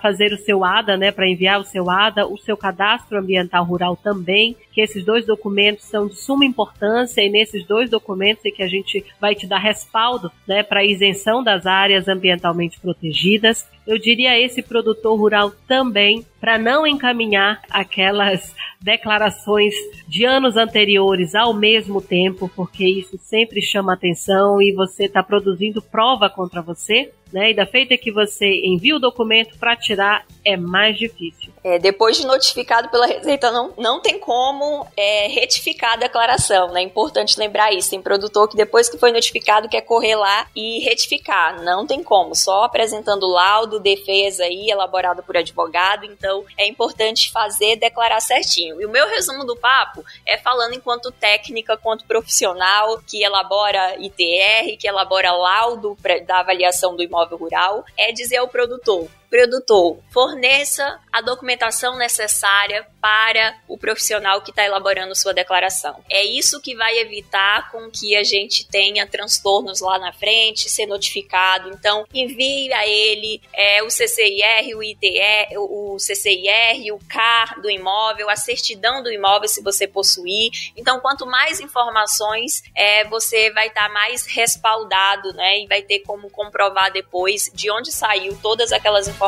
fazer 0.00 0.32
o 0.32 0.38
seu 0.38 0.62
ADA, 0.62 0.96
né, 0.96 1.10
para 1.10 1.28
enviar 1.28 1.58
o 1.58 1.64
seu 1.64 1.90
ADA, 1.90 2.26
o 2.26 2.36
seu 2.36 2.56
cadastro 2.56 3.18
ambiental 3.18 3.64
rural 3.64 3.96
também, 3.96 4.54
que 4.72 4.82
esses 4.82 5.02
dois 5.02 5.24
documentos 5.24 5.86
são 5.86 6.06
de 6.06 6.16
suma 6.16 6.44
importância 6.44 7.22
e 7.22 7.30
nesses 7.30 7.66
dois 7.66 7.88
documentos 7.88 8.44
é 8.44 8.50
que 8.50 8.62
a 8.62 8.68
gente 8.68 9.04
vai 9.18 9.34
te 9.34 9.46
dar 9.46 9.58
respaldo, 9.58 10.30
né, 10.46 10.62
para 10.62 10.84
isenção 10.84 11.42
das 11.42 11.64
áreas 11.64 12.06
ambientalmente 12.06 12.78
protegidas. 12.78 13.66
Eu 13.86 13.98
diria 13.98 14.38
esse 14.38 14.62
produtor 14.62 15.18
rural 15.18 15.52
também 15.66 16.24
para 16.40 16.58
não 16.58 16.86
encaminhar 16.86 17.62
aquelas 17.70 18.54
declarações 18.80 19.74
de 20.06 20.24
anos 20.24 20.56
anteriores 20.56 21.34
ao 21.34 21.54
mesmo 21.54 22.00
tempo, 22.02 22.50
porque 22.54 22.86
isso 22.86 23.18
sempre 23.18 23.62
chama 23.62 23.94
atenção 23.94 24.60
e 24.60 24.72
você 24.72 25.04
está 25.04 25.22
produzindo 25.22 25.80
prova 25.80 26.28
contra 26.28 26.60
você 26.60 27.10
né? 27.34 27.50
E 27.50 27.54
da 27.54 27.66
feita 27.66 27.98
que 27.98 28.12
você 28.12 28.46
envia 28.62 28.94
o 28.94 29.00
documento 29.00 29.58
para 29.58 29.74
tirar 29.74 30.24
é 30.44 30.56
mais 30.56 30.96
difícil. 30.96 31.52
É, 31.64 31.80
depois 31.80 32.16
de 32.16 32.24
notificado 32.24 32.88
pela 32.90 33.06
Receita, 33.06 33.50
não, 33.50 33.72
não 33.76 34.00
tem 34.00 34.20
como 34.20 34.86
é, 34.96 35.26
retificar 35.26 35.94
a 35.94 35.96
declaração, 35.96 36.68
né? 36.68 36.80
É 36.80 36.84
importante 36.84 37.36
lembrar 37.36 37.72
isso. 37.72 37.90
Tem 37.90 38.00
produtor 38.00 38.48
que 38.48 38.56
depois 38.56 38.88
que 38.88 38.96
foi 38.96 39.10
notificado 39.10 39.68
quer 39.68 39.80
correr 39.80 40.14
lá 40.14 40.46
e 40.54 40.78
retificar. 40.84 41.60
Não 41.64 41.84
tem 41.84 42.04
como, 42.04 42.36
só 42.36 42.62
apresentando 42.62 43.26
laudo, 43.26 43.73
defesa 43.78 44.44
aí, 44.44 44.70
elaborado 44.70 45.22
por 45.22 45.36
advogado. 45.36 46.04
Então, 46.04 46.44
é 46.56 46.66
importante 46.66 47.30
fazer, 47.30 47.76
declarar 47.76 48.20
certinho. 48.20 48.80
E 48.80 48.86
o 48.86 48.90
meu 48.90 49.08
resumo 49.08 49.44
do 49.44 49.56
papo 49.56 50.04
é 50.26 50.38
falando 50.38 50.74
enquanto 50.74 51.12
técnica, 51.12 51.76
quanto 51.76 52.04
profissional 52.04 53.00
que 53.06 53.22
elabora 53.22 53.96
ITR, 53.98 54.76
que 54.78 54.88
elabora 54.88 55.32
laudo 55.32 55.96
pra, 56.00 56.18
da 56.20 56.40
avaliação 56.40 56.96
do 56.96 57.02
imóvel 57.02 57.38
rural, 57.38 57.84
é 57.96 58.12
dizer 58.12 58.38
ao 58.38 58.48
produtor: 58.48 59.08
produtor, 59.28 59.98
forneça 60.10 61.00
a 61.12 61.20
documentação 61.20 61.96
necessária 61.96 62.86
para 63.00 63.56
o 63.68 63.76
profissional 63.76 64.40
que 64.40 64.50
está 64.50 64.64
elaborando 64.64 65.14
sua 65.14 65.34
declaração. 65.34 66.02
É 66.08 66.24
isso 66.24 66.60
que 66.60 66.74
vai 66.74 66.98
evitar 66.98 67.70
com 67.70 67.90
que 67.90 68.16
a 68.16 68.22
gente 68.22 68.66
tenha 68.66 69.06
transtornos 69.06 69.80
lá 69.80 69.98
na 69.98 70.12
frente, 70.12 70.70
ser 70.70 70.86
notificado. 70.86 71.68
Então, 71.70 72.06
envie 72.14 72.72
a 72.72 72.86
ele 72.86 73.42
é, 73.52 73.82
o 73.82 73.90
CCIR, 73.90 74.76
o 74.76 74.82
ITR, 74.82 75.58
o 75.58 75.98
CCIR, 75.98 76.94
o 76.94 76.98
CAR 77.08 77.60
do 77.60 77.68
imóvel, 77.68 78.30
a 78.30 78.36
certidão 78.36 79.02
do 79.02 79.12
imóvel 79.12 79.48
se 79.48 79.62
você 79.62 79.86
possuir. 79.86 80.50
Então, 80.76 81.00
quanto 81.00 81.26
mais 81.26 81.60
informações, 81.60 82.62
é, 82.74 83.04
você 83.04 83.50
vai 83.50 83.66
estar 83.66 83.88
tá 83.88 83.92
mais 83.92 84.26
respaldado, 84.26 85.32
né? 85.34 85.60
E 85.60 85.66
vai 85.66 85.82
ter 85.82 86.00
como 86.00 86.30
comprovar 86.30 86.92
depois 86.92 87.50
de 87.52 87.70
onde 87.70 87.92
saiu 87.92 88.38
todas 88.40 88.72
aquelas 88.72 89.06
informações 89.08 89.23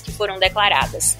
que 0.00 0.12
foram 0.12 0.38
declaradas. 0.38 1.16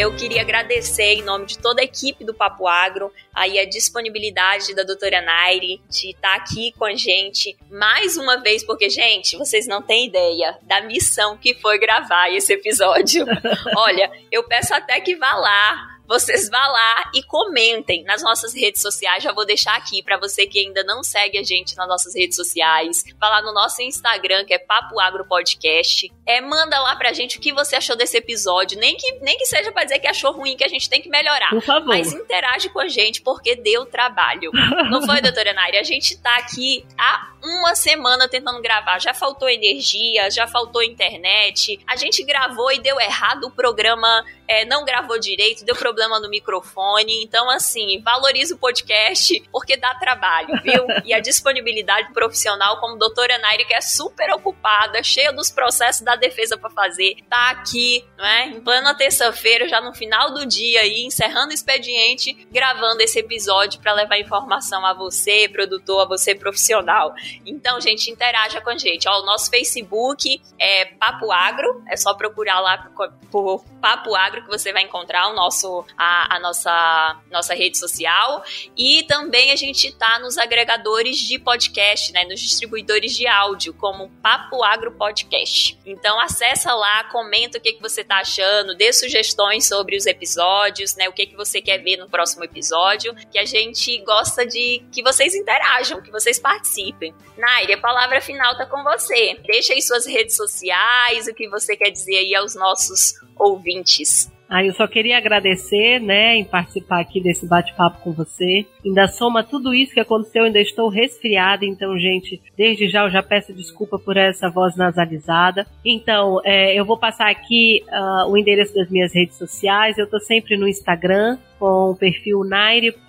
Eu 0.00 0.16
queria 0.16 0.40
agradecer 0.40 1.14
em 1.14 1.22
nome 1.22 1.44
de 1.44 1.58
toda 1.58 1.82
a 1.82 1.84
equipe 1.84 2.24
do 2.24 2.32
Papo 2.32 2.66
Agro 2.66 3.12
aí 3.34 3.58
a 3.58 3.68
disponibilidade 3.68 4.74
da 4.74 4.82
doutora 4.82 5.20
Nairi 5.20 5.78
de 5.90 6.10
estar 6.10 6.36
aqui 6.36 6.72
com 6.78 6.86
a 6.86 6.94
gente 6.94 7.54
mais 7.70 8.16
uma 8.16 8.38
vez, 8.38 8.64
porque, 8.64 8.88
gente, 8.88 9.36
vocês 9.36 9.66
não 9.66 9.82
têm 9.82 10.06
ideia 10.06 10.56
da 10.62 10.80
missão 10.80 11.36
que 11.36 11.52
foi 11.54 11.78
gravar 11.78 12.30
esse 12.30 12.52
episódio. 12.52 13.26
Olha, 13.76 14.10
eu 14.32 14.42
peço 14.44 14.72
até 14.72 15.00
que 15.00 15.16
vá 15.16 15.34
lá 15.34 15.89
vocês 16.10 16.50
vá 16.50 16.66
lá 16.66 17.10
e 17.14 17.22
comentem 17.22 18.02
nas 18.02 18.20
nossas 18.20 18.52
redes 18.52 18.82
sociais. 18.82 19.22
Já 19.22 19.32
vou 19.32 19.46
deixar 19.46 19.76
aqui 19.76 20.02
para 20.02 20.18
você 20.18 20.44
que 20.44 20.58
ainda 20.58 20.82
não 20.82 21.04
segue 21.04 21.38
a 21.38 21.42
gente 21.44 21.76
nas 21.76 21.86
nossas 21.86 22.16
redes 22.16 22.34
sociais. 22.34 23.04
Vá 23.16 23.28
lá 23.28 23.42
no 23.42 23.52
nosso 23.52 23.80
Instagram, 23.80 24.44
que 24.44 24.52
é 24.52 24.58
Papo 24.58 24.98
Agro 24.98 25.24
Podcast. 25.24 26.10
É, 26.26 26.40
manda 26.40 26.80
lá 26.80 26.96
pra 26.96 27.12
gente 27.12 27.38
o 27.38 27.40
que 27.40 27.52
você 27.52 27.76
achou 27.76 27.94
desse 27.94 28.16
episódio. 28.16 28.76
Nem 28.76 28.96
que, 28.96 29.20
nem 29.20 29.38
que 29.38 29.46
seja 29.46 29.70
pra 29.70 29.84
dizer 29.84 30.00
que 30.00 30.08
achou 30.08 30.32
ruim, 30.32 30.56
que 30.56 30.64
a 30.64 30.68
gente 30.68 30.90
tem 30.90 31.00
que 31.00 31.08
melhorar. 31.08 31.50
Por 31.50 31.62
favor. 31.62 31.86
Mas 31.86 32.12
interage 32.12 32.68
com 32.70 32.80
a 32.80 32.88
gente, 32.88 33.22
porque 33.22 33.54
deu 33.54 33.86
trabalho. 33.86 34.50
Não 34.90 35.06
foi, 35.06 35.20
doutora 35.20 35.52
Nairi? 35.52 35.78
A 35.78 35.84
gente 35.84 36.20
tá 36.20 36.38
aqui 36.38 36.84
há 36.98 37.30
uma 37.40 37.76
semana 37.76 38.28
tentando 38.28 38.60
gravar. 38.60 38.98
Já 38.98 39.14
faltou 39.14 39.48
energia, 39.48 40.28
já 40.28 40.48
faltou 40.48 40.82
internet. 40.82 41.78
A 41.86 41.94
gente 41.94 42.24
gravou 42.24 42.72
e 42.72 42.80
deu 42.80 42.98
errado. 43.00 43.44
O 43.44 43.50
programa 43.52 44.24
é, 44.48 44.64
não 44.64 44.84
gravou 44.84 45.16
direito, 45.16 45.64
deu 45.64 45.76
problema 45.76 45.99
no 46.08 46.28
microfone. 46.28 47.22
Então, 47.22 47.50
assim, 47.50 48.00
valorize 48.02 48.54
o 48.54 48.58
podcast 48.58 49.42
porque 49.52 49.76
dá 49.76 49.94
trabalho, 49.94 50.60
viu? 50.62 50.86
E 51.04 51.14
a 51.14 51.18
disponibilidade 51.18 52.12
profissional, 52.12 52.78
como 52.78 52.96
doutora 52.96 53.38
Nairi, 53.38 53.64
que 53.64 53.74
é 53.74 53.80
super 53.80 54.30
ocupada, 54.32 55.02
cheia 55.02 55.32
dos 55.32 55.50
processos 55.50 56.02
da 56.02 56.14
defesa 56.14 56.56
para 56.56 56.70
fazer, 56.70 57.16
tá 57.28 57.50
aqui, 57.50 58.04
né? 58.16 58.48
Em 58.48 58.60
plena 58.60 58.94
terça-feira, 58.94 59.68
já 59.68 59.80
no 59.80 59.92
final 59.92 60.34
do 60.34 60.46
dia 60.46 60.82
aí, 60.82 61.04
encerrando 61.04 61.50
o 61.50 61.54
expediente, 61.54 62.46
gravando 62.50 63.02
esse 63.02 63.18
episódio 63.18 63.80
para 63.80 63.92
levar 63.92 64.18
informação 64.18 64.84
a 64.84 64.92
você, 64.92 65.48
produtor, 65.48 66.02
a 66.02 66.04
você, 66.04 66.34
profissional. 66.34 67.14
Então, 67.44 67.80
gente, 67.80 68.10
interaja 68.10 68.60
com 68.60 68.70
a 68.70 68.76
gente. 68.76 69.08
Ó, 69.08 69.20
o 69.20 69.26
nosso 69.26 69.50
Facebook 69.50 70.40
é 70.58 70.84
Papo 70.84 71.32
Agro, 71.32 71.82
é 71.88 71.96
só 71.96 72.14
procurar 72.14 72.60
lá 72.60 72.90
por 73.30 73.64
Papo 73.80 74.14
Agro 74.14 74.42
que 74.42 74.48
você 74.48 74.72
vai 74.72 74.82
encontrar 74.82 75.28
o 75.28 75.34
nosso, 75.34 75.84
a, 75.96 76.36
a 76.36 76.40
nossa, 76.40 77.20
nossa 77.30 77.54
rede 77.54 77.78
social. 77.78 78.44
E 78.76 79.02
também 79.04 79.52
a 79.52 79.56
gente 79.56 79.92
tá 79.92 80.18
nos 80.18 80.38
agregadores 80.38 81.16
de 81.18 81.38
podcast, 81.38 82.12
né? 82.12 82.24
Nos 82.24 82.40
distribuidores 82.40 83.14
de 83.16 83.26
áudio, 83.26 83.74
como 83.74 84.10
Papo 84.22 84.62
Agro 84.62 84.92
Podcast. 84.92 85.78
Então 85.84 86.20
acessa 86.20 86.74
lá, 86.74 87.04
comenta 87.04 87.58
o 87.58 87.60
que, 87.60 87.74
que 87.74 87.82
você 87.82 88.02
tá 88.04 88.18
achando, 88.18 88.74
dê 88.74 88.92
sugestões 88.92 89.66
sobre 89.66 89.96
os 89.96 90.06
episódios, 90.06 90.94
né? 90.96 91.08
O 91.08 91.12
que, 91.12 91.26
que 91.26 91.36
você 91.36 91.60
quer 91.60 91.78
ver 91.78 91.96
no 91.96 92.08
próximo 92.08 92.44
episódio, 92.44 93.14
que 93.30 93.38
a 93.38 93.44
gente 93.44 93.98
gosta 93.98 94.46
de 94.46 94.82
que 94.92 95.02
vocês 95.02 95.34
interajam, 95.34 96.02
que 96.02 96.10
vocês 96.10 96.38
participem. 96.38 97.14
Naire, 97.36 97.74
a 97.74 97.78
palavra 97.80 98.20
final 98.20 98.56
tá 98.56 98.66
com 98.66 98.82
você. 98.82 99.38
Deixa 99.46 99.72
aí 99.72 99.82
suas 99.82 100.06
redes 100.06 100.36
sociais, 100.36 101.26
o 101.26 101.34
que 101.34 101.48
você 101.48 101.76
quer 101.76 101.90
dizer 101.90 102.16
aí 102.18 102.34
aos 102.34 102.54
nossos 102.54 103.14
ouvintes. 103.36 104.30
Ah, 104.52 104.64
eu 104.64 104.74
só 104.74 104.88
queria 104.88 105.16
agradecer, 105.16 106.00
né, 106.00 106.34
em 106.34 106.42
participar 106.44 106.98
aqui 106.98 107.20
desse 107.20 107.46
bate-papo 107.46 108.00
com 108.00 108.10
você. 108.10 108.66
Ainda 108.84 109.06
soma 109.06 109.44
tudo 109.44 109.72
isso 109.72 109.94
que 109.94 110.00
aconteceu, 110.00 110.42
ainda 110.42 110.58
estou 110.58 110.88
resfriada, 110.88 111.64
então, 111.64 111.96
gente, 111.96 112.42
desde 112.56 112.88
já 112.88 113.04
eu 113.04 113.10
já 113.10 113.22
peço 113.22 113.54
desculpa 113.54 113.96
por 113.96 114.16
essa 114.16 114.50
voz 114.50 114.76
nasalizada. 114.76 115.64
Então, 115.84 116.40
é, 116.44 116.74
eu 116.74 116.84
vou 116.84 116.98
passar 116.98 117.30
aqui 117.30 117.84
uh, 117.92 118.28
o 118.28 118.36
endereço 118.36 118.74
das 118.74 118.90
minhas 118.90 119.14
redes 119.14 119.36
sociais. 119.36 119.96
Eu 119.96 120.06
estou 120.06 120.18
sempre 120.18 120.56
no 120.56 120.66
Instagram 120.66 121.38
com 121.56 121.92
o 121.92 121.96
perfil 121.96 122.42
nairerei.adv 122.42 123.02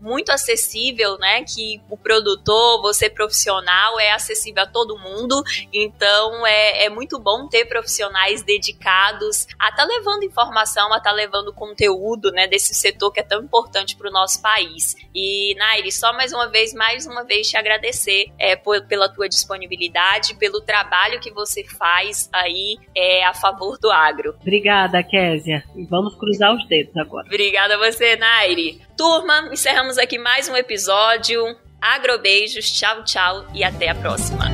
muito 0.00 0.30
acessível, 0.30 1.18
né? 1.18 1.44
Que 1.44 1.80
o 1.88 1.96
produtor, 1.96 2.80
você 2.82 3.08
profissional, 3.10 3.98
é 3.98 4.12
acessível 4.12 4.62
a 4.62 4.66
todo 4.66 4.98
mundo. 4.98 5.42
Então, 5.72 6.46
é, 6.46 6.84
é 6.84 6.88
muito 6.88 7.18
bom 7.18 7.48
ter 7.48 7.64
profissionais 7.66 8.42
dedicados 8.42 9.46
a 9.58 9.70
estar 9.70 9.76
tá 9.76 9.84
levando 9.84 10.24
informação, 10.24 10.92
a 10.92 10.98
estar 10.98 11.10
tá 11.10 11.16
levando 11.16 11.52
conteúdo, 11.52 12.30
né, 12.30 12.46
desse 12.46 12.74
setor 12.74 13.12
que 13.12 13.20
é 13.20 13.22
tão 13.22 13.42
importante 13.42 13.96
para 13.96 14.08
o 14.08 14.12
nosso 14.12 14.40
país. 14.40 14.94
E, 15.14 15.54
Nairi, 15.56 15.90
só 15.92 16.12
mais 16.12 16.32
uma 16.32 16.48
vez, 16.48 16.72
mais 16.72 17.06
uma 17.06 17.24
vez 17.24 17.48
te 17.48 17.56
agradecer 17.56 18.26
é, 18.38 18.56
por, 18.56 18.86
pela 18.86 19.08
tua 19.08 19.28
disponibilidade, 19.28 20.34
pelo 20.36 20.60
trabalho 20.60 21.20
que 21.20 21.30
você 21.30 21.64
faz 21.64 22.28
aí 22.32 22.78
é, 22.94 23.24
a 23.24 23.34
favor 23.34 23.78
do 23.78 23.90
agro. 23.90 24.36
Obrigada, 24.40 25.02
Késia. 25.02 25.64
E 25.76 25.84
vamos 25.84 26.14
cruzar 26.16 26.54
os 26.54 26.66
dedos 26.68 26.96
agora. 26.96 27.26
Obrigada 27.26 27.74
a 27.74 27.78
você, 27.78 28.16
Nairi. 28.16 28.87
Turma, 28.98 29.48
encerramos 29.52 29.96
aqui 29.96 30.18
mais 30.18 30.48
um 30.48 30.56
episódio. 30.56 31.56
Agrobeijos, 31.80 32.68
tchau, 32.68 33.04
tchau 33.04 33.46
e 33.54 33.62
até 33.62 33.88
a 33.88 33.94
próxima. 33.94 34.46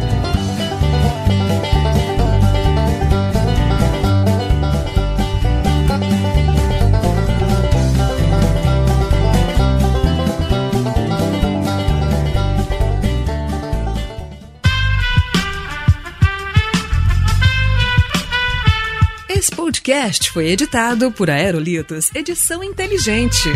podcast 19.55 20.31
foi 20.31 20.49
editado 20.49 21.11
por 21.11 21.31
Aerolitos 21.31 22.15
Edição 22.15 22.63
Inteligente. 22.63 23.49